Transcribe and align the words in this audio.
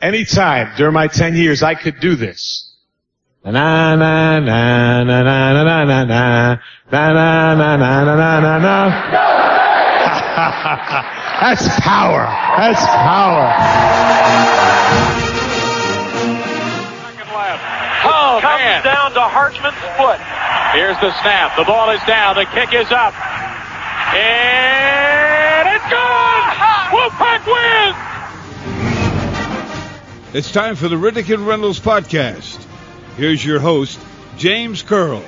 Anytime 0.00 0.72
during 0.78 0.94
my 0.94 1.08
10 1.08 1.36
years, 1.36 1.62
I 1.62 1.74
could 1.74 2.00
do 2.00 2.16
this. 2.16 2.72
Na 3.44 3.50
na 3.52 3.96
na 3.96 4.40
na 4.40 5.04
na 5.04 5.22
na 5.22 5.52
na 5.52 5.84
na 5.84 6.04
na 6.04 6.56
na 6.90 7.12
na 7.12 7.54
na 7.56 7.76
na 7.76 8.04
na 8.04 8.40
na 8.40 8.58
na 8.58 8.76
That's 11.40 11.68
power. 11.80 12.24
That's 12.56 12.80
power. 12.80 13.44
Second 17.00 17.32
left. 17.36 17.64
Oh, 18.04 18.40
comes 18.40 18.60
man. 18.60 18.84
down 18.84 19.12
to 19.12 19.20
Hartman's 19.20 19.76
foot. 19.96 20.20
Here's 20.72 20.96
the 21.00 21.12
snap. 21.20 21.56
The 21.56 21.64
ball 21.64 21.90
is 21.90 22.00
down. 22.04 22.36
The 22.36 22.44
kick 22.44 22.72
is 22.72 22.90
up. 22.92 23.12
And 24.16 25.68
it's 25.76 25.84
good! 25.92 26.42
Wolfpack 26.92 27.44
wins! 27.44 28.09
It's 30.32 30.52
time 30.52 30.76
for 30.76 30.86
the 30.86 30.94
Riddick 30.94 31.34
and 31.34 31.44
Reynolds 31.44 31.80
podcast. 31.80 32.64
Here's 33.16 33.44
your 33.44 33.58
host, 33.58 33.98
James 34.36 34.80
Curl. 34.80 35.24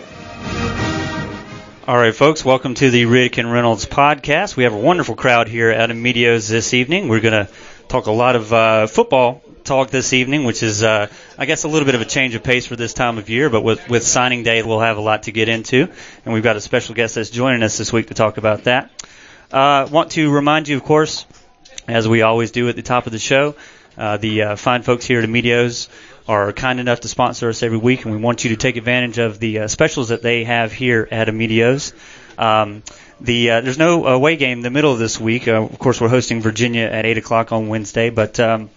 All 1.89 1.97
right, 1.97 2.15
folks, 2.15 2.45
welcome 2.45 2.75
to 2.75 2.89
the 2.89 3.07
Riddick 3.07 3.37
and 3.39 3.51
Reynolds 3.51 3.85
podcast. 3.85 4.55
We 4.55 4.63
have 4.63 4.75
a 4.75 4.79
wonderful 4.79 5.17
crowd 5.17 5.49
here 5.49 5.71
at 5.71 5.91
Amedeo's 5.91 6.47
this 6.47 6.73
evening. 6.73 7.09
We're 7.09 7.19
going 7.19 7.47
to 7.47 7.53
talk 7.89 8.07
a 8.07 8.13
lot 8.13 8.37
of 8.37 8.53
uh, 8.53 8.87
football 8.87 9.43
talk 9.65 9.91
this 9.91 10.13
evening, 10.13 10.45
which 10.45 10.63
is, 10.63 10.85
uh, 10.85 11.09
I 11.37 11.47
guess, 11.47 11.65
a 11.65 11.69
little 11.69 11.87
bit 11.87 11.97
of 11.97 12.01
a 12.01 12.05
change 12.05 12.37
of 12.37 12.45
pace 12.45 12.67
for 12.67 12.77
this 12.77 12.95
time 12.95 13.19
of 13.19 13.29
year. 13.29 13.51
But 13.51 13.65
with, 13.65 13.89
with 13.89 14.07
signing 14.07 14.45
day, 14.45 14.63
we'll 14.63 14.79
have 14.79 14.99
a 14.99 15.03
lot 15.03 15.25
to 15.25 15.33
get 15.33 15.49
into, 15.49 15.89
and 16.25 16.33
we've 16.33 16.45
got 16.45 16.55
a 16.55 16.61
special 16.61 16.95
guest 16.95 17.17
that's 17.17 17.31
joining 17.31 17.65
us 17.65 17.77
this 17.77 17.93
week 17.93 18.07
to 18.07 18.15
talk 18.15 18.37
about 18.37 18.65
that. 18.65 18.89
Uh, 19.51 19.89
want 19.91 20.13
to 20.13 20.31
remind 20.31 20.69
you, 20.69 20.77
of 20.77 20.85
course, 20.85 21.27
as 21.89 22.07
we 22.07 22.23
always 22.23 22.53
do 22.53 22.69
at 22.69 22.77
the 22.77 22.83
top 22.83 23.07
of 23.07 23.13
the 23.13 23.19
show, 23.19 23.57
uh, 23.97 24.17
the 24.17 24.43
uh, 24.43 24.57
fine 24.57 24.83
folks 24.83 25.05
here 25.05 25.19
at 25.19 25.25
Amedeo's 25.25 25.89
are 26.29 26.53
kind 26.53 26.81
enough 26.81 27.01
to 27.01 27.09
sponsor 27.09 27.49
us 27.49 27.63
every 27.63 27.79
week, 27.79 28.05
and 28.05 28.15
we 28.15 28.21
want 28.21 28.45
you 28.45 28.51
to 28.51 28.57
take 28.57 28.77
advantage 28.77 29.19
of 29.19 29.39
the 29.39 29.61
uh, 29.61 29.69
specials 29.69 30.09
that 30.09 30.23
they 30.23 30.45
have 30.45 30.73
here 30.73 31.07
at 31.11 31.29
Amedeo's. 31.29 31.93
Um, 32.39 32.83
the 33.21 33.51
uh, 33.51 33.61
there's 33.61 33.79
no 33.79 34.07
away 34.07 34.37
game 34.37 34.59
in 34.59 34.63
the 34.63 34.71
middle 34.71 34.93
of 34.93 34.99
this 34.99 35.21
week. 35.21 35.47
Uh, 35.49 35.63
of 35.63 35.79
course, 35.79 36.01
we're 36.01 36.09
hosting 36.09 36.41
Virginia 36.41 36.85
at 36.85 37.07
eight 37.07 37.19
o'clock 37.19 37.53
on 37.53 37.69
Wednesday, 37.69 38.11
but 38.11 38.39
um, 38.41 38.71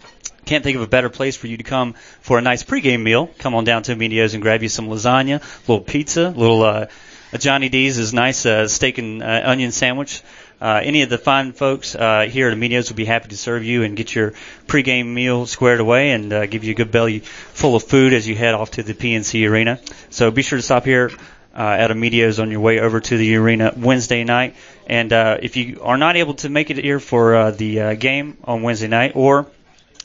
can't 0.45 0.63
think 0.63 0.75
of 0.75 0.83
a 0.83 0.87
better 0.87 1.09
place 1.09 1.35
for 1.35 1.47
you 1.47 1.57
to 1.57 1.63
come 1.63 1.93
for 2.21 2.37
a 2.37 2.41
nice 2.41 2.63
pregame 2.63 3.01
meal. 3.01 3.27
Come 3.39 3.55
on 3.55 3.63
down 3.63 3.83
to 3.83 3.93
Amedeo's 3.93 4.33
and 4.33 4.43
grab 4.43 4.61
you 4.61 4.69
some 4.69 4.87
lasagna, 4.87 5.41
a 5.41 5.71
little 5.71 5.81
pizza, 5.81 6.27
a 6.27 6.29
little 6.29 6.63
uh, 6.63 6.85
a 7.33 7.37
Johnny 7.37 7.69
D's 7.69 7.97
is 7.97 8.13
nice 8.13 8.45
uh, 8.45 8.67
steak 8.67 8.97
and 8.97 9.21
uh, 9.21 9.41
onion 9.43 9.71
sandwich. 9.71 10.23
Uh, 10.61 10.81
any 10.83 11.01
of 11.01 11.09
the 11.09 11.17
fine 11.17 11.51
folks 11.53 11.95
uh, 11.95 12.27
here 12.29 12.47
at 12.47 12.53
Amedeo's 12.53 12.89
will 12.89 12.95
be 12.95 13.05
happy 13.05 13.29
to 13.29 13.37
serve 13.37 13.63
you 13.63 13.83
and 13.83 13.97
get 13.97 14.15
your 14.15 14.33
pregame 14.67 15.13
meal 15.13 15.45
squared 15.45 15.79
away 15.79 16.11
and 16.11 16.31
uh, 16.31 16.45
give 16.45 16.63
you 16.63 16.71
a 16.71 16.75
good 16.75 16.91
belly 16.91 17.19
full 17.19 17.75
of 17.75 17.83
food 17.83 18.13
as 18.13 18.27
you 18.27 18.35
head 18.35 18.53
off 18.53 18.71
to 18.71 18.83
the 18.83 18.93
PNC 18.93 19.49
Arena. 19.49 19.79
So 20.09 20.31
be 20.31 20.41
sure 20.41 20.57
to 20.57 20.63
stop 20.63 20.85
here 20.85 21.11
uh, 21.55 21.61
at 21.61 21.91
Amedeo's 21.91 22.39
on 22.39 22.51
your 22.51 22.59
way 22.59 22.79
over 22.79 22.99
to 22.99 23.17
the 23.17 23.35
arena 23.35 23.73
Wednesday 23.75 24.23
night. 24.23 24.55
And 24.87 25.11
uh, 25.13 25.37
if 25.41 25.55
you 25.55 25.81
are 25.81 25.97
not 25.97 26.15
able 26.15 26.33
to 26.35 26.49
make 26.49 26.69
it 26.69 26.77
here 26.77 26.99
for 26.99 27.35
uh, 27.35 27.51
the 27.51 27.81
uh, 27.81 27.93
game 27.95 28.37
on 28.43 28.61
Wednesday 28.61 28.87
night, 28.87 29.13
or 29.15 29.47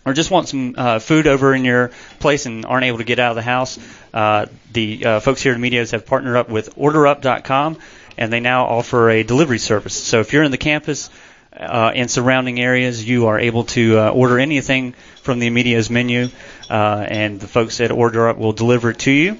or 0.06 0.14
just 0.14 0.30
want 0.30 0.48
some 0.48 0.74
uh, 0.78 0.98
food 0.98 1.26
over 1.26 1.54
in 1.54 1.64
your 1.64 1.90
place 2.20 2.46
and 2.46 2.64
aren't 2.64 2.84
able 2.84 2.98
to 2.98 3.04
get 3.04 3.18
out 3.18 3.30
of 3.30 3.36
the 3.36 3.42
house, 3.42 3.78
uh, 4.14 4.46
the 4.72 5.04
uh, 5.04 5.20
folks 5.20 5.42
here 5.42 5.52
at 5.52 5.58
Medios 5.58 5.90
have 5.92 6.06
partnered 6.06 6.36
up 6.36 6.48
with 6.48 6.74
OrderUp.com, 6.76 7.76
and 8.20 8.30
they 8.30 8.40
now 8.40 8.66
offer 8.66 9.10
a 9.10 9.22
delivery 9.24 9.58
service. 9.58 9.94
So 9.94 10.20
if 10.20 10.32
you're 10.32 10.44
in 10.44 10.50
the 10.50 10.58
campus 10.58 11.08
uh, 11.52 11.90
and 11.94 12.10
surrounding 12.10 12.60
areas, 12.60 13.02
you 13.02 13.26
are 13.26 13.38
able 13.38 13.64
to 13.64 13.98
uh, 13.98 14.10
order 14.10 14.38
anything 14.38 14.92
from 15.22 15.38
the 15.38 15.48
Medios 15.48 15.90
menu, 15.90 16.28
uh, 16.68 17.06
and 17.08 17.40
the 17.40 17.48
folks 17.48 17.80
at 17.80 17.90
OrderUp 17.90 18.36
will 18.36 18.52
deliver 18.52 18.90
it 18.90 18.98
to 19.00 19.10
you. 19.10 19.38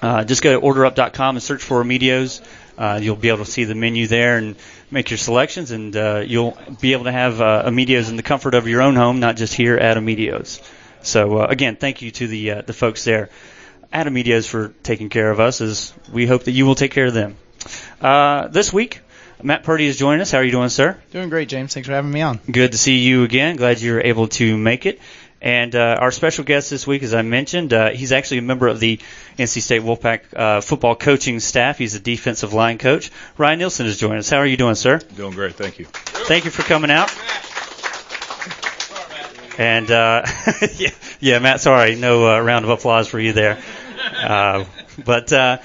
Uh, 0.00 0.24
just 0.24 0.42
go 0.42 0.58
to 0.58 0.66
OrderUp.com 0.66 1.36
and 1.36 1.42
search 1.42 1.62
for 1.62 1.84
Medios. 1.84 2.40
Uh, 2.78 2.98
you'll 3.00 3.16
be 3.16 3.28
able 3.28 3.44
to 3.44 3.50
see 3.50 3.64
the 3.64 3.74
menu 3.74 4.06
there 4.06 4.38
and 4.38 4.56
make 4.90 5.10
your 5.10 5.18
selections, 5.18 5.70
and 5.70 5.94
uh, 5.96 6.22
you'll 6.26 6.56
be 6.80 6.92
able 6.92 7.04
to 7.04 7.12
have 7.12 7.40
uh, 7.40 7.64
Amedeo's 7.66 8.08
in 8.08 8.16
the 8.16 8.22
comfort 8.22 8.54
of 8.54 8.66
your 8.66 8.82
own 8.82 8.96
home, 8.96 9.20
not 9.20 9.36
just 9.36 9.54
here 9.54 9.76
at 9.76 9.96
Amedeo's. 9.96 10.60
So 11.02 11.38
uh, 11.38 11.46
again, 11.46 11.76
thank 11.76 12.02
you 12.02 12.10
to 12.12 12.26
the 12.26 12.50
uh, 12.50 12.62
the 12.62 12.72
folks 12.72 13.04
there 13.04 13.30
at 13.92 14.06
Amedeo's 14.06 14.46
for 14.46 14.74
taking 14.82 15.08
care 15.08 15.30
of 15.30 15.40
us, 15.40 15.60
as 15.60 15.92
we 16.12 16.26
hope 16.26 16.44
that 16.44 16.52
you 16.52 16.66
will 16.66 16.74
take 16.74 16.92
care 16.92 17.06
of 17.06 17.14
them. 17.14 17.36
Uh, 18.00 18.48
this 18.48 18.72
week, 18.72 19.00
Matt 19.42 19.64
Purdy 19.64 19.86
is 19.86 19.98
joining 19.98 20.20
us. 20.20 20.30
How 20.30 20.38
are 20.38 20.44
you 20.44 20.50
doing, 20.50 20.68
sir? 20.68 20.98
Doing 21.12 21.28
great, 21.28 21.48
James. 21.48 21.74
Thanks 21.74 21.86
for 21.88 21.94
having 21.94 22.10
me 22.10 22.22
on. 22.22 22.40
Good 22.50 22.72
to 22.72 22.78
see 22.78 22.98
you 22.98 23.24
again. 23.24 23.56
Glad 23.56 23.80
you're 23.80 24.00
able 24.00 24.28
to 24.28 24.56
make 24.56 24.86
it. 24.86 25.00
And 25.40 25.74
uh, 25.74 25.98
our 26.00 26.10
special 26.10 26.44
guest 26.44 26.70
this 26.70 26.86
week, 26.86 27.02
as 27.02 27.12
I 27.12 27.22
mentioned, 27.22 27.72
uh, 27.72 27.90
he's 27.90 28.10
actually 28.10 28.38
a 28.38 28.42
member 28.42 28.68
of 28.68 28.80
the 28.80 28.98
NC 29.38 29.60
State 29.60 29.82
Wolfpack 29.82 30.34
uh, 30.34 30.60
football 30.62 30.96
coaching 30.96 31.40
staff. 31.40 31.78
He's 31.78 31.94
a 31.94 32.00
defensive 32.00 32.52
line 32.54 32.78
coach. 32.78 33.10
Ryan 33.36 33.58
Nielsen 33.58 33.86
is 33.86 33.98
joining 33.98 34.18
us. 34.18 34.30
How 34.30 34.38
are 34.38 34.46
you 34.46 34.56
doing, 34.56 34.74
sir? 34.74 34.98
Doing 34.98 35.32
great, 35.32 35.54
thank 35.54 35.78
you. 35.78 35.84
Thank 35.84 36.46
you 36.46 36.50
for 36.50 36.62
coming 36.62 36.90
out. 36.90 37.14
And 39.58 39.90
uh, 39.90 40.24
yeah, 40.76 40.90
yeah, 41.20 41.38
Matt. 41.38 41.60
Sorry, 41.60 41.94
no 41.96 42.28
uh, 42.28 42.40
round 42.40 42.64
of 42.64 42.70
applause 42.70 43.06
for 43.08 43.18
you 43.18 43.32
there. 43.32 43.58
Uh, 44.16 44.64
but 45.04 45.32
uh, 45.32 45.58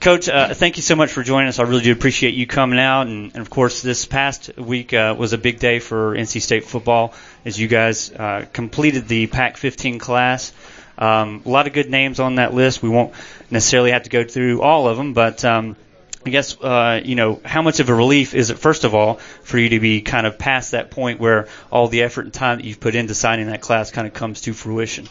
Coach, 0.00 0.28
uh, 0.28 0.54
thank 0.54 0.76
you 0.76 0.82
so 0.82 0.94
much 0.94 1.10
for 1.10 1.24
joining 1.24 1.48
us. 1.48 1.58
I 1.58 1.64
really 1.64 1.82
do 1.82 1.90
appreciate 1.90 2.34
you 2.34 2.46
coming 2.46 2.78
out. 2.78 3.08
And, 3.08 3.32
and 3.32 3.40
of 3.40 3.50
course, 3.50 3.82
this 3.82 4.04
past 4.04 4.56
week 4.56 4.94
uh, 4.94 5.16
was 5.18 5.32
a 5.32 5.38
big 5.38 5.58
day 5.58 5.80
for 5.80 6.14
NC 6.14 6.40
State 6.40 6.64
football 6.64 7.14
as 7.44 7.58
you 7.58 7.66
guys 7.66 8.12
uh, 8.12 8.46
completed 8.52 9.08
the 9.08 9.26
Pack 9.26 9.56
15 9.56 9.98
class. 9.98 10.52
Um, 10.98 11.42
a 11.44 11.48
lot 11.48 11.66
of 11.66 11.72
good 11.72 11.90
names 11.90 12.20
on 12.20 12.36
that 12.36 12.54
list. 12.54 12.80
We 12.80 12.88
won't 12.88 13.12
necessarily 13.50 13.90
have 13.90 14.04
to 14.04 14.10
go 14.10 14.22
through 14.22 14.62
all 14.62 14.86
of 14.86 14.96
them, 14.96 15.14
but 15.14 15.44
um, 15.44 15.74
I 16.24 16.30
guess 16.30 16.60
uh, 16.60 17.00
you 17.04 17.16
know 17.16 17.40
how 17.44 17.62
much 17.62 17.80
of 17.80 17.88
a 17.88 17.94
relief 17.94 18.34
is 18.34 18.50
it, 18.50 18.58
first 18.58 18.84
of 18.84 18.94
all, 18.94 19.14
for 19.14 19.58
you 19.58 19.70
to 19.70 19.80
be 19.80 20.00
kind 20.00 20.28
of 20.28 20.38
past 20.38 20.72
that 20.72 20.92
point 20.92 21.18
where 21.18 21.48
all 21.72 21.88
the 21.88 22.02
effort 22.02 22.24
and 22.24 22.34
time 22.34 22.58
that 22.58 22.64
you've 22.64 22.80
put 22.80 22.94
into 22.94 23.14
signing 23.14 23.46
that 23.46 23.62
class 23.62 23.90
kind 23.90 24.06
of 24.06 24.14
comes 24.14 24.42
to 24.42 24.52
fruition. 24.52 25.08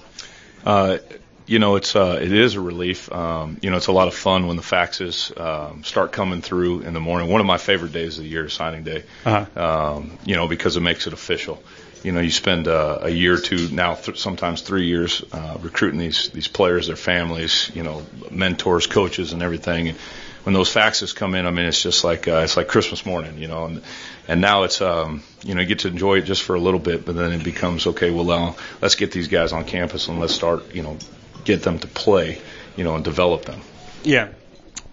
You 1.48 1.60
know, 1.60 1.78
it's 1.78 1.96
uh, 1.96 2.20
it 2.22 2.34
is 2.34 2.56
a 2.56 2.62
relief. 2.62 3.10
Um, 3.12 3.58
you 3.62 3.72
know, 3.72 3.78
it's 3.78 3.88
a 3.88 3.94
lot 3.94 4.10
of 4.10 4.14
fun 4.14 4.48
when 4.48 4.58
the 4.58 4.64
faxes 4.64 5.32
um, 5.40 5.84
start 5.84 6.12
coming 6.12 6.42
through 6.42 6.82
in 6.82 6.94
the 6.94 7.00
morning. 7.00 7.30
One 7.30 7.40
of 7.40 7.48
my 7.48 7.58
favorite 7.58 7.94
days 7.94 8.18
of 8.18 8.26
the 8.26 8.30
year 8.30 8.46
is 8.46 8.54
signing 8.54 8.84
day. 8.84 9.04
Uh-huh. 9.26 9.96
Um, 9.96 10.18
you 10.26 10.36
know, 10.36 10.50
because 10.50 10.76
it 10.76 10.82
makes 10.82 11.08
it 11.08 11.14
official. 11.14 11.64
You 12.04 12.12
know, 12.12 12.20
you 12.20 12.32
spend 12.32 12.68
uh, 12.68 13.00
a 13.02 13.10
year 13.10 13.36
or 13.36 13.40
two 13.40 13.70
now, 13.70 13.96
th- 13.96 14.20
sometimes 14.20 14.62
three 14.62 14.88
years, 14.88 15.24
uh, 15.32 15.58
recruiting 15.62 16.00
these 16.00 16.30
these 16.30 16.50
players, 16.50 16.88
their 16.88 16.98
families, 16.98 17.72
you 17.74 17.84
know, 17.84 18.06
mentors, 18.30 18.86
coaches, 18.86 19.32
and 19.32 19.42
everything. 19.42 19.88
And 19.88 19.98
when 20.44 20.54
those 20.54 20.74
faxes 20.74 21.16
come 21.16 21.34
in, 21.34 21.46
I 21.46 21.52
mean, 21.52 21.66
it's 21.66 21.82
just 21.82 22.04
like 22.04 22.28
uh, 22.28 22.42
it's 22.44 22.58
like 22.58 22.68
Christmas 22.68 23.06
morning, 23.06 23.38
you 23.38 23.48
know. 23.48 23.66
And 23.66 23.82
and 24.28 24.42
now 24.42 24.64
it's 24.64 24.82
um, 24.82 25.24
you 25.44 25.56
know, 25.56 25.62
you 25.62 25.68
get 25.68 25.80
to 25.80 25.88
enjoy 25.88 26.18
it 26.18 26.24
just 26.24 26.44
for 26.44 26.56
a 26.56 26.60
little 26.60 26.80
bit, 26.80 27.06
but 27.06 27.16
then 27.16 27.32
it 27.32 27.44
becomes 27.44 27.88
okay. 27.88 28.12
Well, 28.12 28.26
now 28.26 28.56
let's 28.82 28.96
get 28.96 29.12
these 29.12 29.30
guys 29.30 29.54
on 29.54 29.64
campus 29.64 30.08
and 30.08 30.20
let's 30.20 30.34
start, 30.34 30.76
you 30.76 30.84
know, 30.84 30.98
get 31.46 31.64
them 31.64 31.80
to 31.80 31.88
play, 31.88 32.40
you 32.76 32.84
know, 32.84 32.96
and 32.96 33.04
develop 33.04 33.46
them. 33.46 33.62
Yeah. 34.04 34.30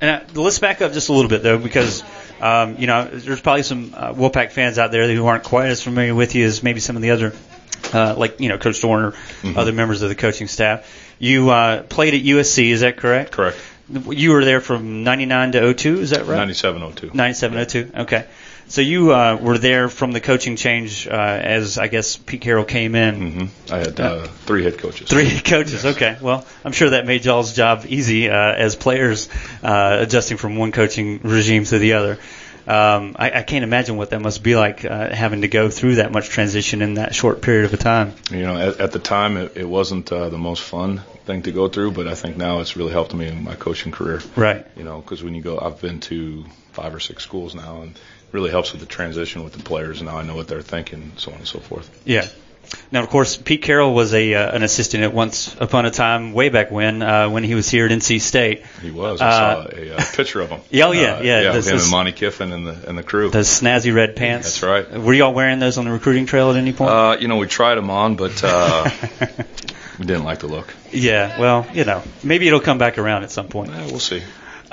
And 0.00 0.10
uh, 0.36 0.40
let's 0.40 0.58
back 0.58 0.82
up 0.82 0.92
just 0.92 1.08
a 1.08 1.12
little 1.12 1.28
bit 1.28 1.42
though, 1.42 1.58
because 1.58 2.02
um, 2.40 2.76
you 2.78 2.86
know 2.86 3.04
there's 3.06 3.40
probably 3.40 3.62
some 3.62 3.94
uh, 3.96 4.12
Wolfpack 4.12 4.50
fans 4.52 4.78
out 4.78 4.90
there 4.92 5.06
who 5.12 5.26
aren't 5.26 5.44
quite 5.44 5.68
as 5.68 5.82
familiar 5.82 6.14
with 6.14 6.34
you 6.34 6.44
as 6.46 6.62
maybe 6.62 6.80
some 6.80 6.96
of 6.96 7.02
the 7.02 7.10
other, 7.12 7.32
uh, 7.92 8.14
like 8.16 8.40
you 8.40 8.48
know 8.48 8.58
Coach 8.58 8.80
Doeren, 8.80 9.12
Mm-hmm. 9.12 9.56
other 9.58 9.72
members 9.72 10.02
of 10.02 10.08
the 10.08 10.14
coaching 10.14 10.48
staff. 10.48 10.90
You 11.18 11.50
uh, 11.50 11.82
played 11.84 12.14
at 12.14 12.22
USC, 12.22 12.70
is 12.70 12.80
that 12.80 12.96
correct? 12.96 13.30
Correct. 13.32 13.56
You 13.88 14.32
were 14.32 14.44
there 14.44 14.60
from 14.60 15.04
'99 15.04 15.52
to 15.52 15.74
02, 15.74 16.00
is 16.00 16.10
that 16.10 16.20
right? 16.26 16.36
9702. 16.38 17.16
9702. 17.16 17.98
Okay. 18.02 18.26
So 18.66 18.80
you 18.80 19.12
uh, 19.12 19.38
were 19.40 19.58
there 19.58 19.88
from 19.88 20.12
the 20.12 20.20
coaching 20.20 20.56
change 20.56 21.06
uh, 21.06 21.12
as 21.12 21.78
I 21.78 21.88
guess 21.88 22.16
Pete 22.16 22.40
Carroll 22.40 22.64
came 22.64 22.94
in. 22.94 23.14
Mm-hmm. 23.14 23.74
I 23.74 23.78
had 23.78 24.00
uh, 24.00 24.26
three 24.26 24.64
head 24.64 24.78
coaches. 24.78 25.08
Three 25.08 25.26
head 25.26 25.44
coaches. 25.44 25.84
Okay. 25.84 26.16
Well, 26.20 26.46
I'm 26.64 26.72
sure 26.72 26.90
that 26.90 27.06
made 27.06 27.24
y'all's 27.24 27.52
job 27.52 27.84
easy 27.86 28.30
uh, 28.30 28.34
as 28.34 28.74
players 28.74 29.28
uh, 29.62 29.98
adjusting 30.00 30.36
from 30.36 30.56
one 30.56 30.72
coaching 30.72 31.20
regime 31.22 31.64
to 31.64 31.78
the 31.78 31.94
other. 31.94 32.18
Um, 32.66 33.14
I, 33.18 33.30
I 33.30 33.42
can't 33.42 33.62
imagine 33.62 33.98
what 33.98 34.10
that 34.10 34.22
must 34.22 34.42
be 34.42 34.56
like 34.56 34.86
uh, 34.86 35.14
having 35.14 35.42
to 35.42 35.48
go 35.48 35.68
through 35.68 35.96
that 35.96 36.12
much 36.12 36.28
transition 36.30 36.80
in 36.80 36.94
that 36.94 37.14
short 37.14 37.42
period 37.42 37.66
of 37.66 37.74
a 37.74 37.76
time. 37.76 38.14
You 38.30 38.42
know, 38.42 38.56
at, 38.56 38.80
at 38.80 38.92
the 38.92 38.98
time, 38.98 39.36
it, 39.36 39.56
it 39.56 39.68
wasn't 39.68 40.10
uh, 40.10 40.30
the 40.30 40.38
most 40.38 40.62
fun 40.62 41.02
thing 41.26 41.42
to 41.42 41.52
go 41.52 41.68
through, 41.68 41.92
but 41.92 42.08
I 42.08 42.14
think 42.14 42.38
now 42.38 42.60
it's 42.60 42.74
really 42.74 42.92
helped 42.92 43.12
me 43.12 43.28
in 43.28 43.44
my 43.44 43.54
coaching 43.54 43.92
career. 43.92 44.22
Right. 44.34 44.66
You 44.76 44.84
know, 44.84 45.00
because 45.00 45.22
when 45.22 45.34
you 45.34 45.42
go, 45.42 45.58
I've 45.58 45.80
been 45.80 46.00
to 46.00 46.44
five 46.72 46.94
or 46.94 47.00
six 47.00 47.22
schools 47.22 47.54
now, 47.54 47.82
and 47.82 47.98
really 48.34 48.50
helps 48.50 48.72
with 48.72 48.80
the 48.80 48.86
transition 48.86 49.44
with 49.44 49.52
the 49.54 49.62
players. 49.62 50.02
Now 50.02 50.18
I 50.18 50.22
know 50.24 50.34
what 50.34 50.48
they're 50.48 50.60
thinking, 50.60 51.12
so 51.16 51.30
on 51.32 51.38
and 51.38 51.46
so 51.46 51.60
forth. 51.60 51.88
Yeah. 52.04 52.26
Now, 52.90 53.02
of 53.02 53.08
course, 53.10 53.36
Pete 53.36 53.62
Carroll 53.62 53.94
was 53.94 54.12
a 54.14 54.34
uh, 54.34 54.50
an 54.56 54.62
assistant 54.64 55.04
at 55.04 55.12
once 55.12 55.54
upon 55.60 55.86
a 55.86 55.90
time, 55.92 56.32
way 56.32 56.48
back 56.48 56.70
when, 56.72 57.02
uh, 57.02 57.28
when 57.28 57.44
he 57.44 57.54
was 57.54 57.68
here 57.70 57.84
at 57.86 57.92
NC 57.92 58.20
State. 58.20 58.64
He 58.82 58.90
was. 58.90 59.20
I 59.20 59.28
Uh, 59.28 59.30
saw 59.70 59.76
a, 59.76 59.96
uh 59.96 60.02
picture 60.16 60.40
of 60.40 60.48
him. 60.50 60.60
Yeah, 60.70 60.86
oh, 60.86 60.92
yeah, 60.92 61.00
Uh, 61.16 61.22
yeah. 61.22 61.40
yeah, 61.42 61.52
This 61.52 61.68
him 61.68 61.76
is- 61.76 61.82
and 61.84 61.90
Monte 61.92 62.12
Kiffin 62.12 62.52
and 62.52 62.66
the 62.66 62.88
and 62.88 62.98
the 62.98 63.02
crew. 63.04 63.30
The 63.30 63.40
snazzy 63.44 63.94
red 63.94 64.16
pants. 64.16 64.58
That's 64.60 64.62
right. 64.90 65.00
Were 65.00 65.12
y'all 65.14 65.34
wearing 65.34 65.60
those 65.60 65.78
on 65.78 65.84
the 65.84 65.92
recruiting 65.92 66.26
trail 66.26 66.50
at 66.50 66.56
any 66.56 66.72
point? 66.72 66.90
Uh, 66.90 67.16
you 67.20 67.28
know, 67.28 67.36
we 67.36 67.46
tried 67.46 67.76
them 67.76 67.90
on, 67.90 68.16
but 68.16 68.42
uh, 68.42 68.90
we 69.98 70.06
didn't 70.06 70.24
like 70.24 70.40
the 70.40 70.48
look. 70.48 70.72
yeah. 70.90 71.38
Well, 71.38 71.66
you 71.74 71.84
know, 71.84 72.02
maybe 72.24 72.48
it'll 72.48 72.60
come 72.60 72.78
back 72.78 72.98
around 72.98 73.22
at 73.24 73.30
some 73.30 73.46
point. 73.48 73.70
Eh, 73.70 73.86
we'll 73.86 74.00
see. 74.00 74.22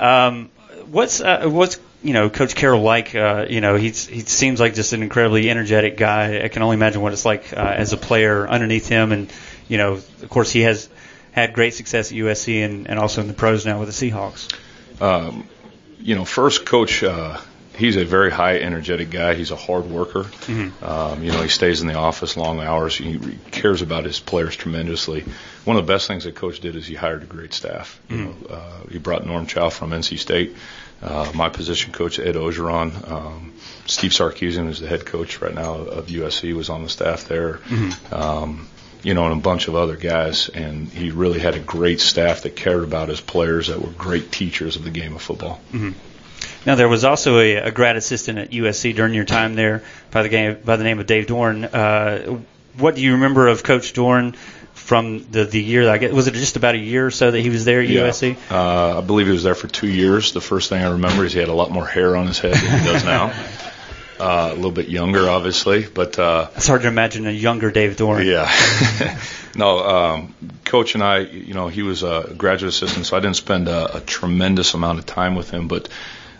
Um, 0.00 0.50
what's 0.90 1.20
uh, 1.20 1.44
what's 1.46 1.78
you 2.02 2.12
know 2.12 2.30
Coach 2.30 2.54
Carroll 2.54 2.82
like? 2.82 3.14
Uh, 3.14 3.46
you 3.48 3.60
know, 3.60 3.76
he's 3.76 4.06
he 4.06 4.20
seems 4.20 4.60
like 4.60 4.74
just 4.74 4.92
an 4.92 5.02
incredibly 5.02 5.50
energetic 5.50 5.96
guy. 5.96 6.42
I 6.44 6.48
can 6.48 6.62
only 6.62 6.74
imagine 6.74 7.00
what 7.00 7.12
it's 7.12 7.24
like 7.24 7.52
uh, 7.52 7.60
as 7.60 7.92
a 7.92 7.96
player 7.96 8.46
underneath 8.46 8.88
him, 8.88 9.12
and 9.12 9.32
you 9.68 9.78
know, 9.78 9.92
of 9.94 10.28
course, 10.28 10.50
he 10.50 10.62
has 10.62 10.88
had 11.32 11.54
great 11.54 11.74
success 11.74 12.12
at 12.12 12.18
USC 12.18 12.64
and, 12.64 12.88
and 12.88 12.98
also 12.98 13.20
in 13.22 13.28
the 13.28 13.34
pros 13.34 13.64
now 13.64 13.80
with 13.80 13.88
the 13.88 14.10
Seahawks. 14.10 14.52
Um, 15.00 15.48
you 15.98 16.14
know, 16.14 16.24
first 16.24 16.66
coach, 16.66 17.02
uh, 17.02 17.40
he's 17.74 17.96
a 17.96 18.04
very 18.04 18.30
high 18.30 18.58
energetic 18.58 19.10
guy. 19.10 19.34
He's 19.34 19.50
a 19.50 19.56
hard 19.56 19.86
worker. 19.86 20.26
Um, 20.82 21.24
you 21.24 21.32
know, 21.32 21.42
he 21.42 21.48
stays 21.48 21.80
in 21.80 21.86
the 21.86 21.94
office 21.94 22.36
long 22.36 22.60
hours. 22.60 22.96
He, 22.96 23.16
he 23.16 23.38
cares 23.50 23.82
about 23.82 24.04
his 24.04 24.20
players 24.20 24.56
tremendously. 24.56 25.24
One 25.64 25.76
of 25.76 25.86
the 25.86 25.92
best 25.92 26.06
things 26.06 26.24
that 26.24 26.34
coach 26.34 26.60
did 26.60 26.76
is 26.76 26.86
he 26.86 26.94
hired 26.94 27.22
a 27.22 27.26
great 27.26 27.54
staff. 27.54 27.98
You 28.10 28.16
know, 28.24 28.36
uh, 28.50 28.86
he 28.90 28.98
brought 28.98 29.26
Norm 29.26 29.46
Chow 29.46 29.70
from 29.70 29.90
NC 29.90 30.18
State. 30.18 30.54
Uh, 31.02 31.32
my 31.34 31.48
position 31.48 31.92
coach 31.92 32.18
Ed 32.18 32.36
Orgeron, 32.36 33.10
um, 33.10 33.52
Steve 33.86 34.12
Sarkisian 34.12 34.68
is 34.68 34.78
the 34.80 34.86
head 34.86 35.04
coach 35.04 35.40
right 35.40 35.54
now 35.54 35.74
of 35.74 36.06
USC 36.06 36.54
was 36.54 36.70
on 36.70 36.82
the 36.84 36.88
staff 36.88 37.24
there. 37.26 37.58
Um, 38.12 38.68
you 39.02 39.14
know, 39.14 39.24
and 39.24 39.32
a 39.32 39.42
bunch 39.42 39.66
of 39.66 39.74
other 39.74 39.96
guys, 39.96 40.48
and 40.48 40.88
he 40.88 41.10
really 41.10 41.40
had 41.40 41.56
a 41.56 41.58
great 41.58 41.98
staff 42.00 42.42
that 42.42 42.54
cared 42.54 42.84
about 42.84 43.08
his 43.08 43.20
players 43.20 43.66
that 43.66 43.80
were 43.82 43.90
great 43.90 44.30
teachers 44.30 44.76
of 44.76 44.84
the 44.84 44.90
game 44.90 45.16
of 45.16 45.22
football. 45.22 45.60
Now 46.64 46.76
there 46.76 46.88
was 46.88 47.04
also 47.04 47.40
a, 47.40 47.56
a 47.56 47.70
grad 47.72 47.96
assistant 47.96 48.38
at 48.38 48.50
USC 48.50 48.94
during 48.94 49.14
your 49.14 49.24
time 49.24 49.56
there 49.56 49.82
by 50.12 50.22
the 50.22 50.28
game 50.28 50.58
by 50.64 50.76
the 50.76 50.84
name 50.84 51.00
of 51.00 51.06
Dave 51.06 51.26
Doeren. 51.26 51.68
Uh, 51.72 52.38
what 52.78 52.94
do 52.94 53.02
you 53.02 53.12
remember 53.12 53.48
of 53.48 53.64
Coach 53.64 53.92
Doeren 53.92 54.36
from 54.92 55.24
the 55.30 55.46
the 55.46 55.62
year 55.62 55.86
that 55.86 55.94
I 55.94 55.96
get? 55.96 56.12
Was 56.12 56.26
it 56.28 56.34
just 56.34 56.56
about 56.56 56.74
a 56.74 56.78
year 56.78 57.06
or 57.06 57.10
so 57.10 57.30
that 57.30 57.40
he 57.40 57.48
was 57.48 57.64
there 57.64 57.80
at 57.80 57.88
Yeah. 57.88 58.08
USC? 58.08 58.36
Uh, 58.50 58.98
I 58.98 59.00
believe 59.00 59.26
he 59.26 59.32
was 59.32 59.42
there 59.42 59.54
for 59.54 59.66
two 59.68 59.88
years. 59.88 60.32
The 60.34 60.42
first 60.42 60.68
thing 60.68 60.82
I 60.84 60.90
remember 60.90 61.24
is 61.24 61.32
he 61.32 61.38
had 61.38 61.48
a 61.48 61.54
lot 61.54 61.70
more 61.70 61.86
hair 61.86 62.14
on 62.14 62.26
his 62.26 62.38
head 62.38 62.52
than 62.54 62.78
he 62.80 62.84
does 62.92 63.04
now. 63.04 63.32
Uh, 64.20 64.50
a 64.52 64.54
little 64.54 64.70
bit 64.70 64.88
younger, 64.88 65.28
obviously, 65.28 65.84
but 65.84 66.16
uh, 66.16 66.46
It's 66.54 66.68
hard 66.68 66.82
to 66.82 66.88
imagine 66.88 67.26
a 67.26 67.32
younger 67.32 67.72
Dave 67.72 67.96
Doeren. 67.96 68.24
yeah. 68.24 69.18
no, 69.56 69.78
um, 69.80 70.34
coach 70.64 70.94
and 70.94 71.02
I, 71.02 71.20
you 71.20 71.54
know, 71.54 71.66
he 71.66 71.82
was 71.82 72.04
a 72.04 72.32
graduate 72.38 72.72
assistant, 72.72 73.06
so 73.06 73.16
I 73.16 73.20
didn't 73.20 73.34
spend 73.36 73.66
a, 73.66 73.96
a 73.96 74.00
tremendous 74.00 74.74
amount 74.74 75.00
of 75.00 75.06
time 75.06 75.34
with 75.34 75.50
him, 75.50 75.66
but 75.66 75.88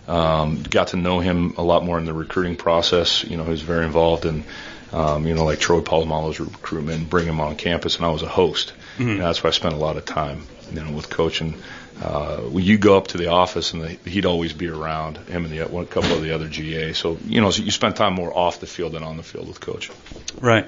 um, 0.07 0.63
got 0.63 0.89
to 0.89 0.97
know 0.97 1.19
him 1.19 1.55
a 1.57 1.61
lot 1.63 1.83
more 1.83 1.97
in 1.99 2.05
the 2.05 2.13
recruiting 2.13 2.55
process. 2.55 3.25
You 3.25 3.35
know, 3.35 3.43
he 3.43 3.49
was 3.49 3.63
very 3.63 3.85
involved 3.85 4.23
in, 4.25 4.45
um, 4.93 5.25
you 5.27 5.33
know, 5.33 5.43
like 5.43 5.59
Troy 5.59 5.81
Polamalu's 5.81 6.39
recruitment, 6.39 7.09
bring 7.09 7.25
him 7.25 7.39
on 7.39 7.55
campus, 7.55 7.97
and 7.97 8.05
I 8.05 8.11
was 8.11 8.21
a 8.21 8.27
host. 8.27 8.73
And 9.13 9.21
that's 9.21 9.43
where 9.43 9.49
I 9.49 9.53
spent 9.53 9.73
a 9.73 9.77
lot 9.77 9.97
of 9.97 10.05
time, 10.05 10.43
you 10.71 10.83
know, 10.83 10.91
with 10.91 11.09
coach. 11.09 11.41
And 11.41 11.55
uh, 12.01 12.37
when 12.37 12.63
you 12.63 12.77
go 12.77 12.95
up 12.97 13.07
to 13.07 13.17
the 13.17 13.27
office, 13.27 13.73
and 13.73 13.81
the, 13.81 14.09
he'd 14.09 14.25
always 14.25 14.53
be 14.53 14.67
around 14.67 15.17
him 15.17 15.45
and 15.45 15.53
the 15.53 15.65
one 15.65 15.87
couple 15.87 16.13
of 16.13 16.21
the 16.21 16.31
other 16.31 16.47
GA. 16.47 16.93
So 16.93 17.17
you 17.25 17.41
know, 17.41 17.49
so 17.49 17.63
you 17.63 17.71
spend 17.71 17.95
time 17.95 18.13
more 18.13 18.35
off 18.35 18.59
the 18.59 18.67
field 18.67 18.91
than 18.93 19.03
on 19.03 19.17
the 19.17 19.23
field 19.23 19.47
with 19.47 19.59
coach. 19.59 19.91
Right. 20.39 20.67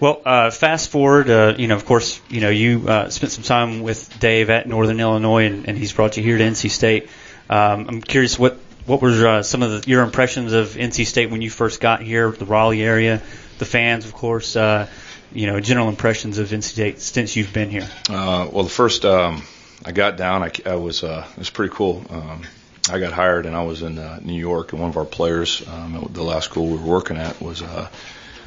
Well, 0.00 0.20
uh, 0.24 0.50
fast 0.50 0.90
forward, 0.90 1.30
uh, 1.30 1.54
you 1.56 1.68
know, 1.68 1.76
of 1.76 1.86
course, 1.86 2.20
you 2.28 2.40
know, 2.40 2.50
you 2.50 2.88
uh, 2.88 3.10
spent 3.10 3.32
some 3.32 3.44
time 3.44 3.80
with 3.80 4.18
Dave 4.18 4.50
at 4.50 4.66
Northern 4.66 4.98
Illinois, 4.98 5.46
and, 5.46 5.68
and 5.68 5.78
he's 5.78 5.92
brought 5.92 6.16
you 6.16 6.22
here 6.22 6.36
to 6.36 6.44
NC 6.44 6.70
State. 6.70 7.08
Um, 7.48 7.86
I'm 7.88 8.00
curious, 8.02 8.38
what 8.38 8.58
what 8.86 9.00
were 9.00 9.26
uh, 9.26 9.42
some 9.42 9.62
of 9.62 9.82
the, 9.82 9.90
your 9.90 10.02
impressions 10.02 10.52
of 10.52 10.68
NC 10.70 11.06
State 11.06 11.30
when 11.30 11.42
you 11.42 11.50
first 11.50 11.80
got 11.80 12.02
here, 12.02 12.30
the 12.30 12.44
Raleigh 12.44 12.82
area, 12.82 13.22
the 13.58 13.64
fans, 13.64 14.04
of 14.04 14.12
course, 14.12 14.56
uh, 14.56 14.88
you 15.32 15.46
know, 15.46 15.58
general 15.60 15.88
impressions 15.88 16.38
of 16.38 16.48
NC 16.48 16.62
State 16.62 17.00
since 17.00 17.36
you've 17.36 17.52
been 17.52 17.70
here. 17.70 17.88
Uh, 18.08 18.48
well, 18.52 18.64
the 18.64 18.70
first 18.70 19.04
um, 19.04 19.42
I 19.84 19.92
got 19.92 20.16
down, 20.16 20.42
I, 20.42 20.50
I 20.66 20.76
was 20.76 21.02
uh, 21.02 21.26
it 21.32 21.38
was 21.38 21.50
pretty 21.50 21.74
cool. 21.74 22.04
Um, 22.10 22.42
I 22.90 22.98
got 22.98 23.12
hired, 23.12 23.46
and 23.46 23.56
I 23.56 23.64
was 23.64 23.82
in 23.82 23.98
uh, 23.98 24.20
New 24.22 24.38
York, 24.38 24.72
and 24.72 24.80
one 24.80 24.90
of 24.90 24.98
our 24.98 25.06
players, 25.06 25.66
um, 25.66 25.96
at 25.96 26.12
the 26.12 26.22
last 26.22 26.44
school 26.44 26.66
we 26.66 26.76
were 26.76 26.84
working 26.84 27.16
at, 27.16 27.40
was 27.40 27.62
uh, 27.62 27.88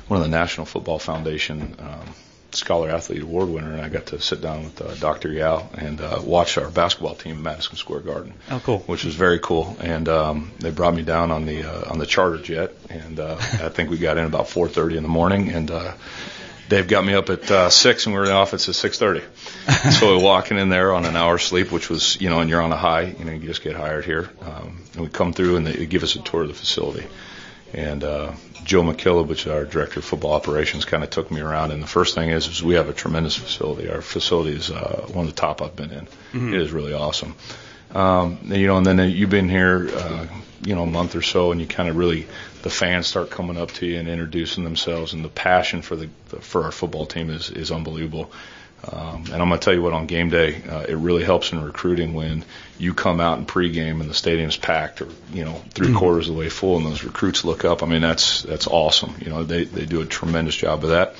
one 0.07 0.19
of 0.19 0.23
the 0.23 0.29
National 0.29 0.65
Football 0.65 0.99
Foundation 0.99 1.75
um, 1.79 2.13
Scholar 2.57 2.89
Athlete 2.89 3.21
Award 3.23 3.49
winner, 3.49 3.71
and 3.71 3.81
I 3.81 3.89
got 3.89 4.07
to 4.07 4.19
sit 4.19 4.41
down 4.41 4.65
with 4.65 4.81
uh, 4.81 4.93
Dr. 4.95 5.31
Yao 5.31 5.69
and 5.77 6.01
uh, 6.01 6.19
watch 6.23 6.57
our 6.57 6.69
basketball 6.69 7.15
team 7.15 7.37
in 7.37 7.43
Madison 7.43 7.75
Square 7.77 8.01
Garden, 8.01 8.33
Oh, 8.51 8.61
cool. 8.63 8.79
which 8.79 9.05
was 9.05 9.15
very 9.15 9.39
cool. 9.39 9.77
And 9.79 10.09
um, 10.09 10.51
they 10.59 10.71
brought 10.71 10.93
me 10.95 11.03
down 11.03 11.31
on 11.31 11.45
the 11.45 11.63
uh, 11.63 11.91
on 11.91 11.99
the 11.99 12.05
charter 12.05 12.37
jet, 12.37 12.73
and 12.89 13.19
uh, 13.19 13.35
I 13.39 13.69
think 13.69 13.89
we 13.89 13.97
got 13.97 14.17
in 14.17 14.25
about 14.25 14.47
4:30 14.47 14.97
in 14.97 15.03
the 15.03 15.09
morning, 15.09 15.49
and 15.51 15.71
uh, 15.71 15.93
Dave 16.69 16.87
got 16.89 17.05
me 17.05 17.13
up 17.13 17.29
at 17.29 17.49
uh, 17.49 17.69
six, 17.69 18.05
and 18.07 18.13
we 18.13 18.19
were 18.19 18.25
in 18.25 18.31
the 18.31 18.35
office 18.35 18.67
at 18.67 18.75
6:30. 18.75 19.23
so 19.99 20.17
we're 20.17 20.23
walking 20.23 20.57
in 20.57 20.67
there 20.69 20.91
on 20.93 21.05
an 21.05 21.15
hour's 21.15 21.43
sleep, 21.43 21.71
which 21.71 21.89
was, 21.89 22.19
you 22.19 22.29
know, 22.29 22.41
and 22.41 22.49
you're 22.49 22.61
on 22.61 22.73
a 22.73 22.77
high, 22.77 23.03
you 23.03 23.23
know, 23.23 23.31
you 23.31 23.39
just 23.47 23.61
get 23.63 23.75
hired 23.75 24.03
here. 24.03 24.29
Um, 24.41 24.83
and 24.93 25.01
we 25.03 25.07
come 25.07 25.31
through, 25.31 25.55
and 25.57 25.65
they 25.67 25.85
give 25.85 26.03
us 26.03 26.15
a 26.15 26.21
tour 26.21 26.41
of 26.41 26.49
the 26.49 26.53
facility. 26.53 27.07
And 27.73 28.03
uh, 28.03 28.33
Joe 28.67 28.83
McKillop, 28.83 29.27
which 29.27 29.45
is 29.45 29.51
our 29.51 29.63
director 29.63 30.01
of 30.01 30.05
football 30.05 30.33
operations, 30.33 30.83
kind 30.83 31.01
of 31.01 31.09
took 31.09 31.31
me 31.31 31.39
around. 31.39 31.71
And 31.71 31.81
the 31.81 31.87
first 31.87 32.15
thing 32.15 32.29
is, 32.29 32.47
is 32.47 32.61
we 32.61 32.75
have 32.75 32.89
a 32.89 32.93
tremendous 32.93 33.35
facility. 33.35 33.89
Our 33.89 34.01
facility 34.01 34.57
is 34.57 34.69
uh, 34.69 35.07
one 35.13 35.25
of 35.25 35.33
the 35.33 35.39
top 35.39 35.61
I've 35.61 35.75
been 35.75 35.91
in. 35.91 36.07
It 36.53 36.61
is 36.61 36.71
really 36.73 36.93
awesome. 36.93 37.35
Um, 37.95 38.39
and, 38.43 38.57
you 38.57 38.67
know, 38.67 38.75
and 38.75 38.85
then 38.85 38.99
you've 39.09 39.29
been 39.29 39.47
here, 39.47 39.89
uh, 39.89 40.27
you 40.65 40.75
know, 40.75 40.83
a 40.83 40.87
month 40.87 41.15
or 41.15 41.21
so, 41.21 41.53
and 41.53 41.61
you 41.61 41.67
kind 41.67 41.87
of 41.87 41.95
really 41.95 42.27
the 42.61 42.69
fans 42.69 43.07
start 43.07 43.29
coming 43.29 43.57
up 43.57 43.71
to 43.71 43.85
you 43.85 43.97
and 43.99 44.09
introducing 44.09 44.65
themselves, 44.65 45.13
and 45.13 45.23
the 45.23 45.29
passion 45.29 45.81
for 45.81 45.95
the 45.95 46.09
for 46.41 46.65
our 46.65 46.71
football 46.73 47.05
team 47.05 47.29
is 47.29 47.49
is 47.49 47.71
unbelievable. 47.71 48.29
Um, 48.83 49.25
and 49.25 49.41
I'm 49.41 49.49
going 49.49 49.59
to 49.59 49.65
tell 49.65 49.73
you 49.73 49.81
what, 49.81 49.93
on 49.93 50.05
game 50.05 50.29
day, 50.29 50.61
uh, 50.63 50.81
it 50.81 50.95
really 50.95 51.23
helps 51.23 51.51
in 51.51 51.63
recruiting 51.63 52.13
when 52.13 52.45
you 52.77 52.93
come 52.93 53.19
out 53.19 53.39
in 53.39 53.45
pregame 53.45 54.01
and 54.01 54.09
the 54.09 54.13
stadium's 54.13 54.55
packed, 54.55 55.01
or 55.01 55.07
you 55.33 55.43
know, 55.43 55.55
three 55.71 55.93
quarters 55.93 56.29
of 56.29 56.35
the 56.35 56.39
way 56.39 56.49
full, 56.49 56.77
and 56.77 56.85
those 56.85 57.03
recruits 57.03 57.43
look 57.43 57.65
up. 57.65 57.81
I 57.81 57.87
mean, 57.87 58.01
that's 58.01 58.43
that's 58.43 58.67
awesome. 58.67 59.15
You 59.19 59.29
know, 59.29 59.43
they 59.43 59.65
they 59.65 59.85
do 59.85 60.01
a 60.01 60.05
tremendous 60.05 60.55
job 60.55 60.83
of 60.83 60.91
that. 60.91 61.15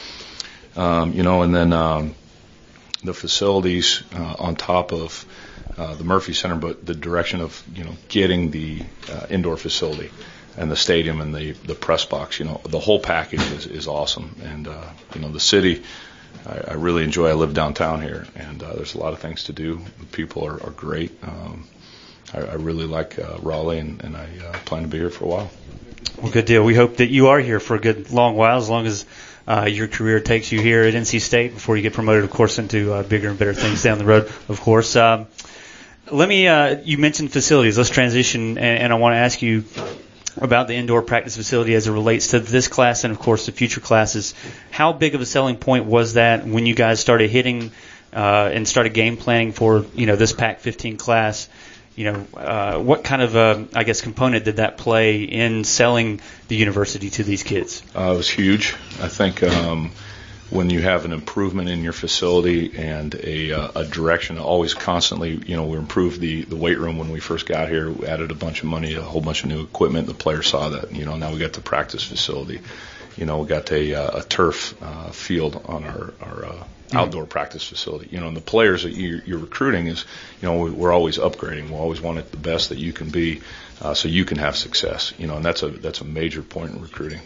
Um, 0.75 1.13
you 1.13 1.23
know, 1.23 1.41
and 1.41 1.53
then 1.53 1.73
um, 1.73 2.15
the 3.03 3.13
facilities 3.13 4.03
uh, 4.13 4.35
on 4.37 4.55
top 4.55 4.93
of 4.93 5.25
uh, 5.77 5.95
the 5.95 6.03
Murphy 6.03 6.33
Center, 6.33 6.55
but 6.55 6.85
the 6.85 6.93
direction 6.93 7.41
of 7.41 7.61
you 7.73 7.83
know 7.83 7.95
getting 8.07 8.51
the 8.51 8.83
uh, 9.11 9.25
indoor 9.29 9.57
facility 9.57 10.11
and 10.57 10.71
the 10.71 10.75
stadium 10.75 11.21
and 11.21 11.33
the 11.33 11.51
the 11.51 11.75
press 11.75 12.05
box. 12.05 12.39
You 12.39 12.45
know, 12.45 12.61
the 12.63 12.79
whole 12.79 12.99
package 12.99 13.41
is, 13.51 13.65
is 13.65 13.87
awesome. 13.87 14.35
And 14.43 14.67
uh, 14.67 14.89
you 15.15 15.21
know, 15.21 15.29
the 15.29 15.39
city. 15.39 15.83
I, 16.45 16.71
I 16.71 16.73
really 16.73 17.03
enjoy. 17.03 17.29
I 17.29 17.33
live 17.33 17.53
downtown 17.53 18.01
here, 18.01 18.25
and 18.35 18.61
uh, 18.63 18.73
there's 18.73 18.95
a 18.95 18.99
lot 18.99 19.13
of 19.13 19.19
things 19.19 19.45
to 19.45 19.53
do. 19.53 19.81
The 19.99 20.05
people 20.05 20.45
are, 20.45 20.63
are 20.63 20.71
great. 20.71 21.11
Um, 21.23 21.67
I, 22.33 22.39
I 22.39 22.53
really 22.53 22.85
like 22.85 23.19
uh, 23.19 23.37
Raleigh, 23.41 23.79
and, 23.79 24.01
and 24.03 24.15
I 24.15 24.27
uh, 24.45 24.53
plan 24.65 24.83
to 24.83 24.87
be 24.87 24.97
here 24.97 25.09
for 25.09 25.25
a 25.25 25.27
while. 25.27 25.51
Well, 26.21 26.31
good 26.31 26.45
deal. 26.45 26.63
We 26.63 26.75
hope 26.75 26.97
that 26.97 27.09
you 27.09 27.27
are 27.27 27.39
here 27.39 27.59
for 27.59 27.75
a 27.75 27.79
good 27.79 28.11
long 28.11 28.35
while, 28.35 28.57
as 28.57 28.69
long 28.69 28.85
as 28.85 29.05
uh, 29.47 29.67
your 29.69 29.87
career 29.87 30.19
takes 30.19 30.51
you 30.51 30.61
here 30.61 30.83
at 30.83 30.93
NC 30.93 31.21
State 31.21 31.53
before 31.53 31.77
you 31.77 31.83
get 31.83 31.93
promoted, 31.93 32.23
of 32.23 32.31
course, 32.31 32.59
into 32.59 32.93
uh, 32.93 33.03
bigger 33.03 33.29
and 33.29 33.39
better 33.39 33.53
things 33.53 33.83
down 33.83 33.97
the 33.97 34.05
road, 34.05 34.31
of 34.49 34.59
course. 34.59 34.95
Um, 34.95 35.27
let 36.11 36.27
me, 36.27 36.47
uh, 36.47 36.81
you 36.83 36.97
mentioned 36.97 37.31
facilities. 37.31 37.77
Let's 37.77 37.89
transition, 37.89 38.57
and, 38.57 38.79
and 38.79 38.93
I 38.93 38.95
want 38.95 39.13
to 39.13 39.17
ask 39.17 39.41
you 39.41 39.63
about 40.39 40.67
the 40.67 40.75
indoor 40.75 41.01
practice 41.01 41.35
facility 41.35 41.73
as 41.75 41.87
it 41.87 41.91
relates 41.91 42.27
to 42.27 42.39
this 42.39 42.67
class 42.67 43.03
and, 43.03 43.11
of 43.11 43.19
course, 43.19 43.45
the 43.45 43.51
future 43.51 43.81
classes. 43.81 44.33
How 44.71 44.93
big 44.93 45.15
of 45.15 45.21
a 45.21 45.25
selling 45.25 45.57
point 45.57 45.85
was 45.85 46.13
that 46.13 46.45
when 46.45 46.65
you 46.65 46.75
guys 46.75 46.99
started 46.99 47.29
hitting 47.29 47.71
uh, 48.13 48.49
and 48.53 48.67
started 48.67 48.93
game 48.93 49.17
planning 49.17 49.51
for, 49.51 49.85
you 49.95 50.05
know, 50.05 50.15
this 50.15 50.33
Pack-15 50.33 50.97
class? 50.97 51.49
You 51.95 52.11
know, 52.11 52.27
uh, 52.35 52.77
what 52.77 53.03
kind 53.03 53.23
of, 53.23 53.35
uh, 53.35 53.63
I 53.73 53.83
guess, 53.83 54.01
component 54.01 54.45
did 54.45 54.57
that 54.57 54.77
play 54.77 55.23
in 55.23 55.63
selling 55.63 56.21
the 56.47 56.55
university 56.55 57.09
to 57.11 57.23
these 57.23 57.41
kids? 57.41 57.81
Uh, 57.95 58.11
it 58.13 58.17
was 58.17 58.29
huge. 58.29 58.75
I 59.01 59.07
think 59.07 59.41
um, 59.41 59.91
when 60.49 60.69
you 60.69 60.81
have 60.81 61.03
an 61.03 61.11
improvement 61.11 61.67
in 61.67 61.83
your 61.83 61.93
facility 61.93 62.77
and 62.77 63.13
a, 63.15 63.51
uh, 63.51 63.81
a 63.81 63.85
direction, 63.85 64.39
always 64.39 64.73
constantly, 64.73 65.41
you 65.45 65.57
know, 65.57 65.65
we 65.65 65.77
improved 65.77 66.21
the, 66.21 66.43
the 66.43 66.55
weight 66.55 66.79
room 66.79 66.97
when 66.97 67.11
we 67.11 67.19
first 67.19 67.45
got 67.45 67.67
here. 67.67 67.91
We 67.91 68.07
added 68.07 68.31
a 68.31 68.35
bunch 68.35 68.61
of 68.61 68.69
money, 68.69 68.93
a 68.95 69.01
whole 69.01 69.21
bunch 69.21 69.43
of 69.43 69.49
new 69.49 69.61
equipment. 69.61 70.07
The 70.07 70.13
players 70.13 70.47
saw 70.47 70.69
that. 70.69 70.93
You 70.93 71.05
know, 71.05 71.17
now 71.17 71.33
we 71.33 71.39
got 71.39 71.53
the 71.53 71.61
practice 71.61 72.03
facility. 72.03 72.61
You 73.17 73.25
know, 73.25 73.39
we 73.39 73.47
got 73.47 73.71
a, 73.71 73.93
uh, 73.93 74.19
a 74.19 74.23
turf 74.23 74.81
uh, 74.81 75.09
field 75.09 75.61
on 75.65 75.83
our, 75.83 76.13
our 76.21 76.45
uh, 76.45 76.63
outdoor 76.93 77.23
mm-hmm. 77.23 77.29
practice 77.29 77.67
facility. 77.67 78.07
You 78.11 78.21
know, 78.21 78.29
and 78.29 78.37
the 78.37 78.41
players 78.41 78.83
that 78.83 78.93
you're, 78.93 79.21
you're 79.25 79.39
recruiting 79.39 79.87
is, 79.87 80.05
you 80.41 80.47
know, 80.47 80.65
we're 80.65 80.93
always 80.93 81.17
upgrading. 81.17 81.69
We 81.69 81.75
always 81.75 81.99
want 81.99 82.19
it 82.19 82.31
the 82.31 82.37
best 82.37 82.69
that 82.69 82.77
you 82.77 82.93
can 82.93 83.09
be, 83.09 83.41
uh, 83.81 83.93
so 83.93 84.07
you 84.07 84.23
can 84.23 84.37
have 84.37 84.55
success. 84.55 85.13
You 85.17 85.27
know, 85.27 85.35
and 85.35 85.43
that's 85.43 85.63
a 85.63 85.69
that's 85.69 86.01
a 86.01 86.05
major 86.05 86.41
point 86.41 86.73
in 86.73 86.81
recruiting. 86.81 87.19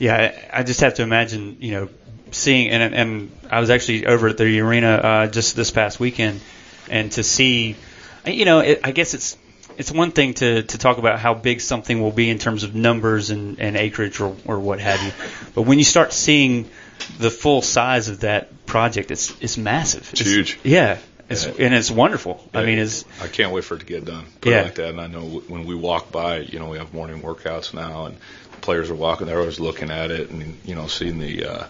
Yeah, 0.00 0.32
I 0.50 0.62
just 0.62 0.80
have 0.80 0.94
to 0.94 1.02
imagine, 1.02 1.58
you 1.60 1.72
know, 1.72 1.88
seeing 2.30 2.70
and 2.70 2.94
and 2.94 3.32
I 3.50 3.60
was 3.60 3.68
actually 3.68 4.06
over 4.06 4.28
at 4.28 4.38
the 4.38 4.60
arena 4.60 4.88
uh, 4.88 5.26
just 5.26 5.54
this 5.56 5.70
past 5.70 6.00
weekend, 6.00 6.40
and 6.88 7.12
to 7.12 7.22
see, 7.22 7.76
you 8.24 8.46
know, 8.46 8.60
it, 8.60 8.80
I 8.82 8.92
guess 8.92 9.12
it's 9.12 9.36
it's 9.76 9.92
one 9.92 10.10
thing 10.10 10.32
to 10.34 10.62
to 10.62 10.78
talk 10.78 10.96
about 10.96 11.18
how 11.18 11.34
big 11.34 11.60
something 11.60 12.00
will 12.00 12.12
be 12.12 12.30
in 12.30 12.38
terms 12.38 12.64
of 12.64 12.74
numbers 12.74 13.28
and, 13.28 13.60
and 13.60 13.76
acreage 13.76 14.20
or 14.20 14.34
or 14.46 14.58
what 14.58 14.80
have 14.80 15.02
you, 15.02 15.12
but 15.54 15.62
when 15.62 15.76
you 15.76 15.84
start 15.84 16.14
seeing 16.14 16.70
the 17.18 17.30
full 17.30 17.60
size 17.60 18.08
of 18.08 18.20
that 18.20 18.64
project, 18.64 19.10
it's 19.10 19.34
it's 19.42 19.58
massive. 19.58 20.08
It's, 20.12 20.22
it's 20.22 20.30
huge. 20.30 20.58
Yeah. 20.64 20.98
It's, 21.30 21.46
yeah. 21.46 21.66
and 21.66 21.74
it's 21.74 21.92
wonderful. 21.92 22.44
Yeah, 22.52 22.60
I 22.60 22.66
mean, 22.66 22.78
it's. 22.78 23.04
I 23.22 23.28
can't 23.28 23.52
wait 23.52 23.62
for 23.62 23.76
it 23.76 23.80
to 23.80 23.86
get 23.86 24.04
done. 24.04 24.24
Put 24.40 24.50
yeah. 24.50 24.62
It 24.62 24.64
like 24.64 24.74
that, 24.74 24.88
and 24.88 25.00
I 25.00 25.06
know 25.06 25.22
when 25.22 25.64
we 25.64 25.76
walk 25.76 26.10
by, 26.10 26.38
you 26.38 26.58
know, 26.58 26.68
we 26.68 26.78
have 26.78 26.92
morning 26.92 27.22
workouts 27.22 27.72
now, 27.72 28.06
and 28.06 28.16
players 28.60 28.90
are 28.90 28.96
walking 28.96 29.28
there, 29.28 29.38
always 29.38 29.60
looking 29.60 29.90
at 29.90 30.10
it, 30.10 30.30
and 30.30 30.58
you 30.64 30.74
know, 30.74 30.88
seeing 30.88 31.20
the, 31.20 31.46
uh, 31.46 31.64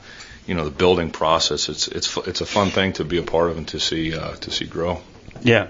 you 0.47 0.55
know, 0.55 0.65
the 0.65 0.71
building 0.71 1.11
process. 1.11 1.69
It's 1.69 1.89
it's 1.89 2.17
it's 2.17 2.41
a 2.41 2.47
fun 2.47 2.71
thing 2.71 2.95
to 2.95 3.05
be 3.05 3.19
a 3.19 3.23
part 3.23 3.51
of 3.51 3.59
and 3.59 3.69
to 3.69 3.79
see 3.79 4.17
uh, 4.17 4.35
to 4.37 4.51
see 4.51 4.65
grow. 4.65 5.03
Yeah. 5.43 5.69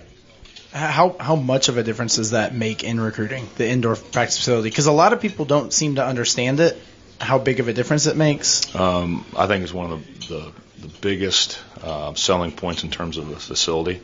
How 0.72 1.16
how 1.18 1.34
much 1.34 1.68
of 1.68 1.76
a 1.76 1.82
difference 1.82 2.14
does 2.14 2.30
that 2.30 2.54
make 2.54 2.84
in 2.84 3.00
recruiting 3.00 3.48
the 3.56 3.68
indoor 3.68 3.96
practice 3.96 4.36
facility? 4.36 4.70
Because 4.70 4.86
a 4.86 4.92
lot 4.92 5.12
of 5.12 5.20
people 5.20 5.46
don't 5.46 5.72
seem 5.72 5.96
to 5.96 6.06
understand 6.06 6.60
it. 6.60 6.80
How 7.20 7.38
big 7.38 7.58
of 7.58 7.66
a 7.66 7.72
difference 7.72 8.06
it 8.06 8.16
makes? 8.16 8.72
Um, 8.72 9.26
I 9.36 9.48
think 9.48 9.64
it's 9.64 9.74
one 9.74 9.90
of 9.90 10.28
the, 10.28 10.34
the 10.34 10.52
the 10.82 10.88
biggest 11.00 11.58
uh, 11.82 12.14
selling 12.14 12.52
points 12.52 12.84
in 12.84 12.90
terms 12.90 13.16
of 13.16 13.28
the 13.28 13.36
facility 13.36 14.00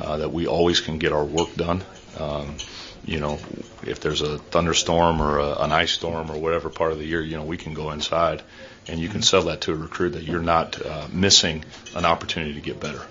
uh, 0.00 0.18
that 0.18 0.32
we 0.32 0.46
always 0.46 0.80
can 0.80 0.98
get 0.98 1.12
our 1.12 1.24
work 1.24 1.54
done. 1.54 1.82
Um, 2.18 2.56
you 3.04 3.18
know, 3.18 3.38
if 3.82 4.00
there's 4.00 4.20
a 4.20 4.38
thunderstorm 4.38 5.22
or 5.22 5.38
a, 5.38 5.62
an 5.62 5.72
ice 5.72 5.92
storm 5.92 6.30
or 6.30 6.38
whatever 6.38 6.68
part 6.68 6.92
of 6.92 6.98
the 6.98 7.06
year, 7.06 7.20
you 7.20 7.36
know, 7.36 7.44
we 7.44 7.56
can 7.56 7.74
go 7.74 7.90
inside 7.90 8.42
and 8.88 8.98
you 9.00 9.08
can 9.08 9.22
sell 9.22 9.42
that 9.42 9.62
to 9.62 9.72
a 9.72 9.76
recruit 9.76 10.10
that 10.10 10.24
you're 10.24 10.42
not 10.42 10.84
uh, 10.84 11.06
missing 11.12 11.64
an 11.94 12.04
opportunity 12.04 12.54
to 12.54 12.60
get 12.60 12.80
better. 12.80 13.02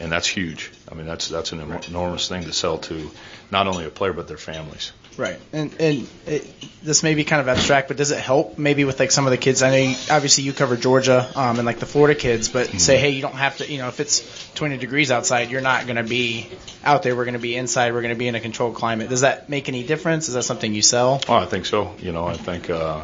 And 0.00 0.12
that's 0.12 0.26
huge. 0.26 0.70
I 0.90 0.94
mean, 0.94 1.06
that's 1.06 1.28
that's 1.28 1.52
an 1.52 1.60
enormous 1.88 2.28
thing 2.28 2.44
to 2.44 2.52
sell 2.52 2.78
to 2.78 3.10
not 3.50 3.66
only 3.66 3.84
a 3.84 3.90
player 3.90 4.12
but 4.12 4.28
their 4.28 4.36
families. 4.36 4.92
Right, 5.18 5.40
and 5.52 5.74
and 5.80 6.08
it, 6.26 6.48
this 6.84 7.02
may 7.02 7.14
be 7.14 7.24
kind 7.24 7.40
of 7.40 7.48
abstract, 7.48 7.88
but 7.88 7.96
does 7.96 8.12
it 8.12 8.18
help 8.18 8.56
maybe 8.56 8.84
with 8.84 9.00
like 9.00 9.10
some 9.10 9.26
of 9.26 9.32
the 9.32 9.36
kids? 9.36 9.62
I 9.62 9.70
know 9.70 9.76
you, 9.76 9.96
obviously 10.10 10.44
you 10.44 10.52
cover 10.52 10.76
Georgia 10.76 11.28
um, 11.34 11.58
and 11.58 11.66
like 11.66 11.80
the 11.80 11.86
Florida 11.86 12.18
kids, 12.18 12.48
but 12.48 12.68
mm-hmm. 12.68 12.78
say 12.78 12.98
hey, 12.98 13.10
you 13.10 13.20
don't 13.20 13.34
have 13.34 13.56
to. 13.56 13.70
You 13.70 13.78
know, 13.78 13.88
if 13.88 13.98
it's 13.98 14.48
20 14.54 14.76
degrees 14.76 15.10
outside, 15.10 15.50
you're 15.50 15.60
not 15.60 15.86
going 15.86 15.96
to 15.96 16.04
be 16.04 16.48
out 16.84 17.02
there. 17.02 17.16
We're 17.16 17.24
going 17.24 17.34
to 17.34 17.40
be 17.40 17.56
inside. 17.56 17.92
We're 17.94 18.02
going 18.02 18.14
to 18.14 18.18
be 18.18 18.28
in 18.28 18.36
a 18.36 18.40
controlled 18.40 18.76
climate. 18.76 19.08
Does 19.08 19.22
that 19.22 19.48
make 19.48 19.68
any 19.68 19.82
difference? 19.82 20.28
Is 20.28 20.34
that 20.34 20.44
something 20.44 20.72
you 20.72 20.82
sell? 20.82 21.20
Oh, 21.28 21.34
I 21.34 21.46
think 21.46 21.66
so. 21.66 21.96
You 21.98 22.12
know, 22.12 22.26
I 22.26 22.34
think. 22.34 22.70
Uh, 22.70 23.02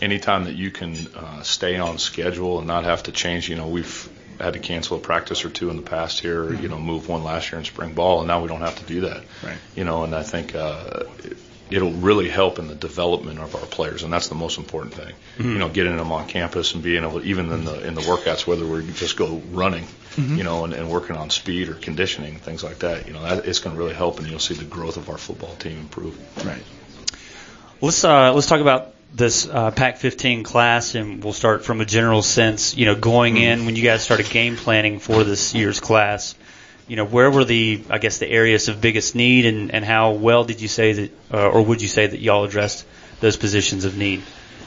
anytime 0.00 0.44
that 0.44 0.56
you 0.56 0.70
can 0.70 0.96
uh, 1.14 1.42
stay 1.42 1.78
on 1.78 1.96
schedule 1.96 2.58
and 2.58 2.66
not 2.66 2.82
have 2.84 3.04
to 3.04 3.12
change, 3.12 3.48
you 3.48 3.54
know, 3.54 3.68
we've 3.68 4.08
had 4.40 4.54
to 4.54 4.58
cancel 4.58 4.96
a 4.96 5.00
practice 5.00 5.44
or 5.44 5.50
two 5.50 5.70
in 5.70 5.76
the 5.76 5.82
past 5.82 6.20
here, 6.20 6.44
mm-hmm. 6.44 6.62
you 6.62 6.68
know, 6.68 6.78
move 6.78 7.08
one 7.08 7.24
last 7.24 7.50
year 7.50 7.58
in 7.58 7.64
spring 7.64 7.94
ball, 7.94 8.20
and 8.20 8.28
now 8.28 8.42
we 8.42 8.48
don't 8.48 8.60
have 8.60 8.76
to 8.76 8.84
do 8.84 9.02
that. 9.02 9.24
Right. 9.42 9.56
You 9.74 9.84
know, 9.84 10.04
and 10.04 10.14
I 10.14 10.22
think 10.22 10.54
uh, 10.54 11.04
it'll 11.70 11.92
really 11.92 12.28
help 12.28 12.58
in 12.58 12.68
the 12.68 12.74
development 12.74 13.38
of 13.38 13.54
our 13.54 13.66
players, 13.66 14.02
and 14.02 14.12
that's 14.12 14.28
the 14.28 14.34
most 14.34 14.58
important 14.58 14.94
thing. 14.94 15.14
Mm-hmm. 15.38 15.52
You 15.52 15.58
know, 15.58 15.68
getting 15.68 15.96
them 15.96 16.12
on 16.12 16.28
campus 16.28 16.74
and 16.74 16.82
being 16.82 17.02
able, 17.02 17.20
to, 17.20 17.26
even 17.26 17.50
in 17.50 17.64
the 17.64 17.86
in 17.86 17.94
the 17.94 18.02
workouts, 18.02 18.46
whether 18.46 18.66
we 18.66 18.86
just 18.92 19.16
go 19.16 19.40
running, 19.50 19.84
mm-hmm. 19.84 20.36
you 20.36 20.44
know, 20.44 20.64
and, 20.64 20.74
and 20.74 20.90
working 20.90 21.16
on 21.16 21.30
speed 21.30 21.68
or 21.68 21.74
conditioning, 21.74 22.36
things 22.36 22.62
like 22.62 22.80
that. 22.80 23.06
You 23.06 23.14
know, 23.14 23.22
that, 23.22 23.46
it's 23.46 23.58
going 23.58 23.74
to 23.74 23.82
really 23.82 23.94
help, 23.94 24.18
and 24.18 24.28
you'll 24.28 24.38
see 24.38 24.54
the 24.54 24.64
growth 24.64 24.96
of 24.96 25.08
our 25.08 25.18
football 25.18 25.54
team 25.56 25.78
improve. 25.78 26.16
Right. 26.44 26.62
Let's 27.80 28.04
uh, 28.04 28.32
let's 28.32 28.46
talk 28.46 28.60
about 28.60 28.94
this 29.14 29.46
uh, 29.46 29.70
Pack-15 29.70 30.44
class, 30.44 30.94
and 30.94 31.22
we'll 31.22 31.32
start 31.32 31.64
from 31.64 31.80
a 31.80 31.84
general 31.84 32.22
sense. 32.22 32.76
You 32.76 32.86
know, 32.86 32.94
going 32.94 33.36
in 33.36 33.66
when 33.66 33.76
you 33.76 33.82
guys 33.82 34.02
started 34.02 34.28
game 34.30 34.56
planning 34.56 34.98
for 34.98 35.24
this 35.24 35.54
year's 35.54 35.80
class, 35.80 36.34
you 36.88 36.96
know, 36.96 37.04
where 37.04 37.30
were 37.30 37.44
the 37.44 37.82
I 37.90 37.98
guess 37.98 38.18
the 38.18 38.28
areas 38.28 38.68
of 38.68 38.80
biggest 38.80 39.14
need, 39.14 39.46
and, 39.46 39.70
and 39.72 39.84
how 39.84 40.12
well 40.12 40.44
did 40.44 40.60
you 40.60 40.68
say 40.68 40.92
that, 40.92 41.10
uh, 41.32 41.48
or 41.48 41.62
would 41.62 41.82
you 41.82 41.88
say 41.88 42.06
that 42.06 42.20
y'all 42.20 42.44
addressed 42.44 42.86
those 43.20 43.36
positions 43.36 43.84
of 43.84 43.96
need? 43.96 44.22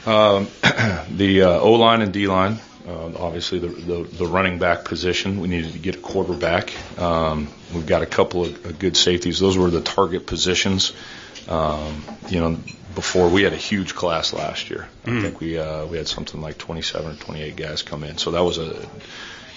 Um, 0.06 0.48
the 1.10 1.42
uh, 1.42 1.60
O 1.60 1.72
line 1.72 2.02
and 2.02 2.12
D 2.12 2.26
line. 2.26 2.58
Uh, 2.86 3.10
obviously, 3.18 3.58
the, 3.58 3.66
the, 3.66 4.02
the 4.04 4.26
running 4.26 4.60
back 4.60 4.84
position. 4.84 5.40
We 5.40 5.48
needed 5.48 5.72
to 5.72 5.78
get 5.80 5.96
a 5.96 5.98
quarterback. 5.98 6.72
Um, 7.00 7.48
we've 7.74 7.86
got 7.86 8.02
a 8.02 8.06
couple 8.06 8.44
of, 8.44 8.64
of 8.64 8.78
good 8.78 8.96
safeties. 8.96 9.40
Those 9.40 9.58
were 9.58 9.70
the 9.70 9.80
target 9.80 10.24
positions. 10.24 10.92
Um, 11.48 12.04
you 12.28 12.38
know, 12.38 12.56
before 12.96 13.28
we 13.28 13.44
had 13.44 13.52
a 13.52 13.58
huge 13.58 13.94
class 13.94 14.32
last 14.32 14.70
year. 14.70 14.88
Mm. 15.04 15.18
I 15.18 15.22
think 15.22 15.40
we 15.40 15.58
uh, 15.58 15.86
we 15.86 15.98
had 15.98 16.08
something 16.08 16.40
like 16.40 16.58
27 16.58 17.12
or 17.12 17.14
28 17.14 17.54
guys 17.54 17.82
come 17.82 18.02
in, 18.02 18.18
so 18.18 18.32
that 18.32 18.42
was 18.42 18.58
a 18.58 18.88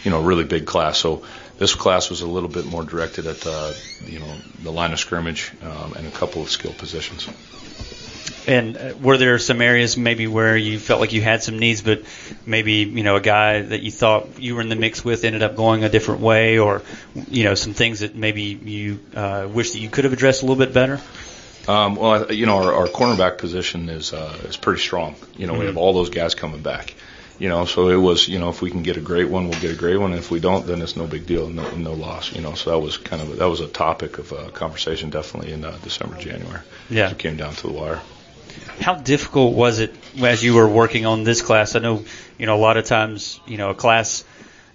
you 0.04 0.12
know 0.12 0.22
really 0.22 0.44
big 0.44 0.68
class. 0.68 1.00
So 1.00 1.24
this 1.58 1.74
class 1.74 2.12
was 2.12 2.22
a 2.22 2.28
little 2.28 2.50
bit 2.50 2.66
more 2.66 2.84
directed 2.84 3.26
at 3.26 3.48
uh, 3.48 3.74
you 4.06 4.20
know 4.20 4.36
the 4.62 4.72
line 4.72 4.92
of 4.92 5.00
scrimmage 5.00 5.52
um, 5.64 5.94
and 5.94 6.06
a 6.06 6.12
couple 6.12 6.44
of 6.44 6.52
skill 6.52 6.74
positions. 6.74 7.28
And 8.46 8.78
uh, 8.78 8.94
were 9.02 9.18
there 9.18 9.38
some 9.40 9.62
areas 9.62 9.96
maybe 9.96 10.28
where 10.28 10.58
you 10.58 10.80
felt 10.80 11.00
like 11.00 11.14
you 11.14 11.22
had 11.22 11.42
some 11.42 11.60
needs, 11.60 11.82
but 11.82 12.04
maybe 12.46 12.74
you 12.74 13.04
know 13.04 13.16
a 13.16 13.22
guy 13.22 13.62
that 13.62 13.82
you 13.82 13.92
thought 13.92 14.42
you 14.42 14.56
were 14.56 14.62
in 14.62 14.70
the 14.70 14.76
mix 14.76 15.04
with 15.04 15.24
ended 15.24 15.44
up 15.44 15.56
going 15.56 15.86
a 15.86 15.90
different 15.90 16.20
way, 16.20 16.60
or 16.60 16.82
you 17.30 17.46
know 17.46 17.56
some 17.56 17.74
things 17.74 18.02
that 18.02 18.16
maybe 18.16 18.42
you 18.42 19.00
uh, 19.16 19.48
wish 19.50 19.72
that 19.72 19.80
you 19.80 19.90
could 19.90 20.04
have 20.04 20.14
addressed 20.14 20.44
a 20.44 20.46
little 20.46 20.64
bit 20.64 20.74
better? 20.74 21.00
Um, 21.68 21.96
well, 21.96 22.32
you 22.32 22.46
know, 22.46 22.58
our, 22.58 22.74
our 22.74 22.88
cornerback 22.88 23.38
position 23.38 23.90
is 23.90 24.14
uh, 24.14 24.38
is 24.46 24.58
pretty 24.58 24.82
strong. 24.82 25.16
You 25.38 25.48
know, 25.48 25.54
mm-hmm. 25.54 25.62
we 25.62 25.66
have 25.68 25.78
all 25.78 25.94
those 25.94 26.10
guys 26.10 26.36
coming 26.36 26.62
back. 26.62 26.94
You 27.38 27.48
know, 27.48 27.64
so 27.64 27.88
it 27.88 27.96
was, 27.96 28.28
you 28.28 28.38
know, 28.38 28.50
if 28.50 28.62
we 28.62 28.70
can 28.70 28.84
get 28.84 28.98
a 28.98 29.02
great 29.02 29.30
one, 29.30 29.48
we'll 29.48 29.60
get 29.62 29.72
a 29.72 29.78
great 29.78 29.96
one. 29.96 30.12
And 30.12 30.20
if 30.20 30.30
we 30.30 30.42
don't, 30.42 30.68
then 30.68 30.82
it's 30.82 30.98
no 30.98 31.08
big 31.08 31.26
deal, 31.26 31.48
no, 31.48 31.70
no 31.72 31.94
loss. 31.94 32.34
You 32.36 32.42
know, 32.42 32.54
so 32.54 32.72
that 32.72 32.80
was 32.80 32.98
kind 32.98 33.22
of 33.22 33.38
that 33.38 33.46
was 33.48 33.62
a 33.62 33.68
topic 33.68 34.18
of 34.18 34.34
uh, 34.34 34.50
conversation 34.50 35.10
definitely 35.10 35.54
in 35.54 35.64
uh, 35.64 35.78
December, 35.84 36.18
January. 36.18 36.62
Yeah, 36.90 37.12
it 37.12 37.18
came 37.18 37.38
down 37.38 37.54
to 37.56 37.68
the 37.68 37.74
wire. 37.74 38.02
How 38.82 38.96
difficult 38.96 39.56
was 39.56 39.80
it 39.80 39.96
as 40.22 40.44
you 40.44 40.56
were 40.56 40.68
working 40.68 41.06
on 41.06 41.24
this 41.24 41.42
class? 41.42 41.76
I 41.76 41.80
know, 41.80 42.04
you 42.38 42.46
know, 42.46 42.56
a 42.56 42.62
lot 42.62 42.78
of 42.78 42.86
times, 42.86 43.40
you 43.46 43.58
know, 43.58 43.70
a 43.70 43.76
class 43.76 44.26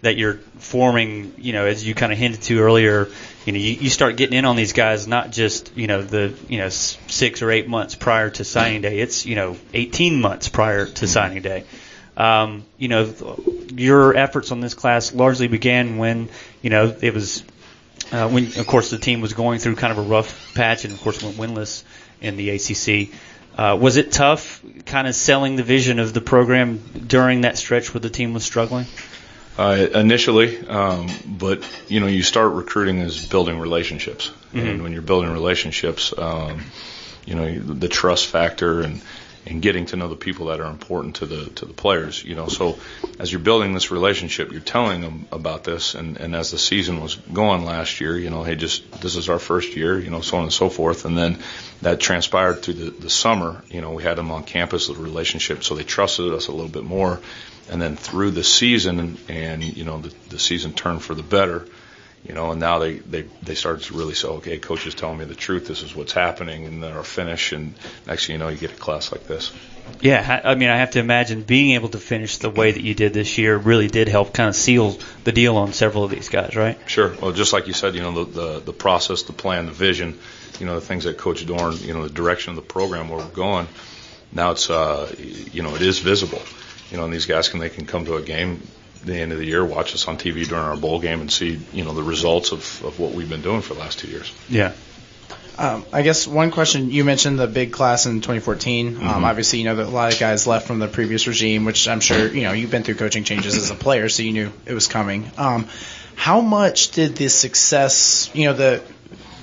that 0.03 0.17
you're 0.17 0.35
forming, 0.59 1.35
you 1.39 1.53
know, 1.53 1.67
as 1.67 1.87
you 1.87 1.95
kind 1.95 2.13
of 2.13 2.19
hinted 2.19 2.43
to 2.43 2.61
earlier, 2.61 3.09
you 3.45 3.53
know, 3.53 3.59
you, 3.59 3.73
you 3.73 3.91
start 3.91 4.17
getting 4.17 4.37
in 4.37 4.45
on 4.45 4.57
these 4.57 4.73
guys 4.73 5.07
not 5.07 5.31
just 5.31 5.77
you 5.77 5.87
know 5.87 6.03
the 6.03 6.35
you 6.49 6.59
know 6.59 6.69
six 6.69 7.43
or 7.43 7.51
eight 7.51 7.69
months 7.69 7.95
prior 7.95 8.31
to 8.31 8.45
signing 8.45 8.81
day. 8.81 9.01
It's 9.01 9.27
you 9.27 9.35
know 9.35 9.57
18 9.73 10.21
months 10.21 10.49
prior 10.49 10.87
to 10.87 10.93
mm-hmm. 10.93 11.07
signing 11.07 11.43
day. 11.43 11.65
Um, 12.17 12.65
you 12.79 12.89
know, 12.89 13.13
your 13.75 14.17
efforts 14.17 14.53
on 14.53 14.61
this 14.61 14.75
class 14.75 15.13
largely 15.13 15.49
began 15.49 15.99
when 15.99 16.29
you 16.63 16.71
know 16.71 16.95
it 17.01 17.13
was 17.13 17.45
uh, 18.13 18.29
when 18.29 18.47
of 18.59 18.67
course 18.67 18.91
the 18.91 18.99
team 18.99 19.21
was 19.21 19.35
going 19.35 19.59
through 19.59 19.77
kind 19.77 19.93
of 19.93 19.99
a 19.99 20.09
rough 20.09 20.55
patch 20.55 20.85
and 20.85 20.95
of 20.95 21.01
course 21.01 21.23
went 21.23 21.37
winless 21.37 21.85
in 22.21 22.37
the 22.37 22.51
ACC. 22.51 23.15
Uh, 23.57 23.77
was 23.81 23.97
it 23.97 24.11
tough, 24.11 24.65
kind 24.85 25.07
of 25.07 25.15
selling 25.15 25.55
the 25.55 25.63
vision 25.63 26.01
of 26.01 26.13
the 26.13 26.21
program 26.21 26.79
during 27.07 27.43
that 27.43 27.57
stretch 27.57 27.95
where 27.95 28.01
the 28.01 28.11
team 28.11 28.35
was 28.35 28.45
struggling? 28.45 28.87
Uh, 29.57 29.87
initially, 29.95 30.67
um, 30.67 31.09
but 31.27 31.63
you 31.87 32.01
know, 32.01 32.09
you 32.09 32.25
start 32.25 32.53
recruiting 32.55 33.01
as 33.01 33.29
building 33.29 33.61
relationships, 33.61 34.33
mm-hmm. 34.53 34.59
and 34.59 34.83
when 34.83 34.93
you're 34.93 35.01
building 35.01 35.31
relationships, 35.31 36.13
um, 36.19 36.61
you 37.25 37.37
know, 37.37 37.59
the 37.61 37.89
trust 37.89 38.27
factor 38.27 38.81
and 38.81 39.01
and 39.47 39.61
getting 39.61 39.87
to 39.87 39.97
know 39.97 40.09
the 40.09 40.17
people 40.17 40.47
that 40.47 40.61
are 40.61 40.71
important 40.71 41.17
to 41.17 41.27
the 41.27 41.51
to 41.51 41.67
the 41.67 41.73
players. 41.73 42.25
You 42.25 42.35
know, 42.35 42.49
so 42.49 42.79
as 43.19 43.31
you're 43.31 43.41
building 43.41 43.75
this 43.75 43.91
relationship, 43.91 44.51
you're 44.51 44.61
telling 44.61 45.01
them 45.03 45.27
about 45.31 45.65
this, 45.65 45.95
and 45.95 46.17
and 46.17 46.35
as 46.35 46.51
the 46.51 46.59
season 46.59 47.01
was 47.01 47.15
going 47.15 47.65
last 47.65 48.01
year, 48.01 48.19
you 48.19 48.31
know, 48.31 48.43
hey, 48.43 48.57
just 48.57 48.91
this 49.03 49.17
is 49.17 49.29
our 49.29 49.39
first 49.39 49.77
year, 49.77 49.99
you 49.99 50.11
know, 50.11 50.21
so 50.21 50.39
on 50.39 50.45
and 50.45 50.53
so 50.53 50.69
forth, 50.69 51.05
and 51.05 51.17
then 51.17 51.39
that 51.83 52.01
transpired 52.01 52.63
through 52.63 52.75
the 52.75 52.91
the 52.91 53.11
summer. 53.11 53.63
You 53.69 53.83
know, 53.83 53.93
we 53.93 54.03
had 54.03 54.17
them 54.17 54.31
on 54.31 54.45
campus, 54.45 54.89
the 54.89 54.95
relationship, 54.95 55.63
so 55.63 55.75
they 55.75 55.85
trusted 55.85 56.33
us 56.33 56.49
a 56.49 56.53
little 56.53 56.69
bit 56.69 56.85
more 56.85 57.21
and 57.71 57.81
then 57.81 57.97
through 57.97 58.33
the 58.33 58.45
season, 58.45 59.19
and, 59.29 59.63
you 59.63 59.85
know 59.85 59.99
the, 59.99 60.15
the 60.31 60.39
season 60.39 60.73
turned 60.73 61.03
for 61.03 61.15
the 61.15 61.23
better. 61.23 61.67
you 62.27 62.33
know, 62.33 62.53
and 62.53 62.61
now 62.61 62.79
they, 62.79 62.99
they, 62.99 63.23
they 63.43 63.55
started 63.55 63.85
to 63.85 63.95
really 63.95 64.15
say, 64.15 64.29
okay, 64.29 64.59
coach 64.59 64.87
is 64.87 64.95
telling 64.95 65.19
me 65.19 65.27
the 65.27 65.35
truth. 65.35 65.69
This 65.69 65.83
is 65.83 65.95
what's 65.95 66.13
happening 66.13 66.65
and 66.65 66.83
then 66.83 66.93
our 66.93 67.05
finish. 67.05 67.53
And 67.53 67.75
next 68.07 68.27
thing 68.27 68.35
you 68.35 68.39
know, 68.39 68.49
you 68.49 68.57
get 68.57 68.73
a 68.73 68.77
class 68.77 69.13
like 69.13 69.27
this. 69.27 69.53
Yeah, 70.01 70.41
I 70.43 70.55
mean, 70.55 70.71
I 70.71 70.79
have 70.79 70.93
to 70.93 71.01
imagine 71.01 71.43
being 71.43 71.73
able 71.73 71.91
to 71.91 71.99
finish 71.99 72.39
the 72.39 72.49
way 72.49 72.73
that 72.73 72.81
you 72.81 72.95
did 72.95 73.13
this 73.13 73.37
year 73.37 73.59
really 73.59 73.89
did 73.89 74.09
help 74.09 74.33
kind 74.33 74.49
of 74.49 74.57
seal 74.57 74.97
the 75.25 75.33
deal 75.33 75.59
on 75.59 75.75
several 75.75 76.05
of 76.05 76.11
these 76.11 76.31
guys, 76.31 76.57
right? 76.57 76.79
Sure. 76.87 77.15
Well, 77.21 77.33
just 77.33 77.53
like 77.53 77.67
you 77.67 77.75
said, 77.75 77.95
you 77.95 78.01
know, 78.01 78.25
the, 78.25 78.41
the, 78.41 78.61
the 78.61 78.73
process, 78.73 79.25
the 79.25 79.35
plan, 79.35 79.67
the 79.67 79.73
vision, 79.73 80.19
you 80.59 80.65
know, 80.65 80.77
the 80.77 80.87
things 80.87 81.05
that 81.05 81.19
Coach 81.19 81.45
Doeren, 81.45 81.85
you 81.85 81.93
know, 81.93 82.05
the 82.05 82.15
direction 82.15 82.51
of 82.51 82.57
the 82.57 82.63
program 82.63 83.11
where 83.11 83.19
we're 83.19 83.29
going. 83.29 83.69
Now 84.33 84.53
it's, 84.53 84.71
uh, 84.71 85.15
you 85.19 85.63
know, 85.63 85.75
it 85.75 85.83
is 85.83 85.99
visible, 85.99 86.41
you 86.91 86.97
know, 86.97 87.05
and 87.05 87.13
these 87.13 87.27
guys 87.27 87.49
can, 87.49 87.61
they 87.61 87.71
can 87.71 87.87
come 87.87 88.05
to 88.05 88.17
a 88.17 88.23
game 88.23 88.61
the 89.05 89.17
end 89.17 89.33
of 89.33 89.39
the 89.39 89.45
year, 89.45 89.65
watch 89.65 89.95
us 89.95 90.09
on 90.09 90.17
TV 90.17 90.47
during 90.47 90.65
our 90.65 90.77
bowl 90.77 91.01
game 91.01 91.21
and 91.21 91.31
see, 91.31 91.61
you 91.73 91.85
know, 91.85 91.93
the 91.93 92.03
results 92.03 92.53
of, 92.53 92.85
of 92.85 92.99
what 92.99 93.13
we've 93.13 93.29
been 93.29 93.43
doing 93.43 93.61
for 93.61 93.75
the 93.75 93.81
last 93.81 93.99
two 93.99 94.09
years. 94.09 94.33
Yeah. 94.49 94.73
Um, 95.57 95.85
I 95.93 96.03
guess 96.03 96.27
one 96.27 96.51
question 96.51 96.91
you 96.91 97.05
mentioned 97.05 97.39
the 97.39 97.47
big 97.47 97.73
class 97.73 98.07
in 98.07 98.21
2014. 98.21 98.95
Mm-hmm. 98.95 99.09
Um, 99.09 99.25
obviously, 99.25 99.61
you 99.61 99.67
know 99.67 99.77
that 99.77 99.87
a 99.87 99.91
lot 99.91 100.13
of 100.13 100.19
guys 100.19 100.49
left 100.49 100.67
from 100.67 100.81
the 100.81 100.89
previous 100.89 101.29
regime, 101.29 101.65
which 101.65 101.87
I'm 101.87 102.01
sure 102.01 102.27
you 102.27 102.43
know 102.43 102.53
you've 102.53 102.73
been 102.73 102.83
through 102.83 102.97
coaching 102.97 103.23
changes 103.23 103.57
as 103.57 103.71
a 103.71 103.77
player, 103.77 104.09
so 104.09 104.25
you 104.25 104.33
knew 104.33 104.53
it 104.67 104.75
was 104.75 104.89
coming. 104.89 105.31
Um, 105.39 105.69
how 106.17 106.41
much 106.41 106.91
did 106.91 107.15
the 107.15 107.29
success, 107.29 108.31
you 108.35 108.47
know, 108.47 108.55
the 108.55 108.83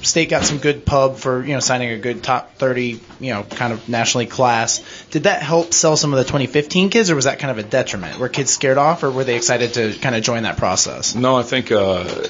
state 0.04 0.30
got 0.30 0.44
some 0.44 0.58
good 0.58 0.86
pub 0.86 1.18
for 1.18 1.44
you 1.44 1.54
know 1.54 1.60
signing 1.60 1.92
a 1.92 1.98
good 1.98 2.24
top 2.24 2.56
30 2.56 3.00
you 3.20 3.34
know 3.34 3.44
kind 3.44 3.74
of 3.74 3.88
nationally 3.90 4.26
class. 4.26 4.82
Did 5.12 5.24
that 5.24 5.42
help 5.42 5.74
sell 5.74 5.98
some 5.98 6.14
of 6.14 6.18
the 6.18 6.24
2015 6.26 6.90
kids 6.90 7.10
or 7.10 7.16
was 7.16 7.26
that 7.26 7.40
kind 7.40 7.52
of 7.52 7.66
a 7.66 7.68
detriment? 7.68 8.20
Were 8.20 8.30
kids 8.30 8.52
scared 8.52 8.78
off 8.78 9.04
or 9.04 9.12
were 9.12 9.24
they 9.24 9.36
excited 9.36 9.74
to 9.76 9.98
kind 10.00 10.16
of 10.16 10.24
join 10.24 10.44
that 10.44 10.58
process? 10.58 11.16
No 11.16 11.38
i 11.38 11.44
think 11.44 11.72
uh 11.72 12.28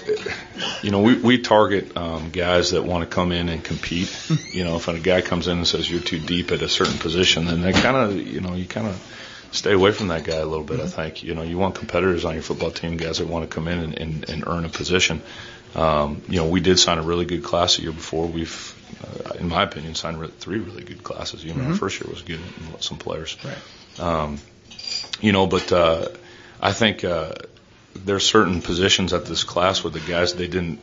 you 0.81 0.91
know 0.91 1.01
we 1.01 1.15
we 1.15 1.41
target 1.41 1.95
um 1.97 2.29
guys 2.29 2.71
that 2.71 2.83
want 2.83 3.09
to 3.09 3.13
come 3.13 3.31
in 3.31 3.49
and 3.49 3.63
compete. 3.63 4.09
You 4.51 4.65
know 4.65 4.75
if 4.75 4.87
a 4.87 4.99
guy 4.99 5.21
comes 5.21 5.47
in 5.47 5.57
and 5.59 5.67
says 5.67 5.89
you're 5.89 6.01
too 6.01 6.19
deep 6.19 6.51
at 6.51 6.61
a 6.61 6.67
certain 6.67 6.97
position 6.97 7.45
then 7.45 7.61
they 7.61 7.71
kind 7.71 7.95
of 7.95 8.15
you 8.15 8.41
know 8.41 8.53
you 8.53 8.65
kind 8.65 8.87
of 8.87 9.20
stay 9.51 9.73
away 9.73 9.91
from 9.91 10.07
that 10.09 10.23
guy 10.23 10.37
a 10.37 10.45
little 10.45 10.63
bit. 10.63 10.79
I 10.79 10.87
think 10.87 11.23
you 11.23 11.35
know 11.35 11.41
you 11.43 11.57
want 11.57 11.75
competitors 11.75 12.25
on 12.25 12.33
your 12.33 12.43
football 12.43 12.71
team, 12.71 12.97
guys 12.97 13.17
that 13.19 13.27
want 13.27 13.49
to 13.49 13.53
come 13.53 13.67
in 13.67 13.79
and, 13.79 13.97
and, 13.97 14.29
and 14.29 14.43
earn 14.47 14.65
a 14.65 14.69
position. 14.69 15.21
Um, 15.75 16.21
you 16.27 16.37
know, 16.37 16.47
we 16.49 16.59
did 16.59 16.79
sign 16.79 16.97
a 16.97 17.01
really 17.01 17.25
good 17.25 17.43
class 17.43 17.77
the 17.77 17.83
year 17.83 17.93
before. 17.93 18.27
We've, 18.27 18.75
uh, 19.25 19.33
in 19.39 19.47
my 19.47 19.63
opinion, 19.63 19.95
signed 19.95 20.19
re- 20.19 20.27
three 20.27 20.59
really 20.59 20.83
good 20.83 21.01
classes. 21.03 21.43
You 21.45 21.53
know, 21.53 21.61
Mm-hmm. 21.61 21.71
our 21.71 21.77
first 21.77 22.01
year 22.01 22.09
was 22.11 22.21
good 22.23 22.39
in 22.41 22.81
some 22.81 22.97
players. 22.97 23.37
Right. 23.45 23.99
Um, 23.99 24.39
you 25.21 25.31
know, 25.31 25.47
but 25.47 25.71
uh, 25.71 26.07
I 26.61 26.73
think 26.73 27.03
uh, 27.05 27.33
there's 27.95 28.25
certain 28.25 28.61
positions 28.61 29.13
at 29.13 29.25
this 29.25 29.43
class 29.45 29.83
where 29.83 29.91
the 29.91 29.99
guys 30.01 30.33
they 30.33 30.47
didn't. 30.47 30.79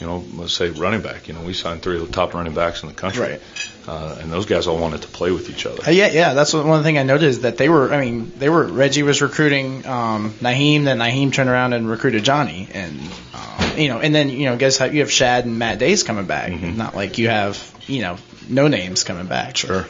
You 0.00 0.06
know, 0.06 0.24
let's 0.36 0.52
say 0.52 0.70
running 0.70 1.00
back. 1.02 1.26
You 1.26 1.34
know, 1.34 1.40
we 1.40 1.52
signed 1.54 1.82
three 1.82 1.96
of 2.00 2.06
the 2.06 2.12
top 2.12 2.32
running 2.34 2.54
backs 2.54 2.82
in 2.84 2.88
the 2.88 2.94
country, 2.94 3.22
Right. 3.22 3.40
uh, 3.88 4.16
and 4.20 4.30
those 4.30 4.46
guys 4.46 4.68
all 4.68 4.78
wanted 4.78 5.02
to 5.02 5.08
play 5.08 5.32
with 5.32 5.50
each 5.50 5.66
other. 5.66 5.82
Uh, 5.88 5.90
yeah, 5.90 6.08
yeah, 6.12 6.34
that's 6.34 6.54
one 6.54 6.84
thing 6.84 6.98
I 6.98 7.02
noticed 7.02 7.42
that 7.42 7.56
they 7.56 7.68
were. 7.68 7.92
I 7.92 8.04
mean, 8.04 8.32
they 8.38 8.48
were. 8.48 8.64
Reggie 8.64 9.02
was 9.02 9.20
recruiting 9.22 9.84
um, 9.86 10.30
Nyheim, 10.40 10.84
then 10.84 10.98
Nyheim 10.98 11.32
turned 11.32 11.50
around 11.50 11.72
and 11.72 11.90
recruited 11.90 12.22
Johnny, 12.22 12.68
and 12.72 13.00
um, 13.34 13.76
you 13.78 13.88
know, 13.88 13.98
and 13.98 14.14
then 14.14 14.28
you 14.28 14.44
know, 14.44 14.56
guess 14.56 14.78
how 14.78 14.84
you 14.84 15.00
have 15.00 15.10
Shad 15.10 15.46
and 15.46 15.58
Matt 15.58 15.80
Dayes 15.80 16.04
coming 16.04 16.26
back. 16.26 16.52
Not 16.52 16.94
like 16.94 17.18
you 17.18 17.28
have 17.28 17.58
you 17.88 18.02
know 18.02 18.18
no 18.48 18.68
names 18.68 19.02
coming 19.02 19.26
back. 19.26 19.56
Sure. 19.56 19.84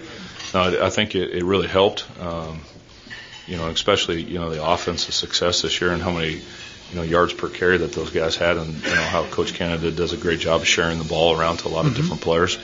No, 0.55 0.61
I 0.61 0.87
I 0.87 0.91
think 0.91 1.15
it, 1.17 1.35
it 1.35 1.45
really 1.45 1.69
helped. 1.69 2.07
Um, 2.19 2.61
you 3.47 3.57
know, 3.59 3.69
especially 3.69 4.23
you 4.23 4.39
know 4.39 4.49
the 4.49 4.65
offensive 4.65 5.13
success 5.13 5.61
this 5.61 5.83
year 5.83 5.91
and 5.93 6.03
how 6.03 6.13
many 6.13 6.41
you 6.91 6.97
know 6.97 7.03
yards 7.03 7.33
per 7.35 7.49
carry 7.49 7.79
that 7.79 7.93
those 7.93 8.11
guys 8.11 8.37
had, 8.37 8.57
and 8.57 8.75
you 8.75 8.95
know 8.95 9.03
how 9.03 9.25
Coach 9.25 9.55
Canada 9.55 9.91
does 9.91 10.13
a 10.13 10.17
great 10.17 10.41
job 10.41 10.63
of 10.63 10.67
sharing 10.67 10.99
the 10.99 11.05
ball 11.05 11.39
around 11.39 11.59
to 11.59 11.69
a 11.69 11.71
lot 11.71 11.87
of 11.87 11.95
different 11.95 12.23
players. 12.23 12.59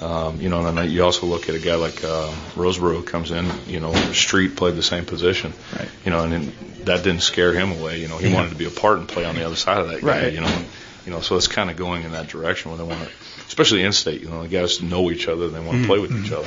Um, 0.00 0.40
you 0.40 0.48
know, 0.48 0.64
and 0.64 0.78
then 0.78 0.90
you 0.90 1.02
also 1.02 1.26
look 1.26 1.48
at 1.48 1.56
a 1.56 1.58
guy 1.58 1.74
like 1.74 2.04
uh, 2.04 2.30
Roseboro 2.54 2.96
who 2.96 3.02
comes 3.02 3.30
in. 3.32 3.50
You 3.66 3.80
know, 3.80 3.92
Street 4.12 4.54
played 4.56 4.76
the 4.76 4.82
same 4.82 5.04
position. 5.04 5.52
Right. 5.76 5.88
You 6.04 6.12
know, 6.12 6.22
and 6.22 6.32
then 6.32 6.52
that 6.84 7.02
didn't 7.02 7.22
scare 7.22 7.52
him 7.52 7.72
away. 7.72 8.00
You 8.00 8.06
know, 8.08 8.16
he 8.16 8.28
Yeah. 8.28 8.34
wanted 8.36 8.50
to 8.50 8.54
be 8.56 8.66
a 8.66 8.70
part 8.70 8.98
and 8.98 9.08
play 9.08 9.24
on 9.24 9.34
the 9.34 9.44
other 9.44 9.56
side 9.56 9.78
of 9.78 9.88
that 9.88 10.00
guy. 10.00 10.22
Right. 10.22 10.32
You 10.32 10.40
know, 10.40 10.46
and, 10.46 10.66
you 11.04 11.10
know, 11.12 11.20
so 11.20 11.36
it's 11.36 11.48
kind 11.48 11.68
of 11.68 11.76
going 11.76 12.04
in 12.04 12.12
that 12.12 12.28
direction 12.28 12.70
where 12.70 12.78
they 12.78 12.84
want 12.84 13.00
to, 13.02 13.10
especially 13.48 13.82
in-state. 13.82 14.20
You 14.20 14.28
know, 14.28 14.42
the 14.42 14.48
guys 14.48 14.80
know 14.80 15.10
each 15.10 15.26
other. 15.26 15.46
And 15.46 15.54
they 15.54 15.60
want 15.60 15.80
to 15.82 15.86
play 15.88 15.98
with 15.98 16.12
each 16.12 16.30
other. 16.30 16.46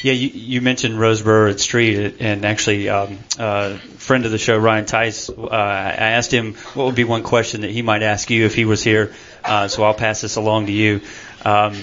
Yeah, 0.00 0.12
you, 0.12 0.28
you 0.28 0.60
mentioned 0.60 0.94
Roseboro 0.94 1.58
Street, 1.58 2.16
and 2.20 2.44
actually, 2.44 2.88
um, 2.88 3.18
uh, 3.36 3.78
friend 3.96 4.24
of 4.26 4.30
the 4.30 4.38
show, 4.38 4.56
Ryan 4.56 4.86
Tice, 4.86 5.28
uh, 5.28 5.48
I 5.50 6.10
asked 6.10 6.32
him 6.32 6.54
what 6.74 6.86
would 6.86 6.94
be 6.94 7.02
one 7.02 7.24
question 7.24 7.62
that 7.62 7.70
he 7.70 7.82
might 7.82 8.04
ask 8.04 8.30
you 8.30 8.46
if 8.46 8.54
he 8.54 8.64
was 8.64 8.82
here. 8.82 9.12
Uh, 9.44 9.66
so 9.66 9.82
I'll 9.82 9.94
pass 9.94 10.20
this 10.20 10.36
along 10.36 10.66
to 10.66 10.72
you. 10.72 11.00
Um, 11.44 11.74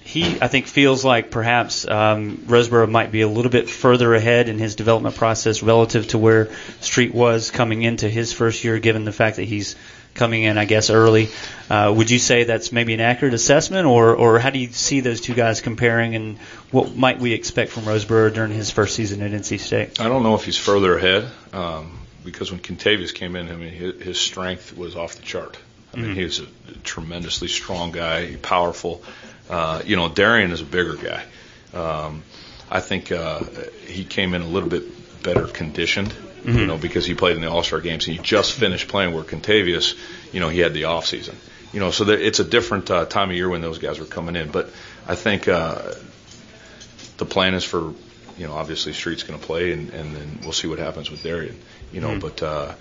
he, 0.00 0.38
I 0.40 0.48
think, 0.48 0.66
feels 0.66 1.04
like 1.04 1.30
perhaps 1.30 1.88
um, 1.88 2.44
Roseboro 2.46 2.88
might 2.88 3.10
be 3.10 3.22
a 3.22 3.28
little 3.28 3.50
bit 3.50 3.70
further 3.70 4.14
ahead 4.14 4.48
in 4.48 4.58
his 4.58 4.76
development 4.76 5.16
process 5.16 5.62
relative 5.62 6.08
to 6.08 6.18
where 6.18 6.50
Street 6.80 7.14
was 7.14 7.50
coming 7.50 7.82
into 7.82 8.08
his 8.08 8.32
first 8.32 8.64
year, 8.64 8.78
given 8.78 9.04
the 9.04 9.12
fact 9.12 9.36
that 9.36 9.44
he's 9.44 9.76
coming 10.16 10.42
in, 10.42 10.58
I 10.58 10.64
guess, 10.64 10.90
early. 10.90 11.28
Uh, 11.70 11.92
would 11.96 12.10
you 12.10 12.18
say 12.18 12.44
that's 12.44 12.72
maybe 12.72 12.94
an 12.94 13.00
accurate 13.00 13.34
assessment, 13.34 13.86
or, 13.86 14.14
or 14.14 14.38
how 14.38 14.50
do 14.50 14.58
you 14.58 14.68
see 14.72 15.00
those 15.00 15.20
two 15.20 15.34
guys 15.34 15.60
comparing, 15.60 16.14
and 16.14 16.38
what 16.70 16.96
might 16.96 17.18
we 17.18 17.32
expect 17.32 17.70
from 17.70 17.84
Roseboro 17.84 18.32
during 18.32 18.52
his 18.52 18.70
first 18.70 18.94
season 18.94 19.22
at 19.22 19.30
NC 19.30 19.60
State? 19.60 20.00
I 20.00 20.08
don't 20.08 20.22
know 20.22 20.34
if 20.34 20.44
he's 20.44 20.58
further 20.58 20.96
ahead 20.96 21.30
um, 21.52 21.98
because 22.24 22.50
when 22.50 22.60
Kentavius 22.60 23.14
came 23.14 23.36
in, 23.36 23.48
I 23.48 23.56
mean, 23.56 23.72
his, 23.72 24.02
his 24.02 24.20
strength 24.20 24.76
was 24.76 24.96
off 24.96 25.16
the 25.16 25.22
chart. 25.22 25.58
I 25.94 25.98
mean, 25.98 26.14
he 26.14 26.24
was 26.24 26.40
a 26.40 26.46
tremendously 26.84 27.48
strong 27.48 27.90
guy, 27.90 28.36
powerful. 28.36 29.02
Uh, 29.48 29.80
you 29.86 29.96
know, 29.96 30.10
Darian 30.10 30.50
is 30.50 30.60
a 30.60 30.64
bigger 30.64 30.94
guy. 30.94 31.24
Um, 31.72 32.22
I 32.70 32.80
think 32.80 33.12
uh, 33.12 33.40
he 33.86 34.04
came 34.04 34.34
in 34.34 34.42
a 34.42 34.46
little 34.46 34.68
bit 34.68 35.22
better 35.22 35.46
conditioned, 35.46 36.14
you 36.46 36.66
know, 36.66 36.78
because 36.78 37.04
he 37.04 37.14
played 37.14 37.36
in 37.36 37.42
the 37.42 37.50
All 37.50 37.62
Star 37.62 37.80
games 37.80 38.06
and 38.06 38.16
he 38.16 38.22
just 38.22 38.52
finished 38.52 38.88
playing. 38.88 39.12
Where 39.14 39.24
Kentavius, 39.24 39.94
you 40.32 40.40
know, 40.40 40.48
he 40.48 40.60
had 40.60 40.74
the 40.74 40.84
off 40.84 41.06
season. 41.06 41.36
You 41.72 41.80
know, 41.80 41.90
so 41.90 42.04
there, 42.04 42.18
it's 42.18 42.38
a 42.38 42.44
different 42.44 42.90
uh, 42.90 43.04
time 43.04 43.30
of 43.30 43.36
year 43.36 43.48
when 43.48 43.60
those 43.60 43.78
guys 43.78 43.98
were 43.98 44.06
coming 44.06 44.36
in. 44.36 44.50
But 44.50 44.70
I 45.06 45.14
think 45.14 45.48
uh, 45.48 45.92
the 47.18 47.26
plan 47.26 47.54
is 47.54 47.64
for, 47.64 47.92
you 48.38 48.46
know, 48.46 48.54
obviously 48.54 48.92
Street's 48.92 49.24
going 49.24 49.38
to 49.38 49.44
play, 49.44 49.72
and, 49.72 49.90
and 49.90 50.14
then 50.14 50.38
we'll 50.42 50.52
see 50.52 50.68
what 50.68 50.78
happens 50.78 51.10
with 51.10 51.22
Darian. 51.22 51.58
You 51.92 52.00
know, 52.00 52.18
but 52.18 52.42
uh, 52.42 52.74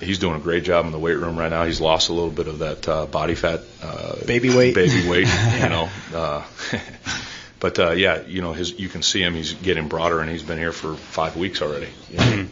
he's 0.00 0.18
doing 0.18 0.36
a 0.36 0.40
great 0.40 0.64
job 0.64 0.86
in 0.86 0.92
the 0.92 0.98
weight 0.98 1.16
room 1.16 1.38
right 1.38 1.50
now. 1.50 1.64
He's 1.64 1.80
lost 1.80 2.08
a 2.08 2.12
little 2.12 2.30
bit 2.30 2.48
of 2.48 2.58
that 2.60 2.88
uh, 2.88 3.06
body 3.06 3.34
fat, 3.34 3.60
uh, 3.82 4.16
Baby 4.26 4.54
weight. 4.54 4.74
baby 4.74 5.08
weight. 5.08 5.28
You 5.62 5.68
know, 5.68 5.88
uh, 6.14 6.44
but 7.60 7.78
uh, 7.78 7.90
yeah, 7.92 8.22
you 8.26 8.42
know, 8.42 8.52
his 8.52 8.78
you 8.78 8.88
can 8.88 9.02
see 9.02 9.22
him. 9.22 9.34
He's 9.34 9.54
getting 9.54 9.88
broader, 9.88 10.20
and 10.20 10.30
he's 10.30 10.42
been 10.42 10.58
here 10.58 10.72
for 10.72 10.94
five 10.94 11.36
weeks 11.36 11.62
already. 11.62 11.88
You 12.10 12.16
know? 12.16 12.46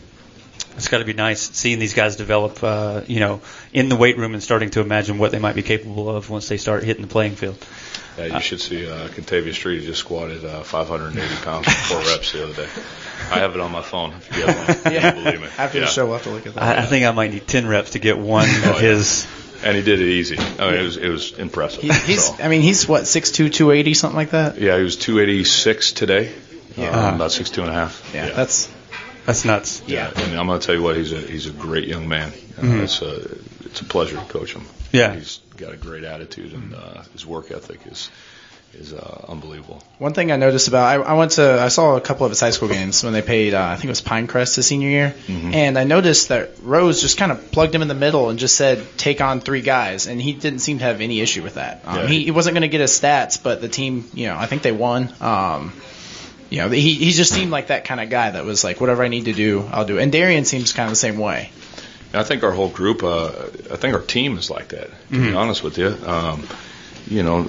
It's 0.77 0.89
got 0.89 0.99
to 0.99 1.05
be 1.05 1.15
nice 1.15 1.41
seeing 1.41 1.79
these 1.79 1.95
guys 1.95 2.17
develop, 2.17 2.63
uh, 2.63 3.01
you 3.07 3.21
know, 3.21 3.41
in 3.73 3.89
the 3.89 3.97
weight 3.97 4.19
room 4.19 4.35
and 4.35 4.43
starting 4.43 4.71
to 4.71 4.81
imagine 4.81 5.19
what 5.19 5.33
they 5.33 5.39
might 5.39 5.55
be 5.55 5.63
capable 5.63 6.15
of 6.15 6.29
once 6.31 6.49
they 6.49 6.59
start 6.59 6.85
hitting 6.85 7.03
the 7.03 7.09
playing 7.09 7.35
field. 7.37 7.57
Yeah, 8.19 8.27
you 8.27 8.41
should 8.41 8.61
see 8.61 8.87
uh, 8.91 9.09
Kentavius 9.09 9.55
Street. 9.55 9.81
He 9.81 9.87
just 9.87 10.01
squatted 10.01 10.45
uh, 10.45 10.63
580 10.63 11.45
pounds 11.45 11.67
for 11.67 11.95
four 11.95 11.99
reps 12.01 12.33
the 12.33 12.45
other 12.45 12.55
day. 12.55 12.69
I 13.31 13.39
have 13.41 13.55
it 13.55 13.61
on 13.61 13.73
my 13.73 13.83
phone. 13.83 14.13
If 14.15 14.37
you 14.37 14.47
have 14.47 14.85
one, 14.85 14.93
Yeah. 14.95 15.13
believe 15.13 15.41
me. 15.41 15.49
After 15.59 15.79
yeah. 15.79 15.85
the 15.85 15.91
show, 15.91 16.05
we'll 16.07 16.15
have 16.15 16.23
to 16.25 16.31
look 16.31 16.47
at 16.47 16.55
that. 16.55 16.79
I, 16.79 16.83
I 16.83 16.87
think 16.87 17.05
I 17.05 17.11
might 17.13 17.31
need 17.31 17.47
10 17.47 17.67
reps 17.67 17.91
to 17.91 17.99
get 17.99 18.17
one 18.19 18.47
Oh, 18.49 18.71
of 18.71 18.83
yeah. 18.83 18.89
his. 18.89 19.27
and 19.65 19.77
he 19.77 19.83
did 19.83 20.01
it 20.01 20.07
easy. 20.09 20.39
I 20.39 20.71
mean, 20.71 20.81
it 20.81 20.83
was 20.83 20.97
it 20.99 21.09
was 21.09 21.33
impressive. 21.39 21.83
He, 21.83 21.89
he's. 21.93 22.25
So, 22.27 22.43
I 22.43 22.49
mean, 22.49 22.61
he's 22.63 22.87
what 22.89 23.07
six 23.07 23.31
two, 23.33 23.49
two 23.51 23.71
eighty, 23.71 23.93
something 23.95 24.17
like 24.17 24.31
that. 24.31 24.59
yeah, 24.59 24.77
he 24.79 24.83
was 24.85 24.97
286 24.97 25.93
today. 25.93 26.33
Yeah. 26.77 26.91
um, 27.09 27.15
about 27.17 27.33
six 27.33 27.49
two 27.51 27.63
and 27.63 27.71
a 27.71 27.75
half. 27.75 28.11
Yeah, 28.15 28.31
that's. 28.31 28.71
That's 29.27 29.45
nuts. 29.45 29.83
yeah. 29.87 30.11
And 30.17 30.39
I'm 30.39 30.47
going 30.47 30.61
to 30.61 30.67
tell 30.67 30.75
you 30.75 30.83
what, 30.83 30.97
he's 30.97 31.13
a 31.13 31.19
he's 31.21 31.47
a 31.47 31.51
great 31.53 31.89
young 31.89 32.09
man. 32.09 32.29
Uh, 32.29 32.33
Mm-hmm. 32.63 32.81
It's 32.85 33.03
a 33.03 33.67
it's 33.67 33.81
a 33.83 33.85
pleasure 33.85 34.17
to 34.17 34.25
coach 34.25 34.55
him. 34.55 34.65
Yeah. 34.93 35.13
he's 35.15 35.41
got 35.59 35.75
a 35.75 35.77
great 35.77 36.05
attitude, 36.05 36.55
and 36.55 36.75
uh, 36.75 37.03
his 37.13 37.27
work 37.27 37.51
ethic 37.51 37.81
is 37.87 38.09
is 38.73 38.93
uh, 38.95 39.25
unbelievable. 39.29 39.83
One 39.99 40.13
thing 40.15 40.33
I 40.33 40.37
noticed 40.37 40.69
about 40.69 40.85
I, 40.85 40.95
I 41.03 41.13
went 41.15 41.33
to 41.33 41.61
I 41.61 41.69
saw 41.69 41.97
a 41.97 42.01
couple 42.01 42.25
of 42.27 42.31
his 42.33 42.41
high 42.41 42.51
school 42.51 42.69
games 42.69 43.03
when 43.05 43.13
they 43.13 43.21
played 43.23 43.53
uh, 43.55 43.63
I 43.63 43.75
think 43.77 43.87
it 43.87 43.89
was 43.91 44.01
Pinecrest 44.03 44.57
his 44.57 44.67
senior 44.67 44.89
year, 44.89 45.15
and 45.29 45.79
I 45.79 45.85
noticed 45.85 46.29
that 46.29 46.53
Rose 46.63 47.01
just 47.03 47.19
kind 47.19 47.31
of 47.33 47.53
plugged 47.53 47.75
him 47.75 47.83
in 47.83 47.89
the 47.89 47.95
middle 47.95 48.31
and 48.31 48.39
just 48.39 48.57
said 48.57 48.83
take 48.97 49.21
on 49.21 49.41
three 49.41 49.61
guys, 49.63 50.07
and 50.07 50.21
he 50.21 50.33
didn't 50.33 50.61
seem 50.61 50.79
to 50.79 50.85
have 50.85 51.01
any 51.03 51.21
issue 51.21 51.43
with 51.43 51.55
that. 51.55 51.83
Um, 51.85 51.97
Yeah. 51.99 52.07
he, 52.07 52.25
he 52.25 52.31
wasn't 52.31 52.55
going 52.55 52.63
to 52.63 52.69
get 52.69 52.81
his 52.81 52.99
stats, 52.99 53.43
but 53.43 53.61
the 53.61 53.69
team, 53.69 54.05
you 54.15 54.27
know, 54.29 54.37
I 54.37 54.47
think 54.47 54.63
they 54.63 54.73
won. 54.73 55.13
Um, 55.21 55.73
you 56.51 56.59
know, 56.59 56.69
he 56.71 56.95
he 56.95 57.11
just 57.13 57.33
seemed 57.33 57.51
like 57.51 57.69
that 57.69 57.85
kind 57.85 58.01
of 58.01 58.09
guy 58.11 58.31
that 58.31 58.45
was 58.45 58.63
like 58.65 58.81
whatever 58.81 59.03
I 59.03 59.09
need 59.09 59.25
to 59.27 59.33
do, 59.33 59.69
I'll 59.73 59.85
do. 59.85 59.99
And 59.99 60.13
Darian 60.13 60.45
seems 60.45 60.73
kind 60.73 60.87
of 60.87 60.93
the 60.93 60.97
same 60.97 61.19
way. 61.19 61.51
I 62.15 62.23
think 62.23 62.45
our 62.45 62.53
whole 62.53 62.69
group, 62.71 63.03
uh, 63.03 63.27
I 63.71 63.77
think 63.77 63.95
our 63.95 64.01
team 64.01 64.39
is 64.39 64.49
like 64.51 64.69
that. 64.69 64.89
To 65.11 65.19
be 65.19 65.35
honest 65.35 65.63
with 65.63 65.77
you, 65.77 65.89
um, 66.07 66.47
you 67.09 67.23
know, 67.23 67.47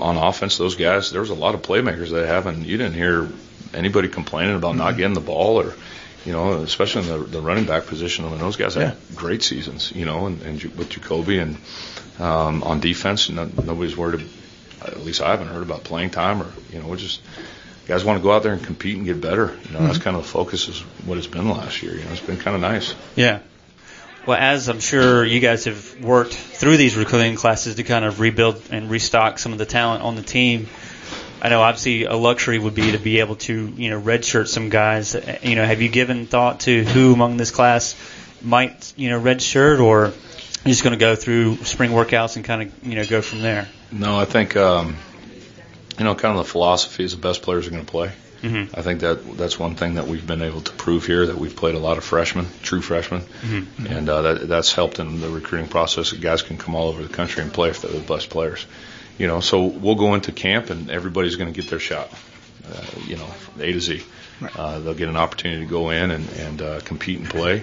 on 0.00 0.16
offense, 0.16 0.58
those 0.58 0.76
guys, 0.76 1.10
there 1.10 1.20
was 1.20 1.30
a 1.30 1.34
lot 1.34 1.54
of 1.54 1.62
playmakers 1.62 2.10
that 2.10 2.26
haven't. 2.26 2.64
You 2.64 2.76
didn't 2.76 2.94
hear 2.94 3.28
anybody 3.74 4.08
complaining 4.08 4.54
about 4.56 4.76
not 4.76 4.96
getting 4.96 5.14
the 5.14 5.20
ball, 5.20 5.60
or 5.60 5.74
you 6.26 6.32
know, 6.32 6.52
especially 6.62 7.08
in 7.08 7.20
the, 7.20 7.26
the 7.26 7.40
running 7.40 7.64
back 7.64 7.86
position. 7.86 8.24
I 8.26 8.28
mean, 8.28 8.38
those 8.38 8.56
guys 8.56 8.76
Yeah. 8.76 8.90
had 8.90 8.96
great 9.16 9.42
seasons, 9.42 9.90
you 9.92 10.04
know, 10.04 10.26
and, 10.26 10.42
and 10.42 10.62
with 10.76 10.90
Jacoby 10.90 11.38
and 11.38 11.56
um, 12.18 12.62
on 12.62 12.80
defense, 12.80 13.30
no, 13.30 13.46
nobody's 13.64 13.96
worried. 13.96 14.24
At 14.82 15.00
least 15.00 15.20
I 15.22 15.30
haven't 15.30 15.48
heard 15.48 15.62
about 15.62 15.84
playing 15.84 16.10
time 16.10 16.42
or 16.42 16.46
you 16.72 16.80
know, 16.80 16.86
we're 16.86 16.96
just 16.96 17.22
guys 17.90 18.04
want 18.04 18.18
to 18.18 18.22
go 18.22 18.30
out 18.30 18.44
there 18.44 18.52
and 18.52 18.62
compete 18.62 18.96
and 18.96 19.04
get 19.04 19.20
better. 19.20 19.56
You 19.66 19.72
know, 19.72 19.80
that's 19.84 19.98
kind 19.98 20.16
of 20.16 20.22
the 20.22 20.28
focus 20.28 20.68
is 20.68 20.80
what 21.04 21.18
it's 21.18 21.26
been 21.26 21.50
last 21.50 21.82
year. 21.82 21.96
You 21.96 22.04
know, 22.04 22.12
it's 22.12 22.20
been 22.20 22.38
kind 22.38 22.54
of 22.54 22.60
nice. 22.60 22.94
Yeah. 23.16 23.40
Well, 24.26 24.38
as 24.38 24.68
I'm 24.68 24.80
sure 24.80 25.24
you 25.24 25.40
guys 25.40 25.64
have 25.64 26.00
worked 26.00 26.32
through 26.32 26.76
these 26.76 26.96
recruiting 26.96 27.34
classes 27.34 27.76
to 27.76 27.82
kind 27.82 28.04
of 28.04 28.20
rebuild 28.20 28.62
and 28.70 28.90
restock 28.90 29.40
some 29.40 29.52
of 29.52 29.58
the 29.58 29.66
talent 29.66 30.04
on 30.04 30.14
the 30.14 30.22
team, 30.22 30.68
I 31.42 31.48
know 31.48 31.62
obviously 31.62 32.04
a 32.04 32.14
luxury 32.14 32.58
would 32.58 32.74
be 32.74 32.92
to 32.92 32.98
be 32.98 33.20
able 33.20 33.36
to, 33.36 33.66
you 33.76 33.90
know, 33.90 34.00
redshirt 34.00 34.46
some 34.46 34.68
guys. 34.68 35.16
You 35.42 35.56
know, 35.56 35.64
have 35.64 35.82
you 35.82 35.88
given 35.88 36.26
thought 36.26 36.60
to 36.60 36.84
who 36.84 37.12
among 37.12 37.38
this 37.38 37.50
class 37.50 37.96
might, 38.40 38.92
you 38.96 39.08
know, 39.08 39.20
redshirt 39.20 39.82
or 39.82 40.12
you're 40.64 40.72
just 40.72 40.84
going 40.84 40.92
to 40.92 41.00
go 41.00 41.16
through 41.16 41.56
spring 41.64 41.90
workouts 41.90 42.36
and 42.36 42.44
kind 42.44 42.62
of, 42.62 42.86
you 42.86 42.94
know, 42.94 43.04
go 43.04 43.20
from 43.20 43.40
there? 43.40 43.66
No, 43.90 44.16
I 44.16 44.26
think 44.26 44.56
um, 44.56 44.96
you 45.98 46.04
know, 46.04 46.14
kind 46.14 46.38
of 46.38 46.44
the 46.44 46.50
philosophy 46.50 47.04
is 47.04 47.12
the 47.12 47.20
best 47.20 47.42
players 47.42 47.66
are 47.66 47.70
going 47.70 47.84
to 47.84 47.90
play. 47.90 48.12
Mm-hmm. 48.42 48.74
I 48.78 48.82
think 48.82 49.00
that 49.00 49.36
that's 49.36 49.58
one 49.58 49.74
thing 49.74 49.96
that 49.96 50.06
we've 50.06 50.26
been 50.26 50.40
able 50.40 50.62
to 50.62 50.72
prove 50.72 51.04
here 51.04 51.26
that 51.26 51.36
we've 51.36 51.54
played 51.54 51.74
a 51.74 51.78
lot 51.78 51.98
of 51.98 52.04
freshmen, 52.04 52.46
true 52.62 52.80
freshmen, 52.80 53.20
Mm-hmm. 53.20 53.86
and 53.86 54.08
uh, 54.08 54.22
that 54.22 54.48
that's 54.48 54.72
helped 54.72 54.98
in 54.98 55.20
the 55.20 55.28
recruiting 55.28 55.68
process. 55.68 56.10
That 56.10 56.22
guys 56.22 56.40
can 56.40 56.56
come 56.56 56.74
all 56.74 56.88
over 56.88 57.02
the 57.02 57.12
country 57.12 57.42
and 57.42 57.52
play 57.52 57.68
if 57.68 57.82
they're 57.82 57.92
the 57.92 58.00
best 58.00 58.30
players. 58.30 58.64
You 59.18 59.26
know, 59.26 59.40
so 59.40 59.64
we'll 59.66 59.96
go 59.96 60.14
into 60.14 60.32
camp 60.32 60.70
and 60.70 60.90
everybody's 60.90 61.36
going 61.36 61.52
to 61.52 61.60
get 61.60 61.68
their 61.68 61.78
shot. 61.80 62.10
Uh, 62.66 62.82
you 63.06 63.16
know, 63.16 63.26
A 63.58 63.72
to 63.72 63.80
Z. 63.80 64.02
Uh, 64.56 64.78
they'll 64.78 64.94
get 64.94 65.10
an 65.10 65.16
opportunity 65.18 65.64
to 65.64 65.70
go 65.70 65.90
in 65.90 66.10
and, 66.10 66.26
and 66.30 66.62
uh, 66.62 66.80
compete 66.80 67.18
and 67.18 67.28
play, 67.28 67.62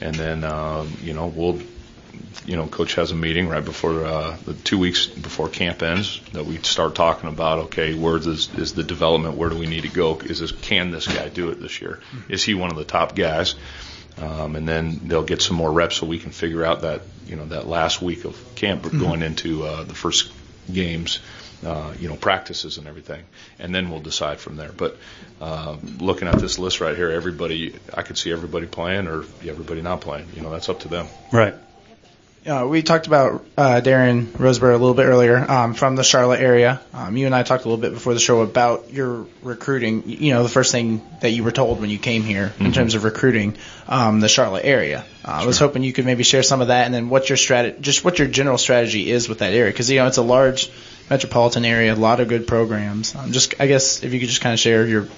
and 0.00 0.12
then 0.16 0.42
um, 0.42 0.92
you 1.02 1.12
know 1.12 1.28
we'll 1.28 1.60
you 2.46 2.56
know, 2.56 2.66
coach 2.66 2.94
has 2.94 3.10
a 3.10 3.14
meeting 3.14 3.48
right 3.48 3.64
before 3.64 4.04
uh, 4.04 4.36
the 4.44 4.54
two 4.54 4.78
weeks 4.78 5.06
before 5.06 5.48
camp 5.48 5.82
ends 5.82 6.20
that 6.32 6.46
we 6.46 6.58
start 6.58 6.94
talking 6.94 7.28
about. 7.28 7.58
Okay, 7.66 7.94
where 7.94 8.16
is, 8.16 8.54
is 8.54 8.72
the 8.72 8.84
development? 8.84 9.36
Where 9.36 9.50
do 9.50 9.58
we 9.58 9.66
need 9.66 9.82
to 9.82 9.88
go? 9.88 10.18
Is 10.20 10.40
this 10.40 10.52
can 10.52 10.92
this 10.92 11.06
guy 11.06 11.28
do 11.28 11.50
it 11.50 11.60
this 11.60 11.80
year? 11.80 12.00
Is 12.28 12.44
he 12.44 12.54
one 12.54 12.70
of 12.70 12.76
the 12.76 12.84
top 12.84 13.16
guys? 13.16 13.56
Um, 14.18 14.56
and 14.56 14.66
then 14.66 15.00
they'll 15.04 15.24
get 15.24 15.42
some 15.42 15.56
more 15.56 15.70
reps 15.70 15.96
so 15.96 16.06
we 16.06 16.18
can 16.18 16.30
figure 16.30 16.64
out 16.64 16.82
that 16.82 17.02
you 17.26 17.36
know 17.36 17.46
that 17.46 17.66
last 17.66 18.00
week 18.00 18.24
of 18.24 18.54
camp 18.54 18.90
going 18.90 19.22
into 19.22 19.64
uh, 19.64 19.82
the 19.82 19.94
first 19.94 20.32
games. 20.72 21.18
Uh, 21.64 21.94
you 21.98 22.06
know, 22.06 22.16
practices 22.16 22.76
and 22.76 22.86
everything, 22.86 23.24
and 23.58 23.74
then 23.74 23.88
we'll 23.88 23.98
decide 23.98 24.38
from 24.38 24.56
there. 24.56 24.70
But 24.72 24.98
uh, 25.40 25.76
looking 25.98 26.28
at 26.28 26.38
this 26.38 26.58
list 26.58 26.82
right 26.82 26.94
here, 26.94 27.10
everybody, 27.10 27.74
I 27.94 28.02
could 28.02 28.18
see 28.18 28.30
everybody 28.30 28.66
playing 28.66 29.06
or 29.06 29.24
everybody 29.42 29.80
not 29.80 30.02
playing. 30.02 30.28
You 30.34 30.42
know, 30.42 30.50
that's 30.50 30.68
up 30.68 30.80
to 30.80 30.88
them. 30.88 31.06
Right. 31.32 31.54
Uh, 32.46 32.64
we 32.64 32.80
talked 32.80 33.08
about 33.08 33.44
uh, 33.56 33.80
Darian 33.80 34.26
Roseboro 34.26 34.70
a 34.70 34.78
little 34.78 34.94
bit 34.94 35.06
earlier 35.06 35.50
um, 35.50 35.74
from 35.74 35.96
the 35.96 36.04
Charlotte 36.04 36.40
area. 36.40 36.80
Um, 36.92 37.16
you 37.16 37.26
and 37.26 37.34
I 37.34 37.42
talked 37.42 37.64
a 37.64 37.68
little 37.68 37.80
bit 37.80 37.92
before 37.92 38.14
the 38.14 38.20
show 38.20 38.42
about 38.42 38.92
your 38.92 39.26
recruiting. 39.42 40.08
You 40.08 40.34
know, 40.34 40.44
the 40.44 40.48
first 40.48 40.70
thing 40.70 41.02
that 41.22 41.30
you 41.30 41.42
were 41.42 41.50
told 41.50 41.80
when 41.80 41.90
you 41.90 41.98
came 41.98 42.22
here 42.22 42.52
in 42.60 42.72
terms 42.72 42.94
of 42.94 43.02
recruiting 43.02 43.56
um, 43.88 44.20
the 44.20 44.28
Charlotte 44.28 44.64
area. 44.64 45.04
Uh, 45.24 45.30
I 45.42 45.46
was 45.46 45.58
hoping 45.58 45.82
you 45.82 45.92
could 45.92 46.06
maybe 46.06 46.22
share 46.22 46.44
some 46.44 46.60
of 46.60 46.68
that, 46.68 46.84
and 46.84 46.94
then 46.94 47.08
what 47.08 47.28
your 47.28 47.36
strat, 47.36 47.80
just 47.80 48.04
what 48.04 48.20
your 48.20 48.28
general 48.28 48.58
strategy 48.58 49.10
is 49.10 49.28
with 49.28 49.40
that 49.40 49.52
area, 49.52 49.72
because 49.72 49.90
you 49.90 49.98
know 49.98 50.06
it's 50.06 50.18
a 50.18 50.22
large 50.22 50.70
metropolitan 51.10 51.64
area, 51.64 51.92
a 51.92 51.96
lot 51.96 52.20
of 52.20 52.28
good 52.28 52.46
programs. 52.46 53.16
Um, 53.16 53.32
just, 53.32 53.60
I 53.60 53.66
guess, 53.66 54.04
if 54.04 54.12
you 54.12 54.20
could 54.20 54.28
just 54.28 54.40
kind 54.40 54.52
of 54.52 54.60
share 54.60 54.86
your 54.86 55.08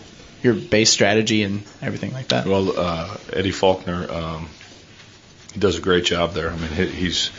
your 0.42 0.54
base 0.54 0.90
strategy 0.90 1.42
and 1.42 1.62
everything 1.82 2.12
like 2.12 2.28
that. 2.28 2.46
Well, 2.46 2.72
uh, 2.78 3.16
Eddie 3.32 3.50
Faulkner, 3.50 4.10
um, 4.10 4.48
does 5.58 5.76
a 5.76 5.80
great 5.80 6.04
job 6.04 6.32
there. 6.32 6.50
I 6.50 6.56
mean, 6.56 6.70
he, 6.70 6.86
he's 6.86 7.30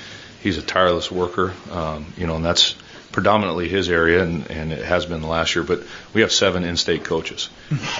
he's 0.41 0.57
a 0.57 0.61
tireless 0.61 1.11
worker, 1.11 1.53
um, 1.71 2.13
you 2.17 2.27
know, 2.27 2.35
and 2.35 2.45
that's 2.45 2.75
predominantly 3.11 3.67
his 3.67 3.89
area, 3.89 4.23
and, 4.23 4.49
and 4.51 4.71
it 4.71 4.85
has 4.85 5.05
been 5.05 5.23
last 5.23 5.55
year. 5.55 5.63
But 5.63 5.81
we 6.13 6.21
have 6.21 6.31
seven 6.31 6.63
in-state 6.63 7.03
coaches. 7.03 7.49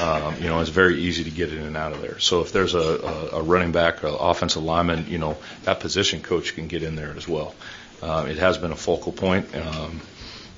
Um, 0.02 0.36
you 0.42 0.48
know, 0.48 0.60
it's 0.60 0.70
very 0.70 1.00
easy 1.02 1.24
to 1.24 1.32
get 1.32 1.52
in 1.52 1.64
and 1.64 1.76
out 1.76 1.94
of 1.94 2.02
there. 2.02 2.20
So 2.20 2.42
if 2.42 2.52
there's 2.52 2.74
a, 2.76 2.80
a, 2.80 3.40
a 3.40 3.42
running 3.42 3.72
back, 3.72 4.04
an 4.04 4.16
offensive 4.18 4.64
lineman, 4.64 5.08
you 5.08 5.18
know, 5.18 5.38
that 5.64 5.80
position 5.80 6.22
coach 6.22 6.56
can 6.56 6.68
get 6.68 6.84
in 6.84 6.96
there 6.96 7.14
as 7.18 7.28
well. 7.28 7.56
Uh, 8.02 8.28
it 8.30 8.38
has 8.38 8.58
been 8.58 8.72
a 8.72 8.78
focal 8.78 9.12
point, 9.12 9.54
um, 9.56 10.00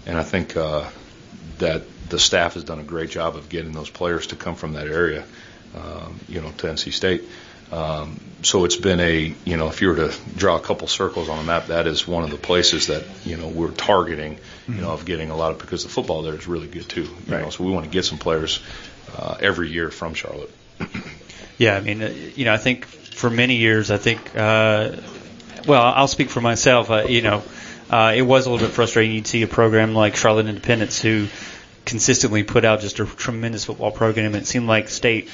and 0.06 0.18
I 0.18 0.24
think 0.24 0.56
uh, 0.56 0.88
that 1.58 1.84
the 2.10 2.20
staff 2.20 2.54
has 2.54 2.64
done 2.64 2.80
a 2.80 2.84
great 2.84 3.10
job 3.10 3.36
of 3.36 3.50
getting 3.50 3.72
those 3.72 3.90
players 3.90 4.28
to 4.28 4.36
come 4.36 4.56
from 4.56 4.74
that 4.74 4.88
area, 4.88 5.24
um, 5.76 6.20
you 6.28 6.42
know, 6.42 6.52
to 6.58 6.68
NC 6.68 6.94
State. 6.94 7.24
Um, 7.72 8.20
so 8.44 8.66
it's 8.66 8.76
been 8.76 9.00
a, 9.00 9.34
you 9.46 9.56
know, 9.58 9.68
if 9.68 9.82
you 9.82 9.90
were 9.90 9.96
to 9.96 10.14
draw 10.36 10.58
a 10.58 10.60
couple 10.60 10.88
circles 10.88 11.30
on 11.30 11.40
a 11.40 11.44
map, 11.44 11.68
that 11.68 11.88
is 11.88 12.08
one 12.08 12.24
of 12.24 12.32
the 12.32 12.38
places 12.38 12.88
that, 12.88 13.04
you 13.24 13.38
know, 13.38 13.48
we're 13.48 13.72
targeting, 13.72 14.40
you 14.68 14.82
know, 14.82 14.92
of 14.92 15.06
getting 15.06 15.30
a 15.30 15.36
lot 15.36 15.52
of, 15.52 15.60
because 15.60 15.84
the 15.84 15.90
football 15.90 16.24
there 16.24 16.34
is 16.34 16.48
really 16.48 16.68
good 16.68 16.90
too, 16.90 17.04
you 17.04 17.32
know, 17.32 17.50
so 17.50 17.64
we 17.64 17.72
want 17.72 17.86
to 17.86 17.92
get 17.92 18.04
some 18.04 18.18
players, 18.18 18.62
uh, 19.16 19.38
every 19.40 19.70
year 19.70 19.90
from 19.92 20.16
Charlotte. 20.16 20.52
Yeah, 21.58 21.76
I 21.76 21.82
mean, 21.82 22.02
uh, 22.02 22.08
you 22.36 22.46
know, 22.46 22.54
I 22.54 22.58
think 22.58 22.86
for 22.86 23.30
many 23.30 23.58
years, 23.58 23.92
I 23.92 23.98
think, 23.98 24.20
uh, 24.36 24.96
well, 25.68 25.82
I'll 25.84 26.08
speak 26.08 26.30
for 26.30 26.42
myself. 26.42 26.90
Uh, 26.90 27.04
you 27.04 27.22
know, 27.22 27.44
uh, 27.92 28.14
it 28.16 28.24
was 28.24 28.48
a 28.48 28.50
little 28.50 28.66
bit 28.66 28.74
frustrating. 28.74 29.16
You'd 29.16 29.28
see 29.28 29.44
a 29.44 29.48
program 29.48 29.94
like 29.94 30.16
Charlotte 30.16 30.48
Independence 30.48 31.00
who 31.00 31.28
consistently 31.86 32.44
put 32.44 32.66
out 32.66 32.80
just 32.80 33.00
a 33.00 33.06
tremendous 33.06 33.66
football 33.66 33.92
program. 33.92 34.34
and 34.34 34.38
It 34.38 34.48
seemed 34.48 34.68
like 34.68 34.90
State 34.90 35.30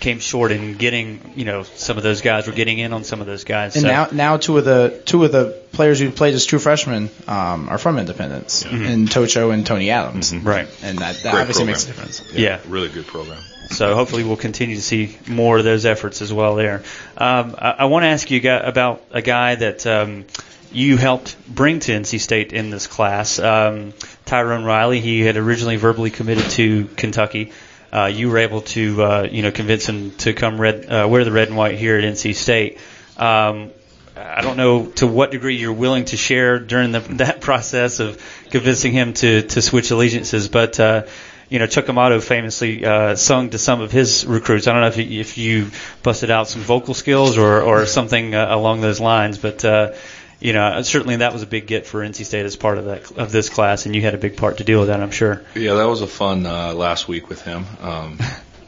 came 0.00 0.20
short 0.20 0.52
in 0.52 0.76
getting, 0.76 1.32
you 1.34 1.44
know, 1.44 1.62
some 1.62 1.96
of 1.96 2.02
those 2.02 2.20
guys 2.20 2.46
were 2.46 2.52
getting 2.52 2.78
in 2.78 2.92
on 2.92 3.04
some 3.04 3.20
of 3.20 3.26
those 3.26 3.44
guys. 3.44 3.74
And 3.76 3.82
so, 3.82 3.88
now, 3.88 4.08
now 4.12 4.36
two 4.36 4.56
of 4.58 4.64
the 4.64 5.02
two 5.04 5.24
of 5.24 5.32
the 5.32 5.60
players 5.72 5.98
who 5.98 6.10
played 6.10 6.34
as 6.34 6.46
true 6.46 6.58
freshmen 6.58 7.10
um, 7.26 7.68
are 7.68 7.78
from 7.78 7.98
Independence, 7.98 8.64
and 8.64 9.08
Tocho 9.08 9.52
and 9.52 9.66
Tony 9.66 9.90
Adams, 9.90 10.34
right. 10.34 10.68
and 10.82 10.98
that, 10.98 11.16
that 11.22 11.34
obviously 11.34 11.64
program. 11.64 11.66
makes 11.66 11.84
a 11.84 11.86
difference. 11.88 12.32
Yeah. 12.32 12.60
Really 12.68 12.88
good 12.88 13.06
program. 13.06 13.42
So 13.70 13.94
hopefully 13.94 14.24
we'll 14.24 14.36
continue 14.36 14.76
to 14.76 14.82
see 14.82 15.16
more 15.26 15.58
of 15.58 15.64
those 15.64 15.84
efforts 15.84 16.22
as 16.22 16.32
well 16.32 16.54
there. 16.54 16.82
Um, 17.16 17.54
I, 17.58 17.70
I 17.80 17.84
want 17.84 18.04
to 18.04 18.08
ask 18.08 18.30
you 18.30 18.40
about 18.50 19.02
a 19.10 19.20
guy 19.20 19.56
that 19.56 19.86
um, 19.86 20.24
you 20.72 20.96
helped 20.96 21.36
bring 21.46 21.80
to 21.80 21.92
NC 21.92 22.20
State 22.20 22.52
in 22.52 22.70
this 22.70 22.86
class, 22.86 23.38
um, 23.38 23.92
Tyrone 24.24 24.64
Riley. 24.64 25.00
He 25.00 25.20
had 25.20 25.36
originally 25.36 25.76
verbally 25.76 26.10
committed 26.10 26.50
to 26.52 26.86
Kentucky. 26.96 27.52
Uh, 27.92 28.06
you 28.06 28.28
were 28.28 28.38
able 28.38 28.60
to, 28.60 29.02
uh, 29.02 29.28
you 29.30 29.42
know, 29.42 29.50
convince 29.50 29.86
him 29.86 30.10
to 30.12 30.32
come 30.34 30.60
red, 30.60 30.86
uh, 30.86 31.06
wear 31.08 31.24
the 31.24 31.32
red 31.32 31.48
and 31.48 31.56
white 31.56 31.78
here 31.78 31.96
at 31.98 32.04
NC 32.04 32.34
State. 32.34 32.78
Um, 33.16 33.70
I 34.16 34.42
don't 34.42 34.56
know 34.56 34.86
to 34.96 35.06
what 35.06 35.30
degree 35.30 35.56
you're 35.56 35.72
willing 35.72 36.04
to 36.06 36.16
share 36.16 36.58
during 36.58 36.92
the, 36.92 37.00
that 37.22 37.40
process 37.40 38.00
of 38.00 38.20
convincing 38.50 38.92
him 38.92 39.14
to, 39.14 39.42
to 39.42 39.62
switch 39.62 39.90
allegiances, 39.90 40.48
but 40.48 40.78
uh, 40.80 41.06
you 41.48 41.58
know, 41.58 41.66
Chuck 41.66 41.88
Amato 41.88 42.20
famously 42.20 42.84
uh, 42.84 43.16
sung 43.16 43.50
to 43.50 43.58
some 43.58 43.80
of 43.80 43.90
his 43.90 44.26
recruits. 44.26 44.66
I 44.66 44.72
don't 44.72 44.82
know 44.82 44.88
if 44.88 44.96
you, 44.98 45.20
if 45.20 45.38
you 45.38 45.70
busted 46.02 46.30
out 46.30 46.48
some 46.48 46.60
vocal 46.60 46.92
skills 46.92 47.38
or, 47.38 47.62
or 47.62 47.86
something 47.86 48.34
uh, 48.34 48.48
along 48.50 48.82
those 48.82 49.00
lines, 49.00 49.38
but 49.38 49.64
uh, 49.64 49.92
you 50.40 50.52
know, 50.52 50.82
certainly 50.82 51.16
that 51.16 51.32
was 51.32 51.42
a 51.42 51.46
big 51.46 51.66
get 51.66 51.86
for 51.86 52.00
NC 52.00 52.24
State 52.24 52.46
as 52.46 52.56
part 52.56 52.78
of 52.78 52.84
that 52.86 53.10
of 53.18 53.32
this 53.32 53.48
class, 53.48 53.86
and 53.86 53.94
you 53.94 54.02
had 54.02 54.14
a 54.14 54.18
big 54.18 54.36
part 54.36 54.58
to 54.58 54.64
deal 54.64 54.78
with 54.80 54.88
that, 54.88 55.00
I'm 55.00 55.10
sure. 55.10 55.42
Yeah, 55.54 55.74
that 55.74 55.86
was 55.86 56.00
a 56.00 56.06
fun 56.06 56.46
uh, 56.46 56.74
last 56.74 57.08
week 57.08 57.28
with 57.28 57.42
him. 57.42 57.66
Um, 57.80 58.18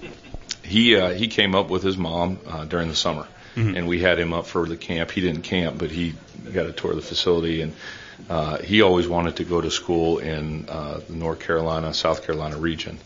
he 0.64 0.96
uh, 0.96 1.10
he 1.10 1.28
came 1.28 1.54
up 1.54 1.70
with 1.70 1.82
his 1.82 1.96
mom 1.96 2.38
uh, 2.46 2.64
during 2.64 2.88
the 2.88 2.96
summer, 2.96 3.26
and 3.56 3.86
we 3.86 4.00
had 4.00 4.18
him 4.18 4.32
up 4.32 4.46
for 4.46 4.66
the 4.66 4.76
camp. 4.76 5.10
He 5.10 5.20
didn't 5.20 5.42
camp, 5.42 5.78
but 5.78 5.90
he 5.90 6.14
got 6.52 6.66
a 6.66 6.72
tour 6.72 6.90
of 6.90 6.96
the 6.96 7.02
facility, 7.02 7.62
and 7.62 7.74
uh, 8.28 8.58
he 8.58 8.82
always 8.82 9.08
wanted 9.08 9.36
to 9.36 9.44
go 9.44 9.60
to 9.60 9.70
school 9.70 10.18
in 10.18 10.68
uh, 10.68 11.00
the 11.06 11.14
North 11.14 11.40
Carolina, 11.40 11.94
South 11.94 12.24
Carolina 12.24 12.56
region, 12.56 12.98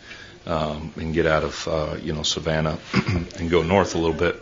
um, 0.47 0.93
and 0.97 1.15
get 1.15 1.27
out 1.27 1.45
of 1.45 1.69
uh, 1.69 1.97
you 2.03 2.13
know 2.13 2.23
Savannah 2.23 2.79
and 3.39 3.51
go 3.51 3.63
north 3.63 3.95
a 3.95 3.99
little 3.99 4.17
bit. 4.17 4.41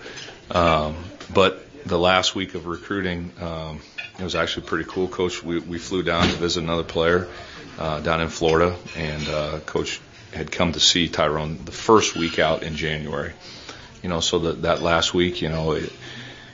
Um, 0.50 0.96
but 1.32 1.66
the 1.86 1.98
last 1.98 2.34
week 2.34 2.54
of 2.54 2.66
recruiting, 2.66 3.32
um, 3.40 3.80
it 4.22 4.24
was 4.24 4.36
actually 4.36 4.66
pretty 4.66 4.84
cool. 4.88 5.08
Coach, 5.08 5.42
we, 5.42 5.58
we 5.58 5.78
flew 5.78 6.04
down 6.04 6.28
to 6.28 6.34
visit 6.34 6.62
another 6.62 6.84
player 6.84 7.28
uh, 7.78 8.00
down 8.00 8.20
in 8.20 8.28
Florida, 8.28 8.76
and 8.96 9.28
uh, 9.28 9.58
Coach 9.66 10.00
had 10.32 10.52
come 10.52 10.72
to 10.72 10.80
see 10.80 11.08
Tyrone 11.08 11.58
the 11.64 11.72
first 11.72 12.14
week 12.14 12.38
out 12.38 12.62
in 12.62 12.76
January. 12.76 13.32
You 14.00 14.08
know, 14.08 14.20
so 14.20 14.38
that 14.40 14.62
that 14.62 14.80
last 14.80 15.12
week, 15.12 15.42
you 15.42 15.48
know, 15.48 15.72
it, 15.72 15.92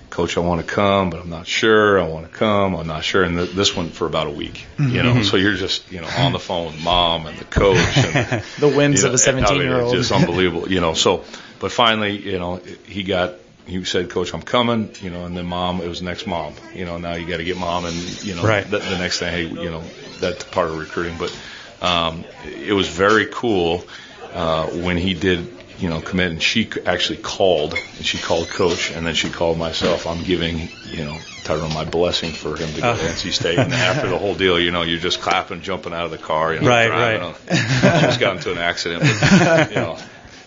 Coach, 0.08 0.38
I 0.38 0.40
want 0.40 0.66
to 0.66 0.66
come, 0.66 1.10
but 1.10 1.20
I'm 1.20 1.28
not 1.28 1.46
sure. 1.46 2.00
I 2.00 2.08
want 2.08 2.30
to 2.30 2.36
come, 2.36 2.74
I'm 2.74 2.86
not 2.86 3.04
sure. 3.04 3.22
And 3.22 3.36
th- 3.36 3.50
this 3.50 3.76
went 3.76 3.92
for 3.92 4.06
about 4.06 4.26
a 4.26 4.30
week. 4.30 4.66
You 4.78 5.02
know, 5.02 5.22
so 5.22 5.36
you're 5.36 5.54
just 5.54 5.92
you 5.92 6.00
know 6.00 6.08
on 6.08 6.32
the 6.32 6.38
phone 6.38 6.72
with 6.72 6.82
mom 6.82 7.26
and 7.26 7.38
the 7.38 7.44
coach 7.44 7.76
and 7.98 8.42
The 8.58 8.68
whims 8.68 9.02
you 9.02 9.08
of 9.08 9.14
a 9.14 9.18
17 9.18 9.46
I 9.46 9.58
mean, 9.58 9.68
year 9.68 9.80
old. 9.80 9.94
Just 9.94 10.10
unbelievable, 10.10 10.72
you 10.72 10.80
know. 10.80 10.94
So, 10.94 11.24
but 11.58 11.70
finally, 11.70 12.16
you 12.16 12.38
know, 12.38 12.56
he 12.86 13.02
got. 13.02 13.34
He 13.68 13.84
said, 13.84 14.08
"Coach, 14.10 14.32
I'm 14.34 14.42
coming," 14.42 14.90
you 15.02 15.10
know, 15.10 15.24
and 15.26 15.36
then 15.36 15.46
mom. 15.46 15.80
It 15.82 15.88
was 15.88 16.00
next 16.02 16.26
mom, 16.26 16.54
you 16.74 16.84
know. 16.86 16.96
Now 16.98 17.14
you 17.14 17.26
got 17.26 17.36
to 17.36 17.44
get 17.44 17.56
mom, 17.58 17.84
and 17.84 17.94
you 18.24 18.34
know, 18.34 18.42
Right. 18.42 18.68
the, 18.68 18.78
the 18.78 18.98
next 18.98 19.18
thing, 19.18 19.30
hey, 19.30 19.44
you 19.44 19.70
know, 19.70 19.82
that's 20.20 20.42
part 20.44 20.68
of 20.70 20.78
recruiting. 20.78 21.16
But 21.18 21.36
um, 21.82 22.24
it 22.44 22.72
was 22.72 22.88
very 22.88 23.26
cool 23.26 23.84
uh, 24.32 24.66
when 24.68 24.96
he 24.96 25.14
did 25.14 25.46
you 25.78 25.88
know, 25.88 26.00
commit, 26.00 26.32
and 26.32 26.42
she 26.42 26.68
actually 26.86 27.18
called, 27.18 27.72
and 27.74 28.04
she 28.04 28.18
called 28.18 28.48
coach, 28.48 28.90
and 28.90 29.06
then 29.06 29.14
she 29.14 29.30
called 29.30 29.56
myself. 29.58 30.08
I'm 30.08 30.24
giving, 30.24 30.68
you 30.90 31.04
know, 31.04 31.16
Tyrone 31.44 31.72
my 31.72 31.84
blessing 31.84 32.32
for 32.32 32.56
him 32.56 32.68
to 32.74 32.80
go 32.80 32.96
to 32.96 33.00
Oh. 33.00 33.06
NC 33.12 33.32
State, 33.32 33.60
and 33.60 33.72
after 33.72 34.08
the 34.08 34.18
whole 34.18 34.34
deal, 34.34 34.58
you 34.58 34.72
know, 34.72 34.82
you're 34.82 34.98
just 34.98 35.20
clapping, 35.20 35.60
jumping 35.62 35.92
out 35.92 36.04
of 36.04 36.10
the 36.10 36.18
car, 36.18 36.52
you 36.52 36.60
know, 36.60 36.66
Right, 36.66 36.88
driving. 36.88 37.20
right. 37.28 37.94
Almost 37.94 38.18
got 38.18 38.36
into 38.38 38.50
an 38.50 38.58
accident, 38.58 39.04
but, 39.04 39.70
you 39.70 39.76
know, 39.76 39.96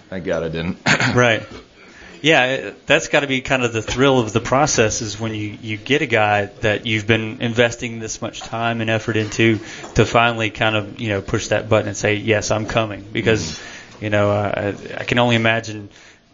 thank 0.10 0.26
God 0.26 0.44
I 0.44 0.50
didn't. 0.50 0.80
right. 1.16 1.48
Yeah, 2.22 2.72
that's 2.86 3.08
got 3.08 3.22
to 3.22 3.28
be 3.28 3.42
kind 3.42 3.64
of 3.64 3.74
the 3.74 3.82
thrill 3.82 4.20
of 4.20 4.32
the 4.32 4.40
process 4.40 5.02
is 5.02 5.20
when 5.20 5.34
you, 5.34 5.58
you 5.62 5.78
get 5.78 6.04
a 6.04 6.06
guy 6.06 6.46
that 6.62 6.86
you've 6.86 7.08
been 7.08 7.42
investing 7.42 8.00
this 8.00 8.22
much 8.22 8.42
time 8.42 8.80
and 8.82 8.92
effort 8.92 9.18
into 9.18 9.58
to 9.96 10.06
finally 10.06 10.52
kind 10.52 10.76
of, 10.76 11.00
you 11.00 11.10
know, 11.10 11.22
push 11.22 11.48
that 11.48 11.68
button 11.68 11.88
and 11.88 11.98
say, 11.98 12.16
yes, 12.16 12.52
I'm 12.52 12.68
coming. 12.68 13.04
Because, 13.12 13.60
you 14.00 14.12
know, 14.12 14.30
uh, 14.32 14.74
I, 14.96 15.02
I 15.02 15.04
can 15.04 15.18
only 15.18 15.36
imagine, 15.36 15.90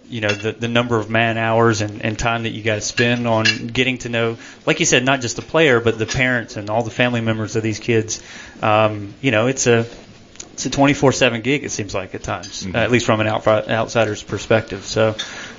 you 0.10 0.20
know, 0.20 0.30
the, 0.30 0.52
the 0.52 0.68
number 0.68 0.98
of 1.00 1.10
man 1.10 1.38
hours 1.38 1.80
and, 1.80 2.02
and 2.02 2.20
time 2.20 2.44
that 2.44 2.50
you 2.50 2.64
to 2.64 2.82
spend 2.82 3.26
on 3.26 3.46
getting 3.68 3.98
to 4.00 4.10
know, 4.10 4.38
like 4.66 4.82
you 4.82 4.86
said, 4.86 5.06
not 5.06 5.22
just 5.22 5.38
the 5.38 5.42
player, 5.42 5.80
but 5.80 5.98
the 5.98 6.06
parents 6.06 6.58
and 6.58 6.70
all 6.70 6.84
the 6.84 6.92
family 6.92 7.22
members 7.22 7.56
of 7.56 7.64
these 7.64 7.80
kids. 7.80 8.22
Um, 8.62 9.14
you 9.22 9.32
know, 9.32 9.48
it's 9.48 9.68
a, 9.68 9.86
it's 10.52 10.66
a 10.66 10.70
24/7 10.72 11.44
gig. 11.44 11.64
It 11.64 11.70
seems 11.70 11.94
like 11.94 12.16
at 12.16 12.24
times, 12.24 12.64
Mhm. 12.64 12.74
uh, 12.74 12.80
at 12.80 12.90
least 12.92 13.06
from 13.06 13.22
an 13.22 13.28
outsider's 13.28 14.24
perspective. 14.24 14.84
So, 14.86 15.16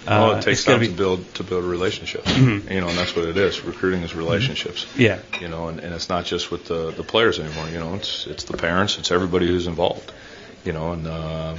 well, 0.08 0.36
it 0.36 0.42
takes 0.42 0.64
time 0.64 0.80
be, 0.80 0.88
to 0.88 0.92
build 0.94 1.34
to 1.34 1.42
build 1.44 1.64
relationships. 1.64 2.26
Mhm. 2.38 2.70
You 2.70 2.80
know, 2.80 2.88
and 2.88 2.96
that's 2.98 3.14
what 3.16 3.26
it 3.26 3.36
is. 3.36 3.62
Recruiting 3.64 4.02
is 4.02 4.14
relationships. 4.14 4.86
yeah, 4.96 5.18
You 5.40 5.48
know, 5.48 5.68
and, 5.68 5.80
and 5.80 5.92
it's 5.94 6.08
not 6.08 6.24
just 6.24 6.50
with 6.50 6.66
the 6.66 6.90
the 6.92 7.02
players 7.04 7.38
anymore. 7.38 7.68
You 7.68 7.78
know, 7.80 7.94
it's 7.94 8.26
it's 8.26 8.44
the 8.44 8.56
parents, 8.56 8.98
it's 8.98 9.10
everybody 9.10 9.46
who's 9.46 9.66
involved. 9.66 10.12
You 10.64 10.72
know, 10.72 10.92
and 10.92 11.06
um, 11.06 11.58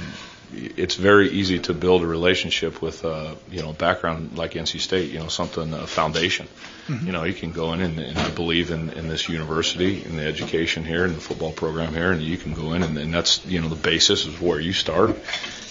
it's 0.52 0.96
very 0.96 1.30
easy 1.30 1.58
to 1.60 1.72
build 1.74 2.02
a 2.02 2.06
relationship 2.06 2.82
with 2.82 3.04
uh, 3.04 3.34
you 3.50 3.62
know 3.62 3.72
background 3.72 4.36
like 4.36 4.52
NC 4.54 4.80
State. 4.80 5.10
You 5.10 5.20
know, 5.20 5.28
something 5.28 5.72
a 5.72 5.86
foundation. 5.86 6.48
You 6.88 7.12
know, 7.12 7.22
you 7.22 7.34
can 7.34 7.52
go 7.52 7.72
in 7.72 7.82
and, 7.82 8.00
and 8.00 8.18
I 8.18 8.30
believe 8.30 8.72
in, 8.72 8.90
in 8.90 9.06
this 9.06 9.28
university, 9.28 10.02
in 10.04 10.16
the 10.16 10.24
education 10.24 10.84
here, 10.84 11.04
in 11.04 11.14
the 11.14 11.20
football 11.20 11.52
program 11.52 11.94
here, 11.94 12.10
and 12.10 12.20
you 12.20 12.36
can 12.36 12.52
go 12.52 12.72
in 12.72 12.82
and, 12.82 12.98
and 12.98 13.14
that's 13.14 13.46
you 13.46 13.60
know 13.60 13.68
the 13.68 13.76
basis 13.76 14.26
is 14.26 14.40
where 14.40 14.58
you 14.58 14.72
start. 14.72 15.16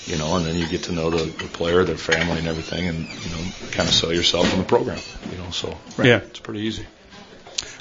You 0.09 0.17
know, 0.17 0.37
and 0.37 0.45
then 0.45 0.55
you 0.57 0.67
get 0.67 0.83
to 0.83 0.91
know 0.91 1.09
the, 1.11 1.25
the 1.25 1.45
player, 1.45 1.83
their 1.83 1.95
family, 1.95 2.39
and 2.39 2.47
everything, 2.47 2.87
and 2.87 2.97
you 2.97 3.29
know, 3.29 3.51
kind 3.71 3.87
of 3.87 3.93
sell 3.93 4.11
yourself 4.11 4.51
in 4.53 4.59
the 4.59 4.65
program. 4.65 4.99
You 5.31 5.37
know, 5.37 5.51
so 5.51 5.77
Yeah. 5.99 6.17
it's 6.17 6.39
pretty 6.39 6.61
easy. 6.61 6.85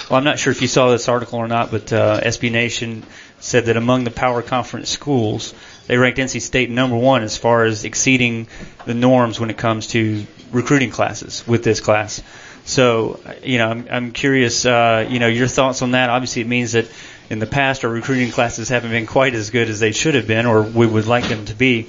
Well, 0.09 0.17
I'm 0.17 0.23
not 0.23 0.39
sure 0.39 0.51
if 0.51 0.61
you 0.61 0.67
saw 0.67 0.89
this 0.89 1.07
article 1.07 1.39
or 1.39 1.47
not, 1.47 1.71
but 1.71 1.91
uh, 1.93 2.21
SB 2.21 2.51
Nation 2.51 3.03
said 3.39 3.65
that 3.65 3.77
among 3.77 4.03
the 4.03 4.11
Power 4.11 4.41
Conference 4.41 4.89
schools, 4.89 5.53
they 5.87 5.97
ranked 5.97 6.19
NC 6.19 6.41
State 6.41 6.69
number 6.69 6.97
one 6.97 7.23
as 7.23 7.37
far 7.37 7.63
as 7.65 7.83
exceeding 7.83 8.47
the 8.85 8.93
norms 8.93 9.39
when 9.39 9.49
it 9.49 9.57
comes 9.57 9.87
to 9.87 10.25
recruiting 10.51 10.89
classes 10.91 11.47
with 11.47 11.63
this 11.63 11.79
class. 11.79 12.21
So, 12.65 13.19
uh, 13.25 13.33
you 13.43 13.57
know, 13.57 13.69
I'm, 13.69 13.87
I'm 13.89 14.11
curious, 14.11 14.65
uh, 14.65 15.07
you 15.09 15.19
know, 15.19 15.27
your 15.27 15.47
thoughts 15.47 15.81
on 15.81 15.91
that. 15.91 16.09
Obviously, 16.09 16.41
it 16.41 16.47
means 16.47 16.73
that 16.73 16.85
in 17.29 17.39
the 17.39 17.47
past 17.47 17.83
our 17.85 17.89
recruiting 17.91 18.31
classes 18.31 18.69
haven't 18.69 18.91
been 18.91 19.05
quite 19.07 19.33
as 19.33 19.49
good 19.49 19.69
as 19.69 19.79
they 19.79 19.91
should 19.91 20.15
have 20.15 20.27
been, 20.27 20.45
or 20.45 20.61
we 20.63 20.85
would 20.85 21.07
like 21.07 21.25
them 21.25 21.45
to 21.45 21.55
be. 21.55 21.87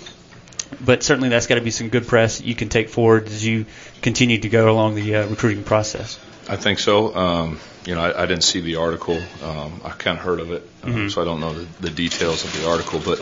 But 0.81 1.03
certainly, 1.03 1.29
that's 1.31 1.47
got 1.47 1.57
to 1.57 1.61
be 1.61 1.71
some 1.71 1.89
good 1.89 2.07
press 2.07 2.41
you 2.41 2.55
can 2.55 2.69
take 2.69 2.89
forward 2.91 3.27
as 3.27 3.45
you 3.45 3.67
continue 4.03 4.39
to 4.39 4.49
go 4.49 4.71
along 4.71 4.95
the 4.95 5.17
uh, 5.17 5.27
recruiting 5.27 5.65
process. 5.65 6.19
I 6.49 6.57
think 6.57 6.79
so. 6.79 7.15
Um, 7.15 7.59
you 7.85 7.95
know, 7.95 8.01
I, 8.03 8.23
I 8.23 8.27
didn't 8.27 8.45
see 8.45 8.61
the 8.61 8.77
article. 8.77 9.21
Um, 9.43 9.81
I 9.85 9.91
kind 9.91 10.19
of 10.19 10.25
heard 10.25 10.41
of 10.41 10.51
it, 10.53 10.69
um, 10.85 10.93
Mhm. 10.93 11.11
so 11.11 11.23
I 11.23 11.25
don't 11.25 11.41
know 11.41 11.55
the, 11.55 11.67
the 11.83 11.91
details 11.91 12.45
of 12.45 12.53
the 12.61 12.69
article. 12.69 13.01
But 13.05 13.19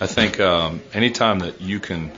I 0.00 0.06
think 0.06 0.40
um, 0.40 0.80
anytime 0.92 1.40
that 1.40 1.60
you 1.60 1.80
can 1.80 2.12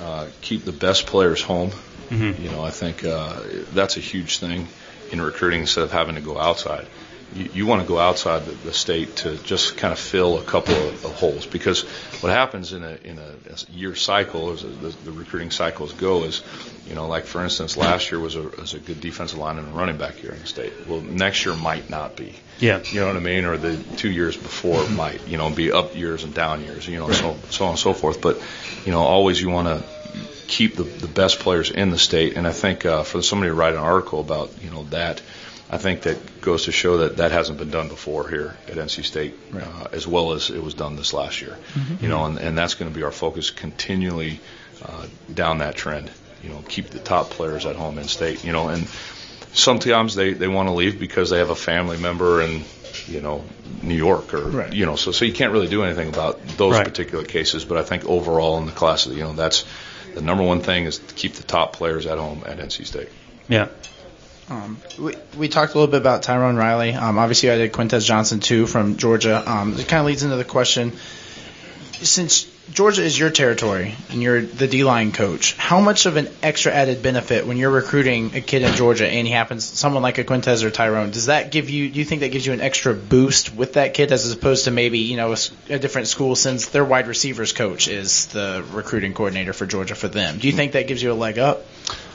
uh, 0.00 0.26
keep 0.40 0.64
the 0.64 0.72
best 0.72 1.06
players 1.06 1.42
home, 1.42 1.70
Mhm. 2.10 2.38
you 2.42 2.50
know, 2.50 2.62
I 2.64 2.70
think 2.70 3.04
uh, 3.04 3.40
that's 3.74 3.96
a 3.96 4.00
huge 4.00 4.38
thing 4.38 4.68
in 5.10 5.20
recruiting 5.20 5.60
instead 5.60 5.84
of 5.84 5.92
having 5.92 6.14
to 6.16 6.20
go 6.20 6.38
outside. 6.38 6.86
You, 7.34 7.50
you 7.54 7.66
want 7.66 7.82
to 7.82 7.88
go 7.88 7.98
outside 7.98 8.44
the, 8.44 8.52
the 8.52 8.72
state 8.72 9.16
to 9.16 9.36
just 9.38 9.76
kind 9.76 9.92
of 9.92 9.98
fill 9.98 10.38
a 10.38 10.42
couple 10.42 10.74
of, 10.74 11.04
of 11.04 11.14
holes 11.14 11.46
because 11.46 11.82
what 12.22 12.30
happens 12.30 12.72
in 12.72 12.82
a 12.82 12.98
in 13.04 13.18
a, 13.18 13.34
a 13.50 13.72
year 13.72 13.94
cycle, 13.94 14.50
as 14.50 14.62
the, 14.62 14.68
the 15.04 15.12
recruiting 15.12 15.50
cycles 15.50 15.92
go, 15.92 16.24
is 16.24 16.42
you 16.86 16.94
know, 16.94 17.06
like 17.06 17.24
for 17.24 17.42
instance, 17.42 17.76
last 17.76 18.10
year 18.10 18.20
was 18.20 18.36
a 18.36 18.42
was 18.42 18.74
a 18.74 18.78
good 18.78 19.00
defensive 19.00 19.38
line 19.38 19.58
and 19.58 19.74
running 19.74 19.96
back 19.96 20.14
here 20.14 20.32
in 20.32 20.40
the 20.40 20.46
state. 20.46 20.72
Well, 20.86 21.00
next 21.00 21.44
year 21.44 21.54
might 21.54 21.88
not 21.88 22.16
be. 22.16 22.34
Yeah. 22.58 22.80
You 22.84 23.00
know 23.00 23.08
what 23.08 23.16
I 23.16 23.20
mean? 23.20 23.44
Or 23.44 23.56
the 23.56 23.76
two 23.96 24.10
years 24.10 24.36
before 24.36 24.88
might, 24.90 25.26
you 25.26 25.36
know, 25.36 25.50
be 25.50 25.72
up 25.72 25.96
years 25.96 26.22
and 26.22 26.32
down 26.32 26.62
years, 26.62 26.86
you 26.86 26.98
know, 26.98 27.10
so 27.10 27.36
so 27.50 27.64
on 27.64 27.70
and 27.70 27.78
so 27.78 27.92
forth. 27.92 28.20
But, 28.20 28.40
you 28.84 28.92
know, 28.92 29.00
always 29.00 29.40
you 29.40 29.50
want 29.50 29.66
to 29.66 29.82
keep 30.46 30.76
the, 30.76 30.84
the 30.84 31.08
best 31.08 31.40
players 31.40 31.70
in 31.70 31.90
the 31.90 31.98
state. 31.98 32.36
And 32.36 32.46
I 32.46 32.52
think 32.52 32.84
uh, 32.84 33.02
for 33.02 33.22
somebody 33.22 33.50
to 33.50 33.54
write 33.54 33.72
an 33.72 33.80
article 33.80 34.20
about, 34.20 34.52
you 34.62 34.70
know, 34.70 34.84
that, 34.90 35.22
I 35.72 35.78
think 35.78 36.02
that 36.02 36.42
goes 36.42 36.66
to 36.66 36.72
show 36.72 36.98
that 36.98 37.16
that 37.16 37.32
hasn't 37.32 37.58
been 37.58 37.70
done 37.70 37.88
before 37.88 38.28
here 38.28 38.54
at 38.68 38.74
NC 38.76 39.04
State, 39.04 39.34
uh, 39.54 39.86
as 39.92 40.06
well 40.06 40.32
as 40.32 40.50
it 40.50 40.62
was 40.62 40.74
done 40.74 40.96
this 40.96 41.14
last 41.14 41.40
year. 41.40 41.56
You 42.00 42.08
know, 42.08 42.26
and, 42.26 42.38
and 42.38 42.58
that's 42.58 42.74
going 42.74 42.92
to 42.92 42.94
be 42.96 43.02
our 43.04 43.10
focus 43.10 43.50
continually 43.50 44.38
uh, 44.84 45.06
down 45.32 45.58
that 45.58 45.74
trend. 45.74 46.10
You 46.42 46.50
know, 46.50 46.62
keep 46.68 46.90
the 46.90 46.98
top 46.98 47.30
players 47.30 47.64
at 47.64 47.76
home 47.76 47.98
in 47.98 48.06
state. 48.06 48.44
You 48.44 48.52
know, 48.52 48.68
and 48.68 48.86
sometimes 49.54 50.14
they 50.14 50.34
they 50.34 50.48
want 50.48 50.68
to 50.68 50.74
leave 50.74 50.98
because 51.00 51.30
they 51.30 51.38
have 51.38 51.50
a 51.50 51.54
family 51.56 51.96
member 51.96 52.42
in 52.42 52.62
you 53.06 53.20
know 53.20 53.42
New 53.82 53.94
York 53.96 54.34
or 54.34 54.44
Right. 54.48 54.72
you 54.72 54.86
know 54.86 54.96
so 54.96 55.12
so 55.12 55.24
you 55.24 55.32
can't 55.32 55.52
really 55.52 55.68
do 55.68 55.82
anything 55.82 56.08
about 56.08 56.40
those 56.56 56.74
Right. 56.74 56.84
particular 56.84 57.24
cases 57.24 57.64
but 57.64 57.78
I 57.78 57.82
think 57.82 58.04
overall 58.04 58.58
in 58.58 58.66
the 58.66 58.72
class 58.72 59.06
you 59.06 59.22
know 59.22 59.32
that's 59.32 59.64
the 60.14 60.20
number 60.20 60.44
one 60.44 60.60
thing 60.60 60.84
is 60.84 60.98
to 60.98 61.14
keep 61.14 61.34
the 61.34 61.42
top 61.42 61.72
players 61.74 62.06
at 62.06 62.18
home 62.18 62.42
at 62.46 62.58
NC 62.58 62.86
State 62.86 63.08
Yeah. 63.48 63.68
Um, 64.48 64.78
we, 64.98 65.14
we 65.38 65.48
talked 65.48 65.74
a 65.74 65.78
little 65.78 65.90
bit 65.90 66.00
about 66.00 66.22
Tyrone 66.22 66.56
Riley. 66.56 66.92
Um, 66.92 67.18
obviously, 67.18 67.50
I 67.50 67.56
did 67.56 67.72
Quintez 67.72 68.04
Johnson 68.04 68.40
too 68.40 68.66
from 68.66 68.96
Georgia. 68.96 69.42
Um, 69.50 69.78
it 69.78 69.88
kind 69.88 70.00
of 70.00 70.06
leads 70.06 70.22
into 70.22 70.36
the 70.36 70.44
question: 70.44 70.92
since 71.92 72.44
Georgia 72.70 73.02
is 73.02 73.18
your 73.18 73.30
territory 73.30 73.96
and 74.10 74.22
you're 74.22 74.40
the 74.40 74.68
D-line 74.68 75.12
coach, 75.12 75.54
how 75.56 75.80
much 75.80 76.06
of 76.06 76.16
an 76.16 76.28
extra 76.42 76.72
added 76.72 77.02
benefit 77.02 77.46
when 77.46 77.56
you're 77.56 77.70
recruiting 77.70 78.34
a 78.36 78.40
kid 78.40 78.62
in 78.62 78.74
Georgia 78.74 79.06
and 79.06 79.26
he 79.26 79.32
happens 79.32 79.64
someone 79.64 80.02
like 80.02 80.18
a 80.18 80.24
Quintez 80.24 80.62
or 80.62 80.70
Tyrone? 80.70 81.10
Does 81.10 81.26
that 81.26 81.50
give 81.50 81.68
you? 81.70 81.90
Do 81.90 81.98
you 81.98 82.04
think 82.04 82.20
that 82.20 82.30
gives 82.30 82.46
you 82.46 82.52
an 82.52 82.60
extra 82.60 82.94
boost 82.94 83.54
with 83.54 83.74
that 83.74 83.94
kid 83.94 84.12
as 84.12 84.30
opposed 84.30 84.64
to 84.64 84.70
maybe 84.70 85.00
you 85.00 85.16
know 85.16 85.32
a, 85.32 85.36
a 85.74 85.78
different 85.78 86.06
school 86.06 86.36
since 86.36 86.66
their 86.66 86.84
wide 86.84 87.08
receivers 87.08 87.52
coach 87.52 87.88
is 87.88 88.26
the 88.26 88.64
recruiting 88.72 89.12
coordinator 89.12 89.52
for 89.52 89.66
Georgia 89.66 89.94
for 89.94 90.08
them? 90.08 90.38
Do 90.38 90.46
you 90.46 90.52
think 90.52 90.72
that 90.72 90.86
gives 90.86 91.02
you 91.02 91.12
a 91.12 91.14
leg 91.14 91.38
up? 91.38 91.66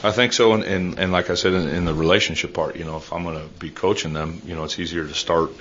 I 0.04 0.12
think 0.12 0.34
so, 0.34 0.54
and, 0.54 0.64
and, 0.64 1.00
and 1.00 1.12
like 1.12 1.30
I 1.30 1.34
said, 1.34 1.54
in, 1.54 1.68
in 1.70 1.86
the 1.86 1.94
relationship 1.94 2.54
part, 2.54 2.76
you 2.76 2.86
know, 2.86 2.98
if 2.98 3.12
I'm 3.12 3.24
going 3.24 3.40
to 3.40 3.48
be 3.60 3.72
coaching 3.72 4.14
them, 4.14 4.42
you 4.46 4.56
know, 4.56 4.64
it's 4.64 4.78
easier 4.78 5.06
to 5.06 5.14
start, 5.14 5.52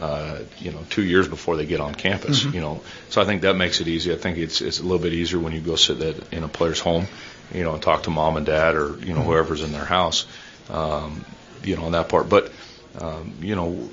uh, 0.00 0.38
you 0.58 0.72
know, 0.72 0.84
two 0.90 1.02
years 1.04 1.28
before 1.28 1.56
they 1.56 1.66
get 1.66 1.80
on 1.80 1.94
campus, 1.94 2.44
you 2.44 2.60
know. 2.60 2.82
So 3.10 3.22
I 3.22 3.24
think 3.24 3.42
that 3.42 3.54
makes 3.54 3.80
it 3.80 3.88
easy. 3.88 4.12
I 4.12 4.16
think 4.16 4.38
it's 4.38 4.60
it's 4.60 4.78
a 4.80 4.82
little 4.82 4.98
bit 4.98 5.12
easier 5.12 5.38
when 5.38 5.52
you 5.52 5.60
go 5.60 5.76
sit 5.76 5.98
that 6.00 6.32
in 6.32 6.42
a 6.42 6.48
player's 6.48 6.80
home, 6.80 7.06
you 7.52 7.62
know, 7.64 7.74
and 7.74 7.82
talk 7.82 8.04
to 8.04 8.10
mom 8.10 8.36
and 8.36 8.44
dad 8.46 8.74
or 8.74 8.98
you 8.98 9.14
know 9.14 9.22
whoever's 9.22 9.62
in 9.62 9.72
their 9.72 9.84
house, 9.84 10.26
um, 10.70 11.24
you 11.62 11.76
know, 11.76 11.84
on 11.84 11.92
that 11.92 12.08
part. 12.08 12.28
But 12.28 12.52
um, 13.00 13.34
you 13.40 13.54
know, 13.54 13.88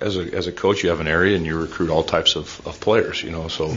as 0.00 0.16
a 0.16 0.34
as 0.34 0.46
a 0.46 0.52
coach, 0.52 0.82
you 0.82 0.90
have 0.90 1.00
an 1.00 1.08
area 1.08 1.36
and 1.36 1.46
you 1.46 1.56
recruit 1.56 1.90
all 1.90 2.02
types 2.02 2.36
of, 2.36 2.60
of 2.66 2.78
players, 2.80 3.22
you 3.22 3.30
know. 3.30 3.48
So, 3.48 3.74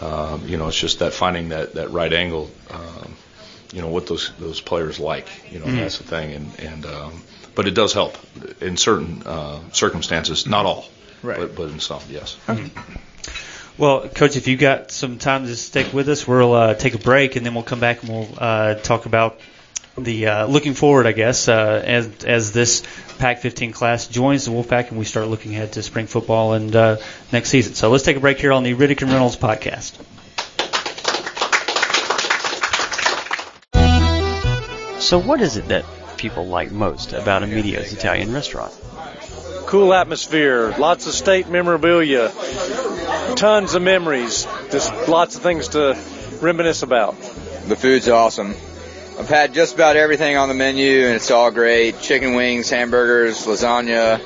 um, 0.00 0.46
you 0.48 0.56
know, 0.56 0.68
it's 0.68 0.78
just 0.80 0.98
that 0.98 1.12
finding 1.12 1.50
that 1.50 1.74
that 1.74 1.90
right 1.90 2.12
angle. 2.12 2.50
Um, 2.70 3.16
you 3.72 3.80
know 3.82 3.88
what 3.88 4.06
those 4.06 4.32
those 4.38 4.60
players 4.60 4.98
like. 4.98 5.28
You 5.52 5.60
know 5.60 5.66
Mhm. 5.66 5.76
that's 5.78 5.98
the 5.98 6.04
thing, 6.04 6.32
and 6.34 6.58
and 6.60 6.86
um, 6.86 7.22
but 7.54 7.68
it 7.68 7.74
does 7.74 7.92
help 7.92 8.16
in 8.60 8.76
certain 8.76 9.22
uh, 9.24 9.60
circumstances. 9.72 10.46
Not 10.46 10.66
all, 10.66 10.86
Right. 11.22 11.38
but 11.38 11.54
but 11.54 11.70
in 11.70 11.80
some, 11.80 12.02
yes. 12.08 12.36
Well, 13.78 14.08
Coach, 14.08 14.36
if 14.36 14.46
you 14.46 14.58
got 14.58 14.90
some 14.90 15.16
time 15.16 15.46
to 15.46 15.56
stick 15.56 15.94
with 15.94 16.08
us, 16.10 16.28
we'll 16.28 16.52
uh, 16.52 16.74
take 16.74 16.94
a 16.94 16.98
break 16.98 17.36
and 17.36 17.46
then 17.46 17.54
we'll 17.54 17.62
come 17.62 17.80
back 17.80 18.02
and 18.02 18.12
we'll 18.12 18.28
uh, 18.36 18.74
talk 18.74 19.06
about 19.06 19.40
the 19.96 20.26
uh, 20.26 20.46
looking 20.46 20.74
forward, 20.74 21.06
I 21.06 21.12
guess, 21.12 21.48
uh, 21.48 21.82
as 21.84 22.24
as 22.24 22.52
this 22.52 22.82
Pack-15 23.18 23.72
class 23.72 24.06
joins 24.06 24.44
the 24.44 24.50
Wolfpack 24.50 24.90
and 24.90 24.98
we 24.98 25.04
start 25.04 25.28
looking 25.28 25.54
ahead 25.54 25.72
to 25.72 25.82
spring 25.82 26.06
football 26.06 26.52
and 26.52 26.74
uh, 26.76 26.96
next 27.32 27.48
season. 27.48 27.74
So 27.74 27.90
let's 27.90 28.04
take 28.04 28.16
a 28.16 28.20
break 28.20 28.38
here 28.38 28.52
on 28.52 28.64
the 28.64 28.74
Riddick 28.74 29.02
and 29.02 29.10
Reynolds 29.10 29.36
podcast. 29.36 29.98
So, 35.00 35.18
what 35.18 35.40
is 35.40 35.56
it 35.56 35.68
that 35.68 35.84
people 36.20 36.46
like 36.46 36.70
most 36.70 37.14
about 37.14 37.42
Emilio's 37.42 37.94
Italian 37.94 38.30
restaurant? 38.30 38.72
Cool 39.64 39.94
atmosphere, 39.94 40.74
lots 40.78 41.06
of 41.06 41.14
state 41.14 41.48
memorabilia, 41.48 42.30
tons 43.36 43.74
of 43.74 43.80
memories, 43.80 44.46
just 44.70 45.08
lots 45.08 45.36
of 45.36 45.42
things 45.42 45.68
to 45.68 45.96
reminisce 46.42 46.82
about. 46.82 47.18
The 47.68 47.76
food's 47.76 48.08
awesome. 48.08 48.54
I've 49.18 49.28
had 49.28 49.54
just 49.54 49.74
about 49.74 49.96
everything 49.96 50.36
on 50.36 50.48
the 50.48 50.54
menu 50.54 51.06
and 51.06 51.14
it's 51.14 51.30
all 51.30 51.50
great. 51.50 52.00
Chicken 52.00 52.34
wings, 52.34 52.68
hamburgers, 52.68 53.46
lasagna, 53.46 54.20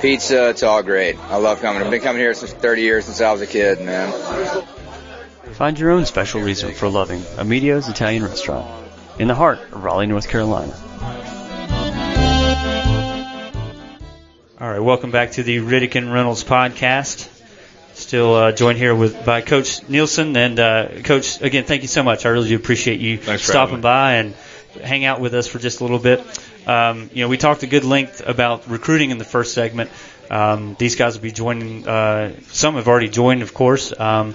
pizza, 0.00 0.48
it's 0.48 0.64
all 0.64 0.82
great. 0.82 1.18
I 1.18 1.36
love 1.36 1.60
coming. 1.60 1.82
I've 1.82 1.90
been 1.90 2.00
coming 2.00 2.20
here 2.20 2.34
since 2.34 2.52
30 2.52 2.82
years 2.82 3.04
since 3.04 3.20
I 3.20 3.30
was 3.30 3.42
a 3.42 3.46
kid, 3.46 3.80
man. 3.80 4.12
Find 5.52 5.78
your 5.78 5.90
own 5.90 6.04
special 6.04 6.40
reason 6.40 6.74
for 6.74 6.88
loving 6.88 7.22
Amedeo's 7.36 7.88
Italian 7.88 8.24
Restaurant 8.24 8.77
in 9.18 9.28
the 9.28 9.34
heart 9.34 9.58
of 9.72 9.82
Raleigh, 9.82 10.06
North 10.06 10.28
Carolina. 10.28 10.74
All 14.60 14.68
right, 14.68 14.80
welcome 14.80 15.10
back 15.10 15.32
to 15.32 15.42
the 15.42 15.58
Riddick 15.58 15.94
and 15.94 16.12
Reynolds 16.12 16.44
podcast. 16.44 17.28
Still 17.94 18.34
uh, 18.34 18.52
joined 18.52 18.78
here 18.78 18.94
with 18.94 19.24
by 19.24 19.40
Coach 19.40 19.88
Nielsen 19.88 20.36
and 20.36 20.58
uh, 20.58 20.88
Coach. 21.02 21.40
Again, 21.40 21.64
thank 21.64 21.82
you 21.82 21.88
so 21.88 22.02
much. 22.02 22.26
I 22.26 22.30
really 22.30 22.48
do 22.48 22.56
appreciate 22.56 23.00
you 23.00 23.18
Thanks 23.18 23.42
stopping 23.42 23.80
by 23.80 24.14
and 24.14 24.34
hang 24.82 25.04
out 25.04 25.20
with 25.20 25.34
us 25.34 25.46
for 25.48 25.58
just 25.58 25.80
a 25.80 25.84
little 25.84 25.98
bit. 25.98 26.20
Um, 26.66 27.10
you 27.12 27.22
know, 27.22 27.28
we 27.28 27.36
talked 27.36 27.62
a 27.62 27.66
good 27.66 27.84
length 27.84 28.22
about 28.24 28.68
recruiting 28.68 29.10
in 29.10 29.18
the 29.18 29.24
first 29.24 29.54
segment. 29.54 29.90
Um, 30.30 30.76
these 30.78 30.96
guys 30.96 31.14
will 31.14 31.22
be 31.22 31.32
joining. 31.32 31.88
Uh, 31.88 32.34
some 32.48 32.74
have 32.74 32.86
already 32.86 33.08
joined, 33.08 33.42
of 33.42 33.54
course, 33.54 33.92
um, 33.98 34.34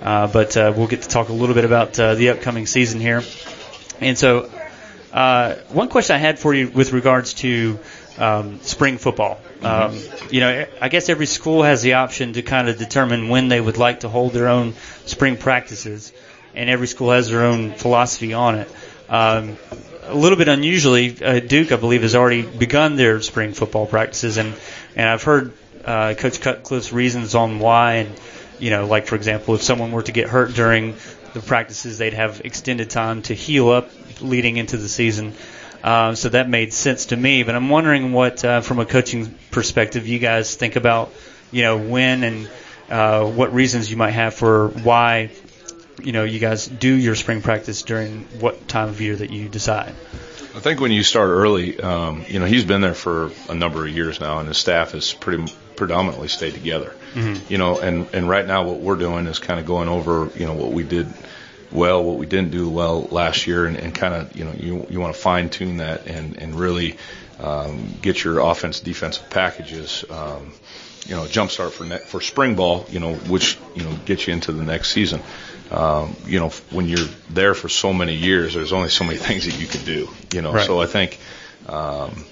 uh, 0.00 0.26
but 0.28 0.56
uh, 0.56 0.72
we'll 0.76 0.86
get 0.86 1.02
to 1.02 1.08
talk 1.08 1.28
a 1.28 1.32
little 1.32 1.54
bit 1.54 1.64
about 1.64 1.98
uh, 1.98 2.14
the 2.14 2.30
upcoming 2.30 2.66
season 2.66 3.00
here. 3.00 3.22
And 4.04 4.18
so, 4.18 4.50
uh, 5.12 5.54
one 5.68 5.88
question 5.88 6.16
I 6.16 6.18
had 6.18 6.38
for 6.38 6.54
you 6.54 6.68
with 6.68 6.92
regards 6.92 7.34
to 7.34 7.78
um, 8.18 8.60
spring 8.60 8.98
football. 8.98 9.40
Um, 9.62 9.98
you 10.30 10.40
know, 10.40 10.66
I 10.80 10.88
guess 10.88 11.08
every 11.08 11.26
school 11.26 11.62
has 11.62 11.82
the 11.82 11.94
option 11.94 12.32
to 12.34 12.42
kind 12.42 12.68
of 12.68 12.78
determine 12.78 13.28
when 13.28 13.48
they 13.48 13.60
would 13.60 13.76
like 13.76 14.00
to 14.00 14.08
hold 14.08 14.32
their 14.32 14.48
own 14.48 14.74
spring 15.06 15.36
practices, 15.36 16.12
and 16.54 16.68
every 16.68 16.86
school 16.86 17.10
has 17.10 17.28
their 17.28 17.44
own 17.44 17.72
philosophy 17.72 18.32
on 18.32 18.56
it. 18.56 18.68
Um, 19.08 19.56
a 20.04 20.14
little 20.14 20.36
bit 20.36 20.48
unusually, 20.48 21.22
uh, 21.22 21.40
Duke, 21.40 21.70
I 21.72 21.76
believe, 21.76 22.02
has 22.02 22.14
already 22.14 22.42
begun 22.42 22.96
their 22.96 23.20
spring 23.20 23.52
football 23.52 23.86
practices, 23.86 24.36
and 24.36 24.54
and 24.96 25.08
I've 25.08 25.22
heard 25.22 25.52
uh, 25.84 26.14
Coach 26.14 26.40
Cutcliffe's 26.40 26.92
reasons 26.92 27.34
on 27.34 27.60
why, 27.60 27.94
and 27.94 28.20
you 28.58 28.70
know, 28.70 28.86
like 28.86 29.06
for 29.06 29.14
example, 29.14 29.54
if 29.54 29.62
someone 29.62 29.92
were 29.92 30.02
to 30.02 30.12
get 30.12 30.28
hurt 30.28 30.54
during 30.54 30.96
the 31.34 31.40
practices, 31.40 31.98
they'd 31.98 32.14
have 32.14 32.42
extended 32.44 32.90
time 32.90 33.22
to 33.22 33.34
heal 33.34 33.70
up 33.70 33.90
leading 34.20 34.56
into 34.56 34.76
the 34.76 34.88
season. 34.88 35.34
Um, 35.82 36.14
so 36.14 36.28
that 36.28 36.48
made 36.48 36.72
sense 36.72 37.06
to 37.06 37.16
me. 37.16 37.42
But 37.42 37.54
I'm 37.54 37.68
wondering 37.68 38.12
what, 38.12 38.44
uh, 38.44 38.60
from 38.60 38.78
a 38.78 38.86
coaching 38.86 39.34
perspective, 39.50 40.06
you 40.06 40.18
guys 40.18 40.54
think 40.54 40.76
about, 40.76 41.12
you 41.50 41.62
know, 41.62 41.76
when 41.76 42.22
and 42.22 42.50
uh, 42.88 43.24
what 43.24 43.52
reasons 43.52 43.90
you 43.90 43.96
might 43.96 44.12
have 44.12 44.34
for 44.34 44.68
why, 44.68 45.30
you 46.02 46.12
know, 46.12 46.24
you 46.24 46.38
guys 46.38 46.66
do 46.66 46.92
your 46.92 47.14
spring 47.14 47.42
practice 47.42 47.82
during 47.82 48.20
what 48.38 48.68
time 48.68 48.88
of 48.88 49.00
year 49.00 49.16
that 49.16 49.30
you 49.30 49.48
decide. 49.48 49.94
I 50.54 50.60
think 50.60 50.80
when 50.80 50.92
you 50.92 51.02
start 51.02 51.30
early, 51.30 51.80
um, 51.80 52.26
you 52.28 52.38
know, 52.38 52.44
he's 52.44 52.64
been 52.64 52.82
there 52.82 52.94
for 52.94 53.30
a 53.48 53.54
number 53.54 53.86
of 53.86 53.90
years 53.90 54.20
now, 54.20 54.38
and 54.38 54.46
his 54.46 54.58
staff 54.58 54.94
is 54.94 55.12
pretty 55.14 55.52
predominantly 55.76 56.28
stay 56.28 56.50
together. 56.50 56.94
Mm-hmm. 57.14 57.52
You 57.52 57.58
know, 57.58 57.78
and 57.78 58.08
and 58.14 58.28
right 58.28 58.46
now 58.46 58.64
what 58.64 58.80
we're 58.80 58.96
doing 58.96 59.26
is 59.26 59.38
kind 59.38 59.60
of 59.60 59.66
going 59.66 59.88
over, 59.88 60.30
you 60.36 60.46
know, 60.46 60.54
what 60.54 60.72
we 60.72 60.82
did 60.82 61.12
well, 61.70 62.04
what 62.04 62.18
we 62.18 62.26
didn't 62.26 62.50
do 62.50 62.68
well 62.68 63.02
last 63.10 63.46
year, 63.46 63.64
and, 63.66 63.76
and 63.76 63.94
kind 63.94 64.14
of, 64.14 64.36
you 64.36 64.44
know, 64.44 64.52
you 64.52 64.86
you 64.90 65.00
want 65.00 65.14
to 65.14 65.20
fine 65.20 65.48
tune 65.50 65.78
that 65.78 66.06
and 66.06 66.36
and 66.36 66.54
really 66.54 66.96
um, 67.40 67.94
get 68.02 68.22
your 68.22 68.40
offense 68.40 68.80
defensive 68.80 69.28
packages. 69.30 70.04
Um, 70.10 70.52
you 71.06 71.16
know, 71.16 71.26
jump 71.26 71.50
start 71.50 71.72
for 71.72 71.84
ne- 71.84 71.98
for 71.98 72.20
spring 72.20 72.54
ball, 72.54 72.86
you 72.90 73.00
know, 73.00 73.14
which 73.14 73.58
you 73.74 73.82
know 73.82 73.92
gets 74.04 74.26
you 74.26 74.32
into 74.32 74.52
the 74.52 74.62
next 74.62 74.92
season. 74.92 75.20
Um, 75.70 76.14
you 76.26 76.38
know, 76.38 76.50
when 76.70 76.86
you're 76.86 77.08
there 77.30 77.54
for 77.54 77.68
so 77.68 77.92
many 77.92 78.14
years, 78.14 78.54
there's 78.54 78.72
only 78.72 78.90
so 78.90 79.04
many 79.04 79.18
things 79.28 79.46
that 79.46 79.58
you 79.58 79.66
can 79.66 79.84
do. 79.84 80.08
You 80.32 80.42
know, 80.42 80.52
Right. 80.52 80.66
so 80.66 80.80
I 80.80 80.86
think, 80.86 81.18
um, 81.66 82.24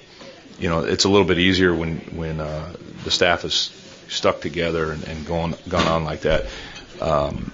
you 0.61 0.69
know, 0.69 0.85
it's 0.85 1.05
a 1.05 1.09
little 1.09 1.27
bit 1.27 1.39
easier 1.39 1.75
when 1.75 1.99
when 2.15 2.41
uh, 2.41 2.73
the 3.05 3.11
staff 3.11 3.45
is 3.45 3.73
stuck 4.09 4.41
together 4.41 4.93
and, 4.93 5.05
and 5.05 5.27
going 5.27 5.55
gone 5.69 5.87
on 5.87 6.05
like 6.05 6.21
that. 6.21 6.47
Um, 7.01 7.51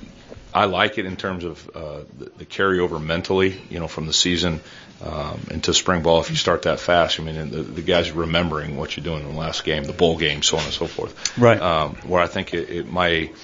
I 0.52 0.64
like 0.64 0.98
it 0.98 1.04
in 1.04 1.16
terms 1.16 1.44
of 1.44 1.70
uh, 1.74 2.00
the, 2.18 2.24
the 2.38 2.44
carryover 2.46 3.02
mentally, 3.02 3.60
you 3.68 3.78
know, 3.78 3.88
from 3.88 4.06
the 4.06 4.12
season 4.12 4.60
um, 5.04 5.38
into 5.50 5.74
spring 5.74 6.02
ball. 6.02 6.20
If 6.20 6.30
you 6.30 6.36
start 6.36 6.62
that 6.62 6.80
fast, 6.80 7.20
I 7.20 7.22
mean, 7.22 7.36
and 7.36 7.52
the, 7.52 7.62
the 7.62 7.82
guys 7.82 8.08
are 8.08 8.14
remembering 8.14 8.76
what 8.76 8.96
you're 8.96 9.04
doing 9.04 9.20
in 9.20 9.34
the 9.34 9.38
last 9.38 9.64
game, 9.64 9.84
the 9.84 9.92
bowl 9.92 10.16
game, 10.16 10.42
so 10.42 10.56
on 10.56 10.64
and 10.64 10.72
so 10.72 10.86
forth. 10.86 11.38
Right. 11.38 11.60
Um, 11.60 11.96
where 12.06 12.22
I 12.22 12.26
think 12.26 12.54
it, 12.54 12.70
it 12.70 12.90
might 12.90 13.34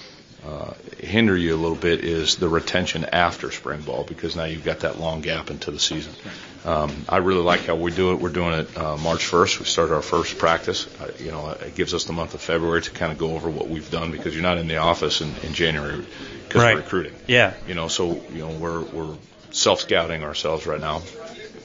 uh, 0.46 0.72
hinder 0.98 1.37
you 1.37 1.55
a 1.55 1.57
little 1.57 1.76
bit 1.76 2.05
is 2.05 2.37
the 2.37 2.48
retention 2.48 3.05
after 3.12 3.50
spring 3.52 3.81
ball 3.83 4.02
because 4.05 4.35
now 4.35 4.44
you've 4.44 4.64
got 4.64 4.81
that 4.81 4.98
long 4.98 5.20
gap 5.20 5.50
into 5.50 5.70
the 5.70 5.78
season. 5.78 6.12
Um, 6.64 6.92
I 7.09 7.18
really 7.18 7.42
like 7.42 7.64
how 7.66 7.74
we 7.76 7.90
do 7.92 8.12
it. 8.12 8.20
We're 8.20 8.28
doing 8.31 8.52
it 8.55 8.76
uh, 8.78 8.96
March 8.96 9.24
1st. 9.31 9.61
We 9.61 9.64
start 9.66 9.90
our 9.90 10.02
first 10.02 10.38
practice. 10.38 10.87
Uh, 11.00 11.11
you 11.18 11.31
know, 11.31 11.50
it 11.50 11.74
gives 11.74 11.94
us 11.94 12.05
the 12.05 12.12
month 12.12 12.35
of 12.35 12.40
February 12.40 12.83
to 12.83 12.90
kind 12.90 13.12
of 13.12 13.18
go 13.18 13.35
over 13.35 13.50
what 13.50 13.68
we've 13.68 13.90
done 13.90 14.11
because 14.11 14.35
you're 14.35 14.42
not 14.42 14.59
in 14.59 14.66
the 14.68 14.76
office 14.78 15.20
in, 15.20 15.33
in 15.44 15.55
January 15.55 16.05
because 16.48 16.62
Right. 16.62 16.74
we're 16.74 16.81
recruiting. 16.83 17.14
Yeah. 17.26 17.55
You 17.66 17.74
know, 17.74 17.88
so 17.88 18.20
you 18.33 18.46
know 18.46 18.50
we're 18.50 18.83
we're 18.83 19.16
self 19.50 19.81
scouting 19.81 20.22
ourselves 20.24 20.66
right 20.66 20.81
now. 20.81 21.02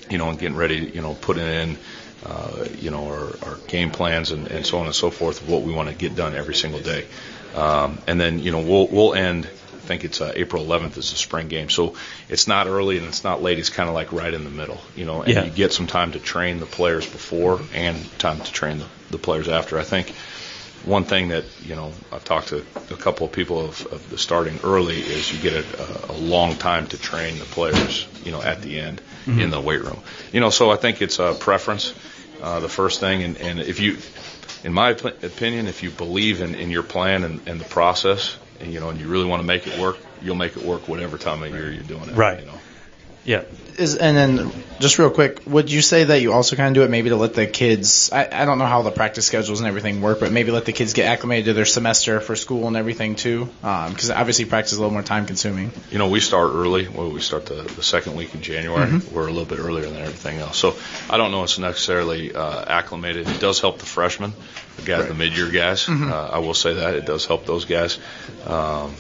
You 0.10 0.18
know, 0.18 0.30
and 0.30 0.40
getting 0.40 0.58
ready. 0.58 0.78
You 0.78 1.02
know, 1.02 1.14
putting 1.16 1.46
in. 1.46 1.78
Uh, 2.26 2.66
you 2.80 2.90
know, 2.90 3.08
our, 3.10 3.50
our 3.50 3.58
game 3.68 3.92
plans 3.92 4.32
and, 4.32 4.48
and 4.48 4.66
so 4.66 4.80
on 4.80 4.86
and 4.88 4.96
so 4.96 5.12
forth 5.12 5.42
of 5.42 5.48
what 5.50 5.62
we 5.62 5.72
want 5.72 5.88
to 5.88 5.96
get 5.96 6.16
done 6.16 6.34
every 6.36 6.56
single 6.56 6.80
day. 6.82 7.06
Um, 7.56 8.00
and 8.08 8.20
then, 8.20 8.40
you 8.40 8.52
know, 8.52 8.60
we'll, 8.62 8.88
we'll 8.88 9.14
end, 9.14 9.46
I 9.46 9.80
think 9.88 10.04
it's 10.04 10.22
uh, 10.22 10.32
April 10.36 10.66
11th 10.66 10.98
is 10.98 11.12
the 11.12 11.18
spring 11.18 11.48
game. 11.48 11.70
So 11.70 11.96
it's 12.30 12.48
not 12.48 12.68
early 12.68 12.98
and 12.98 13.08
it's 13.08 13.24
not 13.24 13.42
late. 13.42 13.58
It's 13.60 13.70
kind 13.70 13.88
of 13.90 13.96
like 13.96 14.12
right 14.12 14.34
in 14.34 14.44
the 14.44 14.50
middle, 14.50 14.82
you 14.96 15.06
know, 15.06 15.22
and 15.22 15.30
Yeah. 15.34 15.44
you 15.44 15.50
get 15.52 15.72
some 15.74 15.88
time 15.88 16.12
to 16.14 16.20
train 16.20 16.60
the 16.60 16.66
players 16.66 17.06
before 17.10 17.62
and 17.74 17.98
time 18.20 18.40
to 18.42 18.52
train 18.52 18.80
the, 18.80 18.86
the 19.12 19.18
players 19.18 19.48
after. 19.48 19.80
I 19.80 19.84
think 19.84 20.14
one 20.84 21.04
thing 21.06 21.30
that, 21.30 21.46
you 21.66 21.76
know, 21.76 21.92
I've 22.12 22.24
talked 22.24 22.50
to 22.50 22.66
a 22.92 22.96
couple 22.98 23.26
of 23.26 23.32
people 23.34 23.66
of, 23.66 23.86
of 23.88 24.10
the 24.10 24.18
starting 24.18 24.60
early 24.64 24.98
is 25.00 25.32
you 25.34 25.40
get 25.42 25.54
a, 25.80 26.12
a 26.12 26.14
long 26.14 26.56
time 26.56 26.88
to 26.88 26.98
train 26.98 27.40
the 27.40 27.46
players, 27.46 28.08
you 28.24 28.32
know, 28.32 28.42
at 28.42 28.62
the 28.62 28.80
end 28.80 29.02
Mhm. 29.26 29.42
in 29.42 29.50
the 29.50 29.60
weight 29.60 29.82
room. 29.84 30.02
You 30.32 30.40
know, 30.40 30.50
so 30.50 30.70
I 30.72 30.78
think 30.78 31.02
it's 31.02 31.20
a 31.20 31.34
preference, 31.34 31.94
uh, 32.42 32.62
the 32.62 32.70
first 32.70 33.02
thing. 33.02 33.24
And, 33.24 33.38
and 33.38 33.60
if 33.60 33.82
you, 33.82 33.98
in 34.68 34.74
my 34.74 34.92
op- 34.92 35.24
opinion, 35.24 35.66
if 35.68 35.82
you 35.82 35.90
believe 35.90 36.42
in, 36.42 36.54
in 36.54 36.70
your 36.70 36.84
plan 36.84 37.24
and, 37.24 37.48
and 37.48 37.58
the 37.60 37.66
process, 37.66 38.38
and, 38.60 38.74
you 38.74 38.82
know, 38.82 38.90
and 38.90 39.00
you 39.00 39.08
really 39.08 39.26
want 39.26 39.42
to 39.42 39.48
make 39.48 39.66
it 39.66 39.80
work, 39.80 39.98
you'll 40.22 40.36
make 40.36 40.58
it 40.58 40.64
work 40.64 40.90
whatever 40.90 41.18
time 41.18 41.42
of 41.42 41.50
year 41.52 41.72
you're 41.72 41.84
doing 41.84 42.10
it. 42.10 42.16
Right. 42.16 42.42
You 42.42 42.48
know. 42.48 42.60
Yeah. 43.24 43.44
Is 43.78 43.96
and 43.96 44.18
then 44.18 44.52
just 44.80 44.98
real 44.98 45.12
quick, 45.12 45.42
would 45.46 45.70
you 45.70 45.82
say 45.82 46.06
that 46.06 46.22
you 46.22 46.34
also 46.34 46.56
kind 46.56 46.70
of 46.70 46.74
do 46.82 46.84
it 46.84 46.90
maybe 46.90 47.10
to 47.10 47.16
let 47.16 47.34
the 47.36 47.46
kids? 47.46 48.10
I, 48.12 48.28
I 48.32 48.46
don't 48.46 48.58
know 48.58 48.66
how 48.66 48.82
the 48.82 48.90
practice 48.90 49.28
schedules 49.28 49.60
and 49.60 49.68
everything 49.68 50.02
work, 50.02 50.20
but 50.20 50.32
maybe 50.32 50.52
let 50.52 50.66
the 50.66 50.74
kids 50.74 50.94
get 50.94 51.06
acclimated 51.06 51.46
to 51.46 51.54
their 51.54 51.66
semester 51.66 52.20
for 52.20 52.36
school 52.36 52.68
and 52.68 52.76
everything 52.76 53.16
too, 53.16 53.46
because 53.62 54.10
obviously 54.10 54.46
practice 54.46 54.72
is 54.72 54.80
a 54.80 54.82
little 54.82 54.94
more 54.94 55.04
time 55.04 55.28
consuming. 55.28 55.72
You 55.92 56.00
know, 56.00 56.10
we 56.10 56.22
start 56.22 56.54
early. 56.54 56.88
Well, 56.88 57.12
we 57.12 57.20
start 57.20 57.46
the, 57.46 57.64
the 57.64 57.84
second 57.84 58.16
week 58.16 58.34
in 58.34 58.42
January. 58.42 58.88
Mhm. 58.88 59.12
We're 59.12 59.28
a 59.28 59.32
little 59.32 59.46
bit 59.46 59.60
earlier 59.60 59.86
than 59.86 59.98
everything 59.98 60.40
else. 60.40 60.58
So 60.58 60.76
I 61.10 61.18
don't 61.18 61.32
know 61.32 61.44
it's 61.44 61.60
necessarily 61.60 62.34
uh, 62.34 62.66
acclimated. 62.66 63.28
It 63.28 63.40
does 63.40 63.60
help 63.60 63.78
the 63.78 63.86
freshmen, 63.86 64.34
the 64.78 64.84
guys, 64.84 65.08
the 65.08 65.14
mid-year 65.14 65.50
guys. 65.50 65.86
Mhm. 65.86 66.12
Uh, 66.12 66.30
I 66.30 66.40
will 66.40 66.54
say 66.54 66.76
that 66.76 66.96
it 66.96 67.06
does 67.06 67.26
help 67.26 67.46
those 67.46 67.66
guys. 67.66 67.98
Um, 68.46 68.96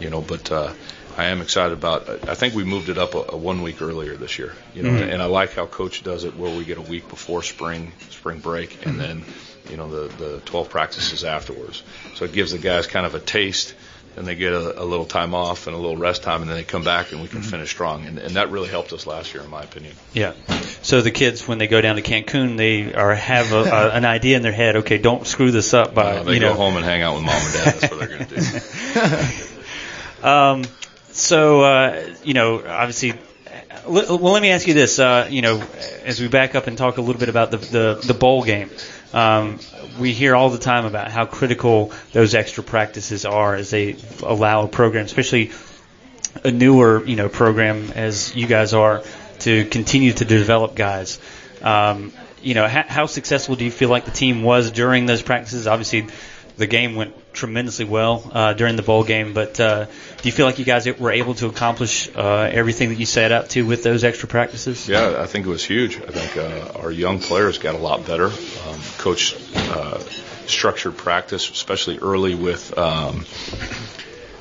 you 0.00 0.10
know, 0.10 0.20
but 0.20 0.50
uh, 0.50 0.72
I 1.16 1.26
am 1.26 1.40
excited 1.40 1.72
about. 1.72 2.08
I 2.28 2.34
think 2.34 2.54
we 2.54 2.64
moved 2.64 2.88
it 2.88 2.98
up 2.98 3.14
a, 3.14 3.24
a 3.30 3.36
one 3.36 3.62
week 3.62 3.82
earlier 3.82 4.16
this 4.16 4.38
year. 4.38 4.54
You 4.74 4.82
know, 4.84 4.90
Mhm. 4.90 5.12
and 5.12 5.22
I 5.22 5.26
like 5.26 5.54
how 5.54 5.66
coach 5.66 6.02
does 6.02 6.24
it, 6.24 6.36
where 6.36 6.54
we 6.54 6.64
get 6.64 6.78
a 6.78 6.82
week 6.82 7.08
before 7.08 7.42
spring 7.42 7.92
spring 8.10 8.38
break, 8.40 8.84
and 8.86 8.94
Mhm. 8.96 8.98
then 8.98 9.24
you 9.70 9.76
know 9.76 9.88
the 9.90 10.08
the 10.24 10.40
12 10.44 10.70
practices 10.70 11.24
afterwards. 11.24 11.82
So 12.14 12.24
it 12.24 12.32
gives 12.32 12.52
the 12.52 12.58
guys 12.58 12.86
kind 12.86 13.04
of 13.06 13.14
a 13.14 13.20
taste 13.20 13.74
and 14.16 14.26
they 14.26 14.34
get 14.34 14.52
a, 14.52 14.82
a 14.82 14.84
little 14.84 15.04
time 15.06 15.34
off 15.34 15.66
and 15.66 15.76
a 15.76 15.78
little 15.78 15.96
rest 15.96 16.22
time, 16.22 16.40
and 16.42 16.50
then 16.50 16.56
they 16.56 16.64
come 16.64 16.82
back 16.82 17.12
and 17.12 17.22
we 17.22 17.28
can 17.28 17.42
finish 17.42 17.70
strong. 17.70 18.04
And, 18.06 18.18
and 18.18 18.34
that 18.36 18.50
really 18.50 18.68
helped 18.68 18.92
us 18.92 19.06
last 19.06 19.32
year, 19.34 19.42
in 19.44 19.50
my 19.50 19.62
opinion. 19.62 19.94
Yeah. 20.12 20.32
So 20.82 21.00
the 21.02 21.10
kids, 21.10 21.46
when 21.46 21.58
they 21.58 21.66
go 21.68 21.80
down 21.80 21.96
to 21.96 22.02
Cancun, 22.02 22.56
they 22.56 22.92
are 22.94 23.14
have 23.14 23.52
a, 23.52 23.62
a, 23.62 23.90
an 23.90 24.04
idea 24.04 24.36
in 24.36 24.42
their 24.42 24.52
head. 24.52 24.76
Okay, 24.76 24.98
don't 24.98 25.26
screw 25.26 25.50
this 25.50 25.72
up 25.74 25.94
by 25.94 26.18
Uh, 26.18 26.22
they 26.24 26.34
you 26.34 26.40
go 26.40 26.48
know. 26.50 26.54
home 26.54 26.76
and 26.76 26.84
hang 26.84 27.02
out 27.02 27.14
with 27.16 27.24
mom 27.24 27.34
and 27.42 27.52
dad. 27.54 27.74
That's 27.74 27.90
what 27.90 27.98
they're 28.00 28.08
going 28.18 28.26
to 28.26 28.34
do. 28.34 29.44
Um, 30.22 30.64
so 31.10 31.60
uh, 31.62 32.14
you 32.24 32.34
know, 32.34 32.56
obviously. 32.66 33.10
l- 33.86 34.18
Well, 34.18 34.32
let 34.32 34.42
me 34.42 34.50
ask 34.50 34.66
you 34.66 34.74
this. 34.74 34.98
Uh, 34.98 35.28
you 35.30 35.42
know, 35.42 35.62
as 36.04 36.20
we 36.20 36.26
back 36.28 36.54
up 36.56 36.66
and 36.66 36.76
talk 36.76 36.96
a 36.98 37.00
little 37.00 37.20
bit 37.20 37.28
about 37.28 37.50
the 37.52 37.58
the, 37.58 38.00
the 38.04 38.14
bowl 38.14 38.42
game, 38.42 38.70
um, 39.12 39.58
we 39.98 40.12
hear 40.12 40.34
all 40.34 40.50
the 40.50 40.58
time 40.58 40.84
about 40.84 41.10
how 41.10 41.26
critical 41.26 41.92
those 42.12 42.34
extra 42.34 42.62
practices 42.62 43.24
are 43.24 43.54
as 43.54 43.70
they 43.70 43.96
allow 44.22 44.64
a 44.64 44.68
program, 44.68 45.04
especially 45.06 45.50
a 46.44 46.50
newer 46.50 47.04
you 47.06 47.16
know 47.16 47.28
program 47.28 47.90
as 47.92 48.34
you 48.36 48.46
guys 48.46 48.74
are, 48.74 49.02
to 49.40 49.64
continue 49.66 50.12
to 50.12 50.24
develop 50.24 50.74
guys. 50.74 51.18
Um, 51.62 52.12
you 52.42 52.54
know, 52.54 52.68
how, 52.68 52.84
how 52.86 53.06
successful 53.06 53.56
do 53.56 53.64
you 53.64 53.70
feel 53.70 53.88
like 53.88 54.04
the 54.04 54.10
team 54.10 54.42
was 54.42 54.70
during 54.70 55.06
those 55.06 55.22
practices? 55.22 55.66
Obviously, 55.66 56.06
the 56.56 56.66
game 56.66 56.94
went 56.94 57.14
tremendously 57.32 57.84
well 57.84 58.30
uh, 58.32 58.52
during 58.52 58.76
the 58.76 58.82
bowl 58.82 59.04
game, 59.04 59.32
but 59.32 59.58
uh, 59.58 59.86
do 60.20 60.28
you 60.28 60.32
feel 60.32 60.46
like 60.46 60.58
you 60.58 60.64
guys 60.64 60.88
were 60.98 61.12
able 61.12 61.34
to 61.36 61.46
accomplish 61.46 62.08
uh, 62.14 62.50
everything 62.52 62.88
that 62.88 62.98
you 62.98 63.06
set 63.06 63.30
out 63.30 63.50
to 63.50 63.62
with 63.62 63.84
those 63.84 64.02
extra 64.02 64.28
practices? 64.28 64.88
Yeah, 64.88 65.16
I 65.20 65.26
think 65.26 65.46
it 65.46 65.48
was 65.48 65.64
huge. 65.64 65.96
I 65.96 66.10
think 66.10 66.36
uh, 66.36 66.80
our 66.80 66.90
young 66.90 67.20
players 67.20 67.58
got 67.58 67.76
a 67.76 67.78
lot 67.78 68.04
better. 68.04 68.26
Um, 68.26 68.80
coach 68.98 69.36
uh, 69.54 70.00
structured 70.46 70.96
practice, 70.96 71.48
especially 71.48 71.98
early 71.98 72.34
with, 72.34 72.76
um, 72.76 73.26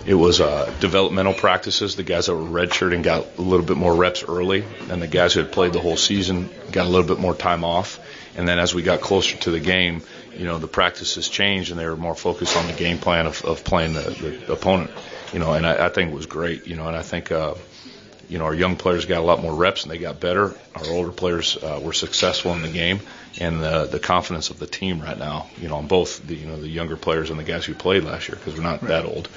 it 0.07 0.15
was 0.15 0.41
uh, 0.41 0.73
developmental 0.80 1.34
practices. 1.34 1.95
The 1.95 2.03
guys 2.03 2.25
that 2.25 2.36
were 2.36 2.41
redshirting 2.41 3.03
got 3.03 3.38
a 3.38 3.41
little 3.41 3.65
bit 3.65 3.78
more 3.78 3.93
reps 3.93 4.23
early, 4.23 4.63
and 4.89 5.01
the 5.01 5.07
guys 5.07 5.34
who 5.34 5.41
had 5.41 5.51
played 5.51 5.73
the 5.73 5.82
whole 5.82 5.97
season 5.97 6.49
got 6.71 6.88
a 6.88 6.89
little 6.89 7.07
bit 7.07 7.19
more 7.19 7.36
time 7.36 7.63
off. 7.63 7.99
And 8.36 8.47
then 8.47 8.57
as 8.57 8.73
we 8.73 8.84
got 8.84 9.01
closer 9.01 9.38
to 9.38 9.51
the 9.51 9.59
game, 9.59 10.01
you 10.36 10.45
know, 10.45 10.57
the 10.59 10.67
practices 10.67 11.28
changed, 11.28 11.71
and 11.71 11.80
they 11.80 11.86
were 11.86 11.97
more 11.97 12.15
focused 12.15 12.55
on 12.55 12.67
the 12.67 12.73
game 12.73 12.99
plan 12.99 13.28
of, 13.28 13.43
of 13.43 13.63
playing 13.63 13.93
the, 13.93 14.39
the 14.47 14.53
opponent. 14.53 14.91
You 15.34 15.39
know, 15.39 15.53
and 15.53 15.65
I, 15.65 15.86
I 15.86 15.89
think 15.89 16.11
it 16.11 16.15
was 16.15 16.25
great. 16.25 16.67
You 16.67 16.75
know, 16.75 16.88
and 16.88 16.95
I 16.95 17.03
think. 17.03 17.32
Uh, 17.32 17.55
you 18.30 18.39
know, 18.39 18.45
our 18.45 18.53
young 18.53 18.75
players 18.75 19.05
got 19.05 19.19
a 19.19 19.25
lot 19.25 19.41
more 19.41 19.53
reps 19.53 19.84
and 19.84 19.91
they 19.91 19.97
got 19.97 20.19
better. 20.19 20.53
Our 20.75 20.86
older 20.88 21.11
players 21.11 21.55
uh, 21.57 21.80
were 21.82 21.93
successful 21.93 22.51
in 22.53 22.61
the 22.61 22.67
game, 22.67 22.99
and 23.39 23.61
the 23.61 23.86
the 23.86 23.99
confidence 23.99 24.49
of 24.49 24.59
the 24.59 24.67
team 24.67 24.99
right 24.99 25.17
now, 25.17 25.47
you 25.61 25.69
know, 25.69 25.78
on 25.78 25.88
both 25.88 26.25
the 26.28 26.36
you 26.36 26.45
know 26.45 26.59
the 26.59 26.67
younger 26.67 26.97
players 26.97 27.30
and 27.30 27.39
the 27.39 27.43
guys 27.43 27.65
who 27.65 27.73
played 27.73 28.03
last 28.03 28.28
year 28.28 28.38
because 28.38 28.55
we're 28.55 28.63
not 28.63 28.82
right. 28.82 28.89
that 28.89 29.05
old, 29.05 29.30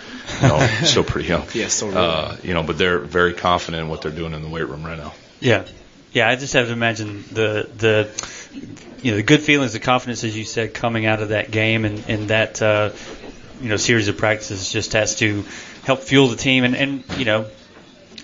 you 0.43 0.49
know, 0.49 0.59
still 0.83 1.05
pretty 1.05 1.29
young. 1.29 1.47
Yeah, 1.55 1.69
still 1.69 1.89
really 1.89 2.01
uh, 2.01 2.37
You 2.43 2.55
know, 2.55 2.63
but 2.63 2.79
they're 2.79 2.99
very 2.99 3.35
confident 3.35 3.85
in 3.85 3.89
what 3.89 4.03
they're 4.03 4.11
doing 4.11 4.35
in 4.35 4.43
the 4.43 4.49
weight 4.49 4.67
room 4.67 4.85
right 4.85 4.99
now. 4.99 5.15
Yeah, 5.39 5.67
yeah. 6.13 6.29
I 6.29 6.35
just 6.37 6.55
have 6.55 6.67
to 6.67 6.73
imagine 6.73 7.25
the 7.31 7.69
the 7.77 8.91
you 9.03 9.13
know 9.13 9.19
the 9.19 9.23
good 9.23 9.41
feelings, 9.41 9.73
the 9.73 9.81
confidence, 9.81 10.25
as 10.25 10.37
you 10.37 10.45
said, 10.45 10.75
coming 10.75 11.07
out 11.07 11.23
of 11.23 11.29
that 11.29 11.51
game 11.51 11.85
and 11.85 12.05
and 12.09 12.29
that 12.29 12.61
uh, 12.61 12.91
you 13.61 13.69
know 13.69 13.77
series 13.77 14.09
of 14.09 14.17
practices 14.17 14.73
just 14.73 14.95
has 14.95 15.15
to 15.17 15.45
help 15.85 16.01
fuel 16.01 16.29
the 16.29 16.37
team 16.37 16.65
and 16.65 16.77
and 16.77 17.05
you 17.17 17.25
know 17.25 17.47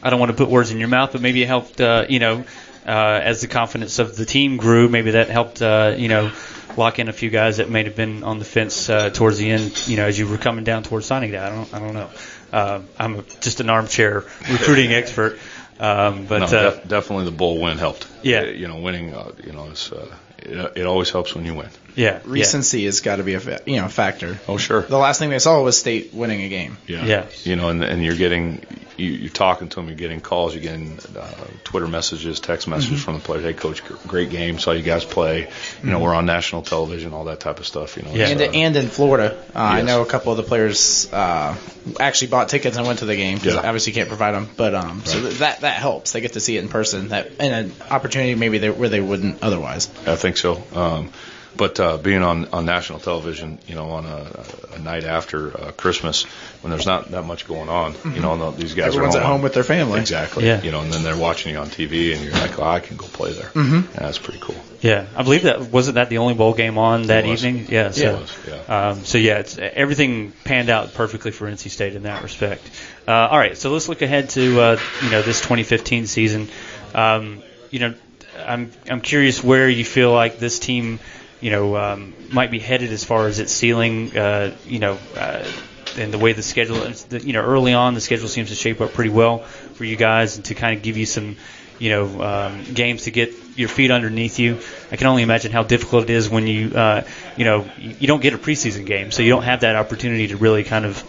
I 0.03 0.11
don't 0.11 0.21
want 0.21 0.31
to 0.31 0.37
put 0.37 0.49
words 0.49 0.71
in 0.71 0.79
your 0.79 0.89
mouth, 0.89 1.13
but 1.13 1.21
maybe 1.21 1.43
it 1.43 1.47
helped, 1.47 1.81
uh, 1.81 2.07
you 2.09 2.21
know, 2.21 2.45
uh, 2.87 3.21
as 3.23 3.41
the 3.41 3.49
confidence 3.49 3.99
of 3.99 4.17
the 4.17 4.25
team 4.25 4.57
grew, 4.57 4.89
maybe 4.89 5.13
that 5.13 5.29
helped, 5.29 5.61
uh, 5.61 5.95
you 5.97 6.07
know, 6.07 6.31
lock 6.77 6.99
in 6.99 7.09
a 7.09 7.13
few 7.13 7.31
guys 7.31 7.57
that 7.57 7.69
may 7.71 7.83
have 7.85 7.97
been 7.97 8.23
on 8.23 8.39
the 8.39 8.45
fence 8.45 8.89
uh, 8.89 9.11
towards 9.11 9.39
the 9.39 9.51
end, 9.51 9.89
you 9.89 9.97
know, 9.97 10.07
as 10.07 10.17
you 10.17 10.29
were 10.29 10.39
coming 10.39 10.65
down 10.65 10.85
towards 10.85 11.07
signing 11.07 11.33
day. 11.33 11.39
I 11.39 11.49
don't, 11.49 11.75
I 11.75 11.79
don't 11.81 11.95
know. 11.95 12.11
Uh, 12.53 12.81
I'm 12.99 13.17
a, 13.17 13.23
just 13.41 13.61
an 13.61 13.69
armchair 13.69 14.25
recruiting 14.51 14.93
expert. 14.93 15.39
Um, 15.81 16.27
but 16.27 16.39
no, 16.39 16.45
uh, 16.45 16.71
def- 16.71 16.89
definitely 16.89 17.25
the 17.25 17.33
bowl 17.33 17.61
win 17.61 17.77
helped. 17.77 18.07
Yeah, 18.23 18.45
you 18.45 18.69
know, 18.69 18.81
winning, 18.81 19.13
uh, 19.13 19.33
you 19.45 19.53
know, 19.53 19.65
is 19.67 19.91
uh, 19.93 20.07
it, 20.47 20.73
it 20.77 20.87
always 20.87 21.11
helps 21.11 21.35
when 21.35 21.45
you 21.45 21.55
win. 21.55 21.69
Yeah, 21.95 22.21
recency 22.25 22.81
yeah. 22.81 22.87
has 22.87 23.01
got 23.01 23.17
to 23.17 23.23
be 23.23 23.35
a 23.35 23.41
fa- 23.41 23.63
you 23.67 23.77
know 23.77 23.89
factor. 23.89 24.39
Oh 24.49 24.57
sure. 24.57 24.83
The 24.83 24.99
last 24.99 25.19
thing 25.19 25.31
they 25.31 25.39
saw 25.39 25.63
was 25.63 25.79
State 25.79 26.13
winning 26.13 26.43
a 26.43 26.49
game. 26.49 26.77
Yeah. 26.87 27.05
Yeah. 27.05 27.27
You 27.45 27.57
know, 27.57 27.69
and 27.69 27.83
and 27.83 28.05
you're 28.05 28.17
getting 28.17 28.65
you, 28.97 29.11
you're 29.11 29.31
talking 29.31 29.69
to 29.69 29.77
them, 29.77 29.89
you're 29.89 29.97
getting 29.97 30.21
calls, 30.21 30.55
you're 30.55 30.63
getting 30.63 30.99
uh, 31.17 31.35
Twitter 31.65 31.87
messages, 31.87 32.41
text 32.41 32.69
messages 32.69 33.01
mm-hmm. 33.01 33.05
from 33.05 33.15
the 33.15 33.21
players. 33.21 33.45
Hey, 33.45 33.53
coach, 33.53 33.85
great 34.07 34.31
game, 34.31 34.59
saw 34.59 34.73
you 34.73 34.83
guys 34.83 35.05
play. 35.05 35.41
You 35.41 35.47
mm-hmm. 35.47 35.91
know, 35.91 36.01
we're 36.01 36.15
on 36.15 36.27
national 36.27 36.63
television, 36.63 37.13
all 37.13 37.25
that 37.25 37.41
type 37.41 37.59
of 37.59 37.67
stuff. 37.67 37.97
You 37.97 38.05
know. 38.05 38.13
Yeah. 38.13 38.29
And, 38.29 38.41
uh, 38.41 38.45
and 38.45 38.77
in 38.77 38.89
Florida, 38.89 39.37
uh, 39.37 39.37
yes. 39.37 39.55
I 39.55 39.83
know 39.83 40.03
a 40.03 40.07
couple 40.07 40.33
of 40.33 40.37
the 40.37 40.43
players 40.43 41.13
uh, 41.13 41.57
actually 42.01 42.29
bought 42.29 42.49
tickets 42.49 42.77
and 42.77 42.87
went 42.87 43.01
to 43.01 43.07
the 43.07 43.17
game 43.17 43.39
because 43.39 43.55
yeah. 43.55 43.67
obviously 43.67 43.93
can't 43.93 44.09
provide 44.09 44.33
them. 44.33 44.49
But 44.57 44.75
um, 44.75 44.99
right. 44.99 45.09
so 45.09 45.21
that 45.21 45.61
that 45.61 45.77
helps. 45.77 46.13
They 46.13 46.21
get 46.21 46.35
to 46.35 46.41
see 46.41 46.57
it 46.57 46.63
in 46.63 46.69
person. 46.69 47.09
That 47.09 47.33
and 47.39 47.71
an 47.71 47.73
opportunity 47.91 48.35
maybe 48.35 48.59
they, 48.59 48.71
where 48.71 48.89
they 48.89 49.01
wouldn't 49.01 49.43
otherwise. 49.43 49.89
I 50.07 50.17
think 50.17 50.37
so. 50.37 50.63
Um, 50.75 51.13
but 51.57 51.81
uh, 51.81 51.97
being 51.97 52.23
on, 52.23 52.47
on 52.47 52.65
national 52.65 52.99
television, 52.99 53.59
you 53.67 53.75
know, 53.75 53.91
on 53.91 54.07
a, 54.07 54.45
a 54.75 54.79
night 54.79 55.05
after 55.05 55.57
uh, 55.57 55.73
Christmas 55.73 56.25
when 56.63 56.71
there's 56.71 56.87
not 56.87 57.11
that 57.11 57.23
much 57.23 57.47
going 57.47 57.69
on, 57.69 57.95
mm-hmm. 57.95 58.15
you 58.15 58.21
know, 58.21 58.33
and 58.33 58.57
these 58.57 58.75
guys 58.75 58.89
Everyone's 58.89 59.17
are 59.17 59.21
at 59.21 59.27
home 59.27 59.43
with 59.43 59.55
their 59.55 59.65
family. 59.65 60.01
Exactly. 60.01 60.47
Yeah. 60.47 60.63
You 60.63 60.71
know, 60.71 60.81
and 60.81 60.93
then 60.93 61.03
they're 61.03 61.17
watching 61.17 61.53
you 61.53 61.59
on 61.59 61.69
TV, 61.69 62.15
and 62.15 62.25
you're 62.25 62.33
like, 62.33 62.59
oh, 62.59 62.65
I 62.65 62.81
can 62.81 62.97
go 62.97 63.07
play 63.07 63.33
there. 63.33 63.51
Mm-hmm. 63.51 63.93
Yeah, 63.95 64.01
that's 64.01 64.19
pretty 64.19 64.41
cool. 64.41 64.57
Yeah, 64.81 65.07
I 65.17 65.23
believe 65.23 65.45
that 65.45 65.61
wasn't 65.61 65.95
that 65.97 66.11
the 66.11 66.19
only 66.19 66.35
bowl 66.35 66.55
game 66.55 66.79
on 66.79 67.05
that 67.05 67.27
evening. 67.27 67.67
Yeah. 67.69 67.91
So, 67.91 68.03
yeah. 68.03 68.21
Was, 68.21 68.39
yeah. 68.47 68.89
Um, 68.89 69.05
so 69.05 69.19
yeah, 69.19 69.39
it's 69.39 69.59
everything 69.59 70.33
panned 70.45 70.71
out 70.71 70.95
perfectly 70.95 71.31
for 71.31 71.51
NC 71.51 71.71
State 71.71 71.95
in 71.95 72.05
that 72.05 72.23
respect. 72.23 72.63
Uh, 73.09 73.13
all 73.13 73.39
right, 73.39 73.57
so 73.57 73.73
let's 73.73 73.89
look 73.89 74.03
ahead 74.03 74.31
to 74.31 74.61
uh, 74.61 74.81
you 75.03 75.11
know 75.11 75.23
this 75.23 75.41
2015 75.41 76.07
season. 76.07 76.49
Um, 76.95 77.43
you 77.71 77.81
know, 77.81 77.95
I'm 78.39 78.71
I'm 78.89 79.01
curious 79.01 79.43
where 79.43 79.69
you 79.69 79.85
feel 79.85 80.13
like 80.13 80.39
this 80.39 80.59
team 80.59 80.99
you 81.47 81.53
know, 81.53 81.77
um, 81.77 82.13
might 82.33 82.51
be 82.51 82.59
headed 82.59 82.91
as 82.91 83.05
far 83.05 83.29
as 83.29 83.39
its 83.39 83.53
ceiling, 83.53 84.19
uh, 84.19 84.53
you 84.67 84.81
know, 84.81 84.99
uh, 85.17 85.49
and 85.97 86.13
the 86.13 86.19
way 86.19 86.33
the 86.33 86.43
schedule, 86.43 86.91
you 87.21 87.33
know, 87.35 87.41
early 87.41 87.73
on 87.73 87.95
the 87.95 88.01
schedule 88.01 88.27
seems 88.27 88.49
to 88.49 88.57
shape 88.57 88.81
up 88.81 88.95
pretty 88.95 89.11
well 89.11 89.39
for 89.75 89.85
you 89.85 89.95
guys 89.95 90.35
and 90.35 90.45
to 90.47 90.57
kind 90.57 90.77
of 90.77 90.83
give 90.83 90.97
you 90.97 91.07
some, 91.07 91.37
you 91.79 91.91
know, 91.91 92.21
um, 92.21 92.65
games 92.75 93.05
to 93.05 93.13
get 93.13 93.33
your 93.57 93.69
feet 93.69 93.93
underneath 93.93 94.41
you. 94.41 94.59
I 94.91 94.97
can 94.97 95.07
only 95.07 95.23
imagine 95.23 95.53
how 95.53 95.63
difficult 95.63 96.03
it 96.03 96.11
is 96.11 96.29
when 96.29 96.49
you, 96.49 96.75
uh, 96.75 97.05
you 97.37 97.45
know, 97.45 97.65
you 97.79 98.09
don't 98.09 98.21
get 98.21 98.35
a 98.35 98.39
preseason 98.39 98.85
game, 98.85 99.13
so 99.13 99.23
you 99.23 99.31
don't 99.31 99.45
have 99.45 99.61
that 99.61 99.77
opportunity 99.77 100.27
to 100.27 100.37
really 100.37 100.65
kind 100.65 100.85
of, 100.85 101.05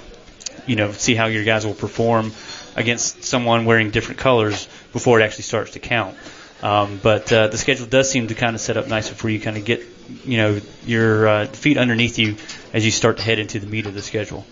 you 0.68 0.76
know, 0.76 0.92
see 0.92 1.16
how 1.16 1.26
your 1.26 1.46
guys 1.46 1.66
will 1.66 1.74
perform 1.74 2.32
against 2.76 3.24
someone 3.24 3.66
wearing 3.66 3.90
different 3.90 4.20
colors 4.20 4.68
before 4.94 5.20
it 5.20 5.24
actually 5.24 5.46
starts 5.46 5.72
to 5.72 5.80
count. 5.80 6.16
Um, 6.62 7.00
but 7.02 7.34
uh, 7.34 7.48
the 7.48 7.58
schedule 7.58 7.88
does 7.88 8.08
seem 8.08 8.28
to 8.28 8.36
kind 8.36 8.56
of 8.56 8.62
set 8.62 8.78
up 8.78 8.88
nicely 8.88 9.16
for 9.16 9.30
you, 9.30 9.40
kind 9.40 9.58
of 9.58 9.66
get 9.66 9.97
you 10.26 10.38
know 10.38 10.62
your 10.86 11.28
uh, 11.28 11.46
feet 11.48 11.78
underneath 11.78 12.18
you 12.20 12.36
as 12.74 12.86
you 12.86 12.92
start 12.92 13.18
to 13.18 13.24
head 13.24 13.40
into 13.40 13.60
the 13.60 13.68
meat 13.68 13.86
of 13.86 13.94
the 13.94 14.02
schedule. 14.02 14.46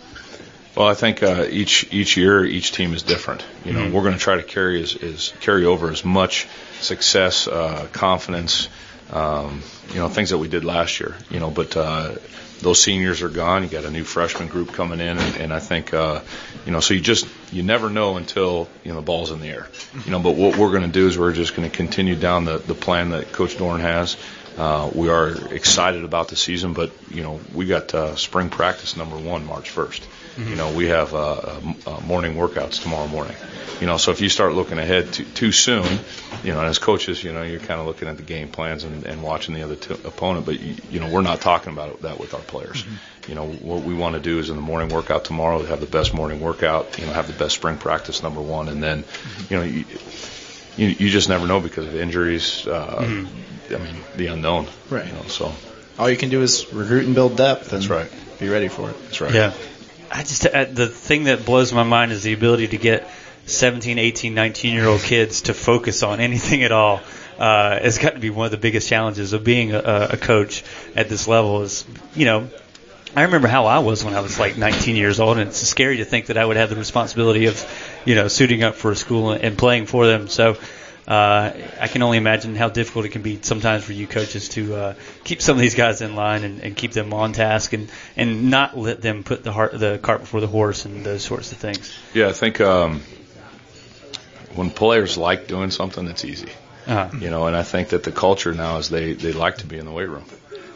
Well, 0.75 0.87
I 0.87 0.93
think 0.93 1.23
uh, 1.23 1.45
each 1.49 1.87
each 1.91 2.17
year 2.17 2.43
each 2.43 2.73
team 2.73 2.93
is 2.93 3.03
different. 3.03 3.45
You 3.63 3.73
know, 3.73 3.79
mm-hmm. 3.79 3.93
we're 3.93 4.01
going 4.01 4.13
to 4.13 4.19
try 4.19 4.35
to 4.35 4.43
carry 4.43 4.81
as, 4.83 4.95
as 4.95 5.33
carry 5.39 5.65
over 5.65 5.89
as 5.89 6.03
much 6.03 6.47
success, 6.81 7.47
uh, 7.47 7.87
confidence, 7.93 8.67
um, 9.11 9.61
you 9.89 9.99
know, 9.99 10.09
things 10.09 10.31
that 10.31 10.37
we 10.37 10.49
did 10.49 10.65
last 10.65 10.99
year. 10.99 11.15
You 11.29 11.39
know, 11.39 11.49
but 11.49 11.77
uh, 11.77 12.15
those 12.59 12.81
seniors 12.81 13.21
are 13.21 13.29
gone. 13.29 13.63
You 13.63 13.69
got 13.69 13.85
a 13.85 13.91
new 13.91 14.03
freshman 14.03 14.49
group 14.49 14.73
coming 14.73 14.99
in, 14.99 15.17
and, 15.17 15.37
and 15.37 15.53
I 15.53 15.59
think, 15.59 15.93
uh, 15.93 16.21
you 16.65 16.71
know, 16.71 16.81
so 16.81 16.93
you 16.93 16.99
just 16.99 17.25
you 17.53 17.63
never 17.63 17.89
know 17.89 18.17
until 18.17 18.67
you 18.83 18.91
know 18.91 18.97
the 18.97 19.05
ball's 19.05 19.31
in 19.31 19.39
the 19.39 19.47
air. 19.47 19.67
You 20.03 20.11
know, 20.11 20.19
but 20.19 20.35
what 20.35 20.57
we're 20.57 20.71
going 20.71 20.83
to 20.83 20.87
do 20.87 21.07
is 21.07 21.17
we're 21.17 21.31
just 21.31 21.55
going 21.55 21.69
to 21.69 21.75
continue 21.75 22.15
down 22.15 22.43
the 22.43 22.57
the 22.57 22.75
plan 22.75 23.11
that 23.11 23.31
Coach 23.31 23.55
Doeren 23.55 23.79
has. 23.79 24.17
Uh, 24.57 24.89
we 24.93 25.09
are 25.09 25.29
excited 25.53 26.03
about 26.03 26.29
the 26.29 26.35
season, 26.35 26.73
but 26.73 26.91
you 27.11 27.23
know 27.23 27.39
we 27.53 27.65
got 27.65 27.93
uh, 27.93 28.15
spring 28.15 28.49
practice 28.49 28.95
number 28.95 29.17
one 29.17 29.45
March 29.45 29.73
1st. 29.73 30.01
Mm-hmm. 30.01 30.49
You 30.49 30.55
know 30.55 30.71
we 30.73 30.87
have 30.87 31.13
uh, 31.13 31.59
uh, 31.85 31.99
morning 32.05 32.35
workouts 32.35 32.81
tomorrow 32.81 33.07
morning. 33.07 33.35
You 33.81 33.87
know, 33.87 33.97
so 33.97 34.11
if 34.11 34.21
you 34.21 34.29
start 34.29 34.53
looking 34.53 34.79
ahead 34.79 35.11
too, 35.11 35.25
too 35.25 35.51
soon, 35.51 35.99
you 36.45 36.53
know, 36.53 36.59
and 36.59 36.69
as 36.69 36.79
coaches, 36.79 37.21
you 37.21 37.33
know, 37.33 37.43
you're 37.43 37.59
kind 37.59 37.81
of 37.81 37.85
looking 37.85 38.07
at 38.07 38.15
the 38.15 38.23
game 38.23 38.47
plans 38.47 38.85
and, 38.85 39.05
and 39.05 39.21
watching 39.21 39.53
the 39.53 39.63
other 39.63 39.75
t- 39.75 39.93
opponent. 40.05 40.45
But 40.45 40.61
you, 40.61 40.75
you 40.89 40.99
know, 41.01 41.09
we're 41.09 41.21
not 41.21 41.41
talking 41.41 41.73
about 41.73 42.03
that 42.03 42.17
with 42.17 42.33
our 42.33 42.39
players. 42.39 42.83
Mm-hmm. 42.83 43.29
You 43.29 43.35
know, 43.35 43.47
what 43.47 43.83
we 43.83 43.93
want 43.93 44.15
to 44.15 44.21
do 44.21 44.39
is 44.39 44.49
in 44.49 44.55
the 44.55 44.61
morning 44.61 44.89
workout 44.89 45.25
tomorrow, 45.25 45.61
have 45.63 45.81
the 45.81 45.87
best 45.87 46.13
morning 46.13 46.39
workout. 46.39 46.97
You 46.97 47.05
know, 47.05 47.11
have 47.11 47.27
the 47.27 47.33
best 47.33 47.55
spring 47.55 47.77
practice 47.77 48.23
number 48.23 48.41
one, 48.41 48.69
and 48.69 48.81
then, 48.81 49.03
mm-hmm. 49.03 49.53
you 49.53 49.59
know, 49.59 49.65
you, 49.65 49.85
you, 50.77 50.95
you 51.05 51.09
just 51.09 51.27
never 51.27 51.45
know 51.45 51.59
because 51.59 51.85
of 51.85 51.95
injuries. 51.95 52.65
Uh, 52.65 53.01
mm-hmm. 53.01 53.54
I 53.71 53.77
mean, 53.77 53.95
the 54.15 54.27
unknown. 54.27 54.67
Right. 54.89 55.05
You 55.05 55.13
know, 55.13 55.23
so 55.23 55.53
all 55.97 56.09
you 56.09 56.17
can 56.17 56.29
do 56.29 56.41
is 56.41 56.71
recruit 56.73 57.05
and 57.05 57.15
build 57.15 57.37
depth. 57.37 57.69
That's 57.69 57.87
right. 57.87 58.11
Be 58.39 58.49
ready 58.49 58.67
for 58.67 58.89
it. 58.89 59.01
That's 59.03 59.21
right. 59.21 59.33
Yeah. 59.33 59.53
I 60.11 60.19
just 60.19 60.45
uh, 60.45 60.65
the 60.65 60.87
thing 60.87 61.25
that 61.25 61.45
blows 61.45 61.73
my 61.73 61.83
mind 61.83 62.11
is 62.11 62.23
the 62.23 62.33
ability 62.33 62.69
to 62.69 62.77
get 62.77 63.09
17, 63.45 63.97
18, 63.97 64.33
19 64.33 64.73
year 64.73 64.87
old 64.87 65.01
kids 65.01 65.43
to 65.43 65.53
focus 65.53 66.03
on 66.03 66.19
anything 66.19 66.63
at 66.63 66.71
all. 66.71 67.01
Uh, 67.37 67.79
it's 67.81 67.97
got 67.97 68.13
to 68.13 68.19
be 68.19 68.29
one 68.29 68.45
of 68.45 68.51
the 68.51 68.57
biggest 68.57 68.87
challenges 68.87 69.33
of 69.33 69.43
being 69.43 69.73
a, 69.73 70.09
a 70.11 70.17
coach 70.17 70.63
at 70.95 71.09
this 71.09 71.27
level. 71.27 71.63
Is 71.63 71.85
you 72.15 72.25
know, 72.25 72.49
I 73.15 73.23
remember 73.23 73.47
how 73.47 73.65
I 73.65 73.79
was 73.79 74.03
when 74.03 74.13
I 74.13 74.21
was 74.21 74.39
like 74.39 74.57
19 74.57 74.95
years 74.95 75.19
old, 75.19 75.37
and 75.37 75.49
it's 75.49 75.59
scary 75.59 75.97
to 75.97 76.05
think 76.05 76.27
that 76.27 76.37
I 76.37 76.45
would 76.45 76.57
have 76.57 76.69
the 76.69 76.75
responsibility 76.75 77.47
of, 77.47 78.01
you 78.05 78.15
know, 78.15 78.27
suiting 78.29 78.63
up 78.63 78.75
for 78.75 78.91
a 78.91 78.95
school 78.95 79.31
and 79.31 79.57
playing 79.57 79.85
for 79.85 80.07
them. 80.07 80.27
So. 80.27 80.57
Uh, 81.07 81.51
I 81.79 81.87
can 81.87 82.01
only 82.01 82.17
imagine 82.17 82.55
how 82.55 82.69
difficult 82.69 83.05
it 83.05 83.09
can 83.09 83.21
be 83.21 83.39
sometimes 83.43 83.83
for 83.83 83.93
you 83.93 84.07
coaches 84.07 84.49
to 84.49 84.75
uh, 84.75 84.93
keep 85.23 85.39
some 85.39 85.55
of 85.55 85.61
these 85.61 85.75
guys 85.75 86.01
in 86.01 86.15
line 86.15 86.43
and, 86.43 86.61
and 86.61 86.75
keep 86.75 86.93
them 86.93 87.13
on 87.13 87.31
task 87.31 87.73
and, 87.73 87.91
and 88.17 88.49
not 88.49 88.75
let 88.75 89.01
them 89.01 89.23
put 89.23 89.43
the 89.43 89.51
heart 89.51 89.77
the 89.77 89.99
cart 90.01 90.21
before 90.21 90.41
the 90.41 90.47
horse 90.47 90.85
and 90.85 91.05
those 91.05 91.23
sorts 91.23 91.51
of 91.51 91.59
things. 91.59 91.95
Yeah, 92.15 92.29
I 92.29 92.31
think 92.31 92.59
um, 92.59 93.01
when 94.55 94.71
players 94.71 95.15
like 95.15 95.47
doing 95.47 95.69
something, 95.69 96.07
it's 96.07 96.25
easy. 96.25 96.49
Uh-huh. 96.87 97.15
You 97.19 97.29
know, 97.29 97.45
and 97.45 97.55
I 97.55 97.63
think 97.63 97.89
that 97.89 98.03
the 98.03 98.11
culture 98.11 98.53
now 98.53 98.77
is 98.77 98.89
they 98.89 99.13
they 99.13 99.31
like 99.31 99.57
to 99.57 99.67
be 99.67 99.77
in 99.77 99.85
the 99.85 99.91
weight 99.91 100.09
room. 100.09 100.25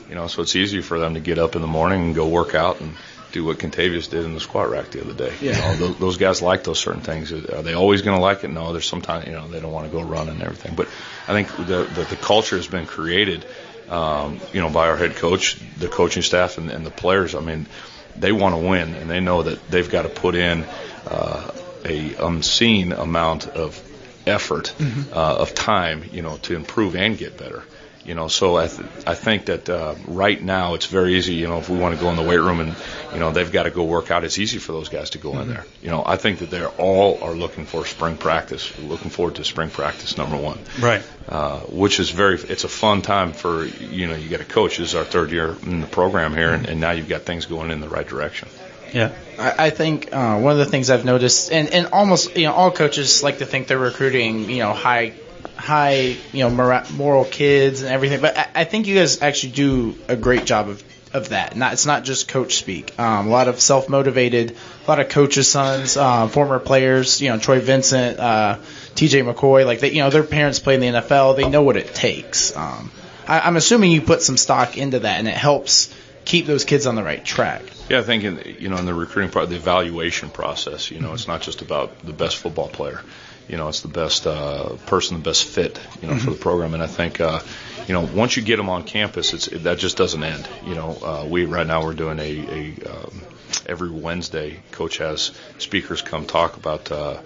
You 0.10 0.16
know, 0.16 0.28
so 0.28 0.44
it's 0.44 0.56
easy 0.56 0.82
for 0.82 1.00
them 1.00 1.16
to 1.16 1.20
get 1.20 1.40
up 1.40 1.56
in 1.56 1.62
the 1.62 1.68
morning 1.68 2.04
and 2.04 2.16
go 2.16 2.28
work 2.28 2.54
out 2.54 2.82
and 2.82 2.96
do 3.32 3.46
what 3.46 3.58
Kentavius 3.58 4.10
did 4.10 4.26
in 4.26 4.34
the 4.34 4.40
squat 4.40 4.70
rack 4.70 4.92
the 4.92 5.02
other 5.02 5.14
day. 5.14 5.34
Yeah. 5.42 5.56
You 5.56 5.62
know, 5.62 5.88
those, 5.88 6.00
those 6.00 6.18
guys 6.18 6.42
like 6.42 6.64
those 6.64 6.80
certain 6.80 7.02
things. 7.02 7.32
Are 7.32 7.62
they 7.62 7.74
always 7.74 8.02
going 8.02 8.18
to 8.18 8.22
like 8.22 8.44
it? 8.44 8.50
No, 8.50 8.72
there's 8.72 8.88
sometimes 8.88 9.28
you 9.28 9.34
know 9.34 9.48
they 9.48 9.60
don't 9.60 9.72
want 9.72 9.86
to 9.86 9.92
go 9.92 10.02
run 10.02 10.30
and 10.30 10.42
everything. 10.42 10.76
But 10.76 10.88
I 11.28 11.34
think 11.34 11.56
the 11.56 11.84
the, 11.84 12.08
the 12.10 12.16
culture 12.16 12.56
has 12.56 12.68
been 12.68 12.86
created, 12.86 13.46
um, 13.90 14.40
you 14.54 14.62
know, 14.62 14.70
by 14.70 14.88
our 14.90 14.98
head 14.98 15.16
coach, 15.16 15.60
the 15.78 15.88
coaching 15.88 16.24
staff, 16.24 16.58
and, 16.58 16.70
and 16.70 16.86
the 16.86 16.92
players. 16.92 17.36
I 17.36 17.42
mean, 17.42 17.68
they 18.16 18.32
want 18.32 18.56
to 18.56 18.62
win, 18.62 18.96
and 18.96 19.10
they 19.10 19.20
know 19.20 19.44
that 19.44 19.70
they've 19.70 19.90
got 19.90 20.04
to 20.04 20.10
put 20.10 20.36
in. 20.36 20.66
Uh, 21.06 21.52
a 21.86 22.16
unseen 22.16 22.92
amount 22.92 23.48
of 23.48 23.82
effort, 24.28 24.74
mm-hmm. 24.78 25.14
uh, 25.14 25.36
of 25.36 25.56
time, 25.56 26.04
you 26.12 26.22
know, 26.22 26.38
to 26.38 26.56
improve 26.56 26.96
and 26.96 27.18
get 27.18 27.38
better. 27.38 27.64
You 28.10 28.16
know, 28.16 28.28
so 28.28 28.58
I 28.58 28.68
th- 28.68 28.88
I 29.06 29.14
think 29.14 29.46
that 29.46 29.70
uh, 29.70 29.94
right 30.08 30.42
now 30.42 30.74
it's 30.74 30.88
very 30.88 31.14
easy. 31.16 31.36
You 31.36 31.48
know, 31.48 31.60
if 31.60 31.70
we 31.70 31.78
want 31.78 31.94
to 31.96 32.02
go 32.02 32.10
in 32.10 32.16
the 32.16 32.24
weight 32.24 32.40
room 32.48 32.60
and 32.60 32.76
you 33.14 33.20
know 33.20 33.32
they've 33.32 33.52
got 33.52 33.64
to 33.64 33.70
go 33.70 33.84
work 33.84 34.10
out, 34.10 34.24
it's 34.24 34.40
easy 34.40 34.58
for 34.58 34.72
those 34.72 34.90
guys 34.90 35.12
to 35.12 35.20
go 35.20 35.40
in 35.40 35.48
there. 35.48 35.64
You 35.84 35.90
know, 35.92 36.02
I 36.04 36.18
think 36.18 36.40
that 36.40 36.50
they're 36.50 36.74
all 36.88 37.20
are 37.22 37.36
looking 37.36 37.66
for 37.68 37.86
spring 37.86 38.18
practice, 38.18 38.66
looking 38.80 39.12
forward 39.12 39.36
to 39.36 39.44
spring 39.44 39.70
practice 39.70 40.18
number 40.18 40.38
one 40.38 40.58
Right. 40.82 41.04
uh, 41.28 41.60
which 41.84 42.00
is 42.00 42.10
very 42.10 42.36
it's 42.54 42.64
a 42.64 42.68
fun 42.84 43.04
time 43.04 43.32
for 43.34 43.66
you 43.66 44.08
know 44.08 44.16
you 44.16 44.28
get 44.28 44.42
a 44.42 44.46
coach 44.58 44.78
this 44.80 44.90
is 44.90 44.96
our 44.96 45.06
third 45.06 45.30
year 45.32 45.56
in 45.64 45.80
the 45.82 45.88
program 45.88 46.34
here 46.34 46.52
and, 46.52 46.68
and 46.68 46.82
now 46.82 46.92
you've 46.98 47.10
got 47.10 47.22
things 47.30 47.46
going 47.46 47.70
in 47.70 47.80
the 47.80 47.90
right 47.90 48.08
direction 48.08 48.48
Yeah. 48.92 49.12
I, 49.38 49.68
I 49.68 49.70
think 49.70 50.10
uh, 50.12 50.40
one 50.40 50.54
of 50.54 50.58
the 50.58 50.66
things 50.74 50.90
I've 50.90 51.06
noticed, 51.06 51.52
and, 51.52 51.70
and 51.70 51.88
almost 51.94 52.36
you 52.36 52.46
know 52.48 52.54
all 52.54 52.72
coaches 52.72 53.22
like 53.22 53.38
to 53.38 53.46
think 53.46 53.68
they're 53.68 53.78
recruiting 53.94 54.50
you 54.50 54.64
know 54.64 54.74
high 54.74 55.14
high 55.56 56.18
you 56.34 56.44
know 56.44 56.50
mora- 56.50 56.86
moral 56.94 57.26
kids 57.26 57.82
and 57.82 57.92
everything, 57.92 58.22
but 58.22 58.38
I, 58.38 58.48
I 58.56 58.64
think 58.64 58.88
you 58.88 58.96
guys 58.96 59.22
actually 59.22 59.54
do 59.54 59.96
a 60.08 60.16
great 60.16 60.46
job 60.46 60.70
of 60.70 60.84
of 61.14 61.30
that. 61.30 61.56
Not 61.56 61.74
it's 61.74 61.86
not 61.86 62.04
just 62.04 62.28
coach 62.28 62.56
speak. 62.56 62.98
Um, 63.00 63.28
a 63.28 63.30
lot 63.30 63.48
of 63.48 63.60
self 63.60 63.90
motivated, 63.90 64.56
a 64.86 64.90
lot 64.90 65.00
of 65.00 65.10
coaches' 65.10 65.48
sons, 65.50 65.98
uh, 65.98 66.28
former 66.28 66.60
players. 66.60 67.22
You 67.22 67.30
know 67.30 67.40
Troy 67.40 67.60
Vincent, 67.60 68.20
uh, 68.20 68.60
T.J. 68.96 69.22
McCoy, 69.24 69.66
like 69.66 69.80
they 69.80 69.92
you 69.92 70.02
know 70.02 70.10
their 70.10 70.24
parents 70.24 70.60
play 70.60 70.76
in 70.76 70.82
the 70.82 70.88
NFL. 70.88 71.36
They 71.36 71.50
know 71.50 71.64
what 71.64 71.78
it 71.78 71.94
takes. 71.94 72.56
Um, 72.56 72.92
I, 73.28 73.42
I'm 73.42 73.56
assuming 73.58 73.92
you 73.92 74.02
put 74.02 74.22
some 74.22 74.38
stock 74.38 74.78
into 74.78 75.00
that, 75.00 75.20
and 75.20 75.28
it 75.28 75.36
helps 75.36 75.94
keep 76.26 76.46
those 76.46 76.64
kids 76.64 76.86
on 76.86 76.96
the 76.96 77.04
right 77.04 77.24
track. 77.26 77.64
yeah 77.90 77.98
i 77.98 78.04
think 78.04 78.24
in, 78.24 78.58
you 78.60 78.70
know 78.70 78.78
in 78.78 78.86
the 78.86 78.94
recruiting 78.94 79.32
part 79.32 79.50
the 79.50 79.56
evaluation 79.56 80.30
process 80.30 80.92
you 80.92 81.00
know 81.00 81.14
it's 81.14 81.28
not 81.28 81.42
just 81.42 81.64
about 81.64 82.06
the 82.06 82.14
best 82.14 82.38
football 82.38 82.68
player 82.68 83.02
you 83.50 83.58
know 83.58 83.68
it's 83.68 83.82
the 83.82 83.88
best 83.88 84.28
uh, 84.28 84.70
person 84.86 85.18
the 85.18 85.24
best 85.24 85.46
fit 85.46 85.80
you 86.02 86.08
know 86.08 86.16
for 86.18 86.32
the 86.32 86.38
program. 86.38 86.74
And 86.74 86.84
i 86.84 86.88
think 86.88 87.20
uh, 87.20 87.40
you 87.88 87.94
know 87.94 88.02
once 88.14 88.38
you 88.38 88.44
get 88.44 88.58
them 88.58 88.70
on 88.70 88.84
campus 88.84 89.34
it's 89.34 89.48
that 89.48 89.78
just 89.80 89.98
doesn't 89.98 90.24
end. 90.24 90.48
You 90.66 90.76
know 90.76 90.98
uh, 91.04 91.26
we 91.28 91.46
right 91.46 91.66
now 91.68 91.84
we're 91.84 91.94
doing 91.94 92.20
a, 92.20 92.24
a 92.24 92.92
um, 92.94 93.22
every 93.66 93.90
wednesday 93.90 94.60
coach 94.72 94.98
has 95.00 95.32
speakers 95.58 96.02
come 96.02 96.26
talk 96.26 96.58
about 96.58 96.92
uh, 96.92 97.20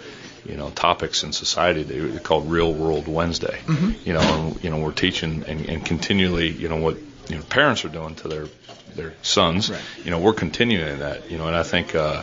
you 0.45 0.55
know 0.55 0.69
topics 0.71 1.23
in 1.23 1.31
society 1.33 1.83
they- 1.83 2.19
called 2.19 2.49
real 2.49 2.73
world 2.73 3.07
wednesday. 3.07 3.59
You 4.05 4.13
know 4.13 4.21
and, 4.21 4.63
you 4.63 4.69
know 4.69 4.77
we're 4.79 4.93
teaching 4.93 5.43
and, 5.47 5.67
and 5.69 5.85
continually 5.85 6.49
you 6.49 6.69
know 6.69 6.77
what 6.77 6.97
you 7.29 7.35
know 7.37 7.43
parents 7.43 7.83
are 7.85 7.89
doing 7.89 8.15
to 8.15 8.27
their 8.27 8.47
their 8.95 9.13
sons. 9.23 9.69
You 10.05 10.11
know 10.11 10.19
we're 10.19 10.33
continuing 10.33 10.99
that 10.99 11.29
you 11.31 11.37
know 11.37 11.47
and 11.47 11.55
i 11.55 11.63
think 11.63 11.95
uh 11.95 12.21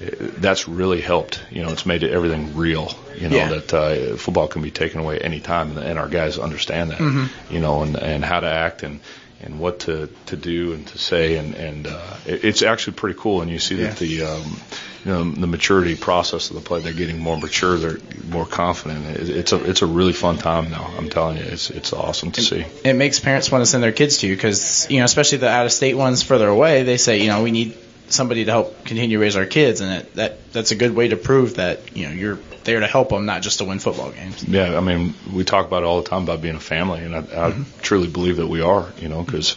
that's 0.00 0.66
really 0.68 1.00
helped. 1.00 1.42
You 1.50 1.62
know, 1.62 1.70
it's 1.72 1.84
made 1.86 2.02
everything 2.04 2.56
real. 2.56 2.92
You 3.16 3.28
know 3.28 3.36
Yeah. 3.36 3.48
that 3.50 3.74
uh, 3.74 4.16
football 4.16 4.48
can 4.48 4.62
be 4.62 4.70
taken 4.70 5.00
away 5.00 5.18
anytime, 5.18 5.76
and 5.76 5.98
our 5.98 6.08
guys 6.08 6.38
understand 6.38 6.90
that. 6.90 6.98
Mhm. 6.98 7.28
You 7.50 7.60
know, 7.60 7.82
and 7.82 7.96
and 7.96 8.24
how 8.24 8.40
to 8.40 8.46
act 8.50 8.82
and 8.82 9.00
and 9.42 9.58
what 9.58 9.80
to 9.80 10.08
to 10.26 10.36
do 10.36 10.72
and 10.72 10.86
to 10.88 10.98
say, 10.98 11.36
and 11.36 11.54
and 11.54 11.86
uh, 11.86 12.00
it, 12.26 12.44
it's 12.44 12.62
actually 12.62 12.94
pretty 12.94 13.18
cool. 13.18 13.42
And 13.42 13.50
you 13.50 13.58
see 13.58 13.76
that 13.76 13.96
the 13.98 14.22
um, 14.22 14.60
you 15.04 15.12
know 15.12 15.24
the 15.30 15.46
maturity 15.46 15.96
process 15.96 16.48
of 16.50 16.56
the 16.56 16.62
play, 16.62 16.80
they're 16.80 16.92
getting 16.94 17.18
more 17.18 17.36
mature, 17.38 17.76
they're 17.76 17.98
more 18.28 18.46
confident. 18.46 19.06
It, 19.06 19.28
it's 19.30 19.52
a 19.52 19.62
it's 19.68 19.82
a 19.82 19.86
really 19.86 20.12
fun 20.14 20.38
time 20.38 20.70
now. 20.70 20.90
I'm 20.96 21.10
telling 21.10 21.36
you, 21.36 21.42
it's 21.44 21.68
it's 21.70 21.92
awesome 21.92 22.32
to 22.32 22.42
see. 22.42 22.64
it 22.84 22.94
makes 22.94 23.18
parents 23.20 23.50
want 23.50 23.60
to 23.62 23.66
send 23.66 23.82
their 23.82 23.92
kids 23.92 24.18
to 24.18 24.26
you 24.28 24.34
because 24.36 24.86
you 24.90 24.98
know 25.00 25.04
especially 25.04 25.38
the 25.38 25.48
out 25.48 25.66
of 25.66 25.72
state 25.72 25.94
ones 25.94 26.22
further 26.22 26.48
away 26.48 26.84
they 26.84 26.96
say 26.96 27.20
you 27.22 27.28
know 27.28 27.42
we 27.42 27.50
need 27.50 27.76
somebody 28.12 28.44
to 28.44 28.50
help 28.50 28.84
continue 28.84 29.16
to 29.16 29.22
raise 29.22 29.36
our 29.36 29.46
kids 29.46 29.80
and 29.80 29.92
it, 30.02 30.14
that 30.14 30.52
that's 30.52 30.70
a 30.70 30.76
good 30.76 30.94
way 30.94 31.08
to 31.08 31.16
prove 31.16 31.56
that 31.56 31.96
you 31.96 32.06
know 32.06 32.12
you're 32.12 32.38
there 32.64 32.80
to 32.80 32.86
help 32.86 33.08
them 33.10 33.26
not 33.26 33.42
just 33.42 33.58
to 33.58 33.64
win 33.64 33.78
football 33.78 34.10
games 34.10 34.44
Yeah, 34.44 34.76
I 34.76 34.80
mean, 34.80 35.14
we 35.32 35.44
talk 35.44 35.66
about 35.66 35.82
it 35.82 35.86
all 35.86 36.02
the 36.02 36.08
time 36.08 36.22
about 36.24 36.42
being 36.42 36.56
a 36.56 36.60
family, 36.60 37.00
and 37.00 37.16
I, 37.16 37.48
I 37.48 37.54
truly 37.82 38.08
believe 38.08 38.36
that 38.36 38.46
we 38.46 38.60
are. 38.60 38.92
You 38.98 39.08
know, 39.08 39.22
because 39.22 39.56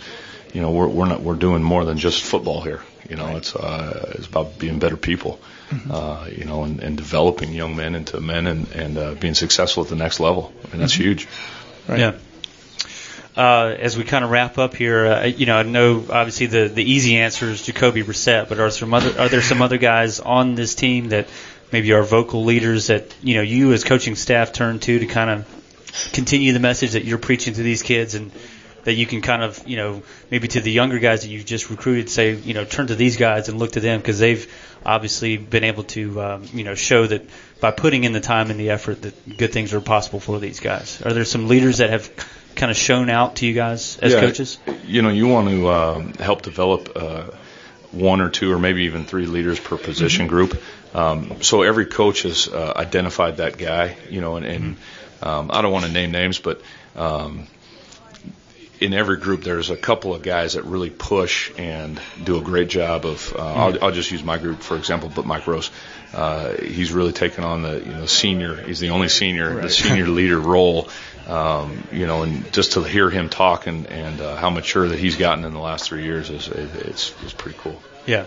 you 0.54 0.62
know 0.62 0.72
we're 0.72 0.88
we're 0.88 1.08
not 1.08 1.22
we're 1.22 1.36
doing 1.36 1.64
more 1.64 1.86
than 1.86 1.98
just 1.98 2.24
football 2.24 2.62
here. 2.62 2.82
You 3.10 3.18
know, 3.18 3.36
it's 3.36 3.56
uh, 3.56 4.14
it's 4.16 4.28
about 4.28 4.58
being 4.58 4.80
better 4.80 4.98
people. 4.98 5.40
Uh, 5.90 6.30
you 6.32 6.46
know, 6.46 6.64
and, 6.64 6.84
and 6.84 6.96
developing 6.98 7.52
young 7.52 7.76
men 7.76 7.96
into 7.96 8.22
men 8.22 8.48
and 8.48 8.72
and 8.72 8.98
uh, 8.98 9.14
being 9.16 9.34
successful 9.34 9.84
at 9.84 9.90
the 9.90 9.96
next 9.96 10.20
level, 10.20 10.54
and 10.72 10.82
that's 10.82 10.94
huge. 10.94 11.28
Yeah. 11.90 12.14
Uh, 13.36 13.76
as 13.80 13.98
we 13.98 14.04
kind 14.04 14.24
of 14.24 14.30
wrap 14.30 14.60
up 14.60 14.76
here, 14.76 15.08
uh, 15.08 15.26
you 15.26 15.48
know, 15.48 15.58
I 15.58 15.64
know 15.64 16.06
obviously 16.08 16.46
the, 16.46 16.68
the 16.68 16.84
easy 16.84 17.18
answer 17.18 17.50
is 17.50 17.66
Jacoby 17.66 18.04
Brissett, 18.04 18.48
but 18.48 18.60
are 18.60 18.64
there 18.64 18.72
some 18.72 18.94
other 18.94 19.20
are 19.20 19.28
there 19.28 19.42
some 19.42 19.62
other 19.64 19.78
guys 19.78 20.20
on 20.20 20.54
this 20.54 20.76
team 20.76 21.10
that 21.10 21.28
maybe 21.72 21.92
are 21.94 22.04
vocal 22.04 22.46
leaders 22.46 22.88
that 22.88 23.16
you 23.24 23.34
know 23.34 23.42
you 23.42 23.74
as 23.74 23.84
coaching 23.84 24.16
staff 24.16 24.54
turn 24.54 24.80
to 24.80 25.00
to 25.00 25.08
kind 25.08 25.30
of 25.32 26.10
continue 26.14 26.54
the 26.54 26.60
message 26.60 26.92
that 26.92 27.06
you're 27.06 27.18
preaching 27.18 27.56
to 27.56 27.64
these 27.64 27.82
kids 27.82 28.14
and 28.14 28.32
that 28.84 28.94
you 28.94 29.06
can 29.06 29.22
kind 29.22 29.42
of 29.42 29.68
you 29.68 29.78
know 29.78 30.04
maybe 30.30 30.48
to 30.48 30.62
the 30.62 30.72
younger 30.72 31.00
guys 31.00 31.24
that 31.24 31.30
you've 31.30 31.46
just 31.46 31.70
recruited 31.70 32.10
say 32.10 32.36
you 32.36 32.54
know 32.54 32.64
turn 32.66 32.88
to 32.88 32.96
these 32.96 33.18
guys 33.18 33.50
and 33.50 33.58
look 33.58 33.72
to 33.72 33.80
them 33.80 34.00
because 34.00 34.20
they've 34.20 34.54
obviously 34.86 35.38
been 35.38 35.64
able 35.64 35.84
to 35.84 36.22
um, 36.22 36.44
you 36.54 36.64
know 36.64 36.76
show 36.76 37.08
that 37.08 37.28
by 37.60 37.72
putting 37.72 38.04
in 38.04 38.12
the 38.12 38.22
time 38.22 38.52
and 38.52 38.60
the 38.60 38.70
effort 38.70 39.02
that 39.02 39.38
good 39.38 39.52
things 39.52 39.74
are 39.74 39.82
possible 39.82 40.20
for 40.20 40.40
these 40.40 40.60
guys. 40.60 41.02
Are 41.02 41.14
there 41.14 41.26
some 41.26 41.48
leaders 41.48 41.80
that 41.80 41.90
have 41.90 42.12
kind 42.56 42.72
of 42.72 42.78
shown 42.78 43.10
out 43.10 43.38
to 43.38 43.46
you 43.46 43.54
guys 43.54 43.98
as 44.00 44.14
Yeah, 44.14 44.20
coaches? 44.20 44.58
You 44.86 45.02
know, 45.02 45.10
you 45.10 45.28
want 45.28 45.50
to 45.50 45.70
um, 45.70 46.14
help 46.14 46.42
develop 46.42 46.92
uh, 46.96 47.26
one 47.92 48.22
or 48.22 48.30
two 48.30 48.52
or 48.52 48.60
maybe 48.60 48.84
even 48.84 49.06
three 49.06 49.26
leaders 49.26 49.60
per 49.60 49.78
position 49.78 50.28
group. 50.28 50.62
Um, 50.94 51.42
so 51.42 51.64
every 51.64 51.86
coach 51.86 52.24
has 52.24 52.48
uh, 52.48 52.74
identified 52.76 53.38
that 53.38 53.58
guy. 53.58 53.98
You 54.10 54.22
know, 54.22 54.36
and, 54.36 54.46
and 54.46 54.76
um, 55.22 55.52
I 55.54 55.62
don't 55.62 55.72
want 55.72 55.86
to 55.86 55.92
name 55.92 56.12
names, 56.12 56.40
but 56.40 56.62
um, 56.96 57.48
in 58.80 58.94
every 58.94 59.18
group 59.18 59.44
there's 59.44 59.70
a 59.70 59.78
couple 59.78 60.14
of 60.14 60.22
guys 60.22 60.54
that 60.54 60.66
really 60.66 60.90
push 60.90 61.52
and 61.58 62.00
do 62.24 62.38
a 62.38 62.42
great 62.42 62.68
job 62.68 63.06
of. 63.06 63.34
Uh, 63.34 63.54
I'll, 63.54 63.84
I'll 63.86 63.92
just 63.92 64.12
use 64.12 64.24
my 64.24 64.38
group 64.38 64.62
for 64.62 64.76
example, 64.76 65.12
but 65.14 65.26
Mike 65.26 65.48
Rose. 65.48 65.72
Uh, 66.14 66.54
he's 66.58 66.92
really 66.92 67.12
taken 67.12 67.44
on 67.44 67.64
the 67.64 67.80
you 67.80 67.92
know 67.92 68.06
senior. 68.06 68.56
He's 68.56 68.80
the 68.80 68.90
only 68.90 69.08
senior, 69.08 69.62
the 69.62 69.70
senior 69.70 70.08
leader 70.20 70.40
role. 70.40 70.90
Um, 71.28 71.84
you 71.92 72.06
know, 72.06 72.24
and 72.24 72.52
just 72.52 72.74
to 72.74 72.84
hear 72.84 73.10
him 73.10 73.30
talk 73.30 73.68
and 73.68 73.86
and 73.88 74.20
uh, 74.20 74.36
how 74.36 74.50
mature 74.50 74.88
that 74.90 75.00
he's 75.00 75.16
gotten 75.16 75.46
in 75.46 75.54
the 75.54 75.60
last 75.60 75.86
three 75.88 76.04
years 76.04 76.30
is 76.30 76.48
it's 76.50 77.14
it's 77.24 77.34
pretty 77.34 77.58
cool. 77.62 77.82
Yeah. 78.06 78.26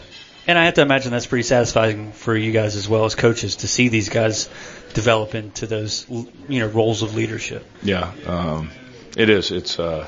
And 0.49 0.57
I 0.57 0.65
have 0.67 0.75
to 0.75 0.83
imagine 0.83 1.11
that's 1.11 1.27
pretty 1.27 1.43
satisfying 1.43 2.13
for 2.13 2.35
you 2.37 2.53
guys 2.53 2.77
as 2.77 2.89
well 2.89 3.05
as 3.05 3.15
coaches 3.17 3.57
to 3.57 3.69
see 3.69 3.89
these 3.89 4.09
guys 4.09 4.49
develop 4.95 5.35
into 5.35 5.67
those 5.67 6.07
you 6.49 6.61
know 6.61 6.69
roles 6.69 7.03
of 7.03 7.15
leadership. 7.15 7.67
Yeah, 7.83 8.13
um, 8.27 8.71
it 9.17 9.29
is. 9.29 9.51
It's 9.51 9.79
uh, 9.79 10.07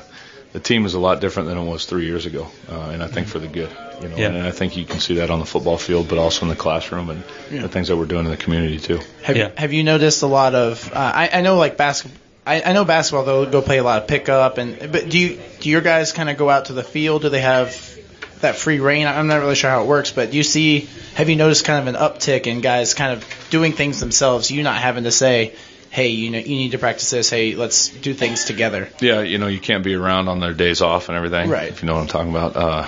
the 0.53 0.59
team 0.61 0.85
is 0.85 0.93
a 0.95 0.99
lot 0.99 1.19
different 1.19 1.49
than 1.49 1.57
it 1.57 1.65
was 1.69 1.85
three 1.85 2.05
years 2.05 2.25
ago, 2.25 2.47
uh, 2.71 2.89
and 2.91 3.03
I 3.03 3.07
think 3.07 3.27
for 3.27 3.37
the 3.39 3.47
good. 3.47 3.69
You 4.01 4.07
know, 4.07 4.15
Yeah. 4.15 4.27
and 4.29 4.37
I 4.47 4.51
think 4.51 4.77
you 4.77 4.85
can 4.85 5.01
see 5.01 5.15
that 5.15 5.29
on 5.29 5.39
the 5.39 5.45
football 5.45 5.77
field, 5.77 6.07
but 6.07 6.17
also 6.17 6.43
in 6.43 6.47
the 6.49 6.55
classroom 6.55 7.09
and 7.09 7.21
Yeah. 7.51 7.61
the 7.63 7.67
things 7.69 7.89
that 7.89 7.97
we're 7.97 8.05
doing 8.05 8.23
in 8.23 8.31
the 8.31 8.37
community 8.37 8.79
too. 8.79 9.01
have, 9.23 9.35
Yeah. 9.35 9.51
have 9.57 9.73
you 9.73 9.83
noticed 9.83 10.23
a 10.23 10.27
lot 10.27 10.55
of 10.55 10.89
uh, 10.93 10.95
I, 10.97 11.29
I 11.33 11.41
know 11.41 11.57
like 11.57 11.75
basketball 11.75 12.17
I, 12.49 12.63
I 12.65 12.73
know 12.73 12.83
basketball 12.83 13.23
they'll 13.25 13.45
go 13.45 13.61
play 13.61 13.77
a 13.77 13.83
lot 13.83 14.01
of 14.01 14.07
pickup 14.07 14.57
and 14.57 14.91
but 14.91 15.09
do 15.09 15.19
you 15.19 15.39
do 15.59 15.69
your 15.69 15.81
guys 15.81 16.11
kind 16.11 16.29
of 16.29 16.37
go 16.37 16.49
out 16.49 16.65
to 16.65 16.73
the 16.73 16.83
field 16.83 17.21
do 17.21 17.29
they 17.29 17.41
have 17.41 17.97
that 18.41 18.55
free 18.55 18.79
reign 18.79 19.05
I'm 19.05 19.27
not 19.27 19.41
really 19.41 19.55
sure 19.55 19.69
how 19.69 19.83
it 19.83 19.87
works 19.87 20.11
but 20.11 20.31
do 20.31 20.37
you 20.37 20.43
see 20.43 20.89
have 21.15 21.29
you 21.29 21.35
noticed 21.35 21.65
kind 21.65 21.87
of 21.87 21.93
an 21.93 21.99
uptick 22.01 22.47
in 22.47 22.61
guys 22.61 22.93
kind 22.93 23.13
of 23.13 23.47
doing 23.49 23.73
things 23.73 23.99
themselves 23.99 24.49
you 24.49 24.63
not 24.63 24.81
having 24.81 25.03
to 25.03 25.11
say 25.11 25.53
hey 25.91 26.07
you 26.09 26.29
know 26.31 26.39
you 26.39 26.55
need 26.55 26.71
to 26.71 26.79
practice 26.79 27.09
this 27.09 27.29
hey 27.29 27.55
let's 27.55 27.89
do 27.89 28.13
things 28.13 28.45
together 28.45 28.89
Yeah, 28.99 29.21
you 29.21 29.37
know, 29.37 29.47
you 29.47 29.59
can't 29.59 29.83
be 29.83 29.95
around 29.95 30.27
on 30.27 30.39
their 30.39 30.53
days 30.53 30.81
off 30.81 31.09
and 31.09 31.17
everything. 31.17 31.49
Right. 31.49 31.69
If 31.69 31.81
you 31.81 31.87
know 31.87 31.95
what 31.95 32.01
I'm 32.01 32.07
talking 32.07 32.29
about. 32.29 32.55
Uh, 32.55 32.87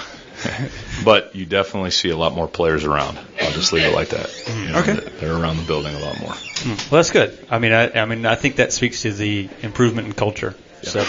but 1.05 1.35
you 1.35 1.45
definitely 1.45 1.91
see 1.91 2.09
a 2.09 2.17
lot 2.17 2.33
more 2.33 2.47
players 2.47 2.83
around. 2.83 3.17
I'll 3.41 3.51
just 3.51 3.73
leave 3.73 3.85
it 3.85 3.93
like 3.93 4.09
that. 4.09 4.29
You 4.47 4.71
know, 4.71 4.79
Okay. 4.79 5.09
They're 5.19 5.33
around 5.35 5.57
the 5.57 5.63
building 5.63 5.95
a 5.95 5.99
lot 5.99 6.19
more. 6.19 6.33
Well, 6.65 6.77
that's 6.91 7.11
good. 7.11 7.45
I 7.49 7.59
mean, 7.59 7.71
I, 7.73 7.91
I 8.01 8.05
mean, 8.05 8.25
I 8.25 8.35
think 8.35 8.57
that 8.57 8.71
speaks 8.73 9.01
to 9.03 9.11
the 9.13 9.49
improvement 9.61 10.07
in 10.07 10.13
culture. 10.13 10.55
So, 10.83 11.05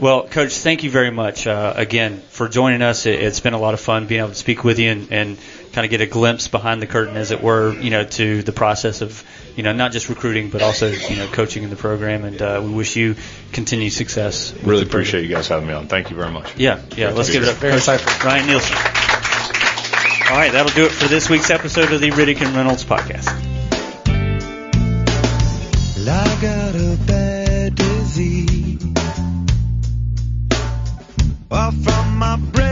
well, 0.00 0.26
Coach, 0.26 0.54
thank 0.54 0.82
you 0.82 0.90
very 0.90 1.10
much 1.10 1.46
uh, 1.46 1.74
again 1.76 2.18
for 2.28 2.48
joining 2.48 2.82
us. 2.82 3.06
It, 3.06 3.20
it's 3.20 3.40
been 3.40 3.54
a 3.54 3.58
lot 3.58 3.74
of 3.74 3.80
fun 3.80 4.06
being 4.06 4.20
able 4.20 4.30
to 4.30 4.34
speak 4.34 4.64
with 4.64 4.78
you 4.78 4.90
and, 4.90 5.12
and 5.12 5.38
kind 5.72 5.84
of 5.84 5.90
get 5.90 6.00
a 6.00 6.06
glimpse 6.06 6.48
behind 6.48 6.82
the 6.82 6.86
curtain, 6.86 7.16
as 7.16 7.30
it 7.30 7.42
were, 7.42 7.72
you 7.74 7.90
know, 7.90 8.04
to 8.04 8.42
the 8.42 8.52
process 8.52 9.00
of, 9.00 9.24
you 9.56 9.62
know, 9.62 9.72
not 9.72 9.92
just 9.92 10.08
recruiting 10.08 10.50
but 10.50 10.62
also, 10.62 10.88
you 10.88 11.16
know, 11.16 11.26
coaching 11.28 11.62
in 11.62 11.70
the 11.70 11.76
program. 11.76 12.24
And 12.24 12.40
uh, 12.40 12.60
we 12.64 12.70
wish 12.72 12.96
you 12.96 13.16
continued 13.52 13.92
success. 13.92 14.52
with 14.52 14.62
Really 14.64 14.80
the 14.84 14.86
program. 14.86 14.88
appreciate 14.90 15.22
you 15.28 15.34
guys 15.34 15.48
having 15.48 15.66
me 15.68 15.74
on. 15.74 15.88
Thank 15.88 16.10
you 16.10 16.16
very 16.16 16.30
much. 16.30 16.56
Yeah, 16.56 16.80
yeah. 16.96 17.06
Great 17.06 17.16
Let's 17.16 17.30
give 17.30 17.42
it 17.42 17.48
up 17.48 17.54
for 17.56 17.60
Very 17.60 17.72
Coach 17.80 17.82
insightful. 17.82 18.24
Ryan 18.24 18.46
Nielsen. 18.46 18.76
All 20.30 20.38
right, 20.38 20.52
that'll 20.52 20.72
do 20.72 20.84
it 20.86 20.92
for 20.92 21.08
this 21.08 21.28
week's 21.28 21.50
episode 21.50 21.92
of 21.92 22.00
the 22.00 22.10
Riddick 22.10 22.40
and 22.40 22.54
Reynolds 22.56 22.84
podcast. 22.84 23.28
I 31.54 32.71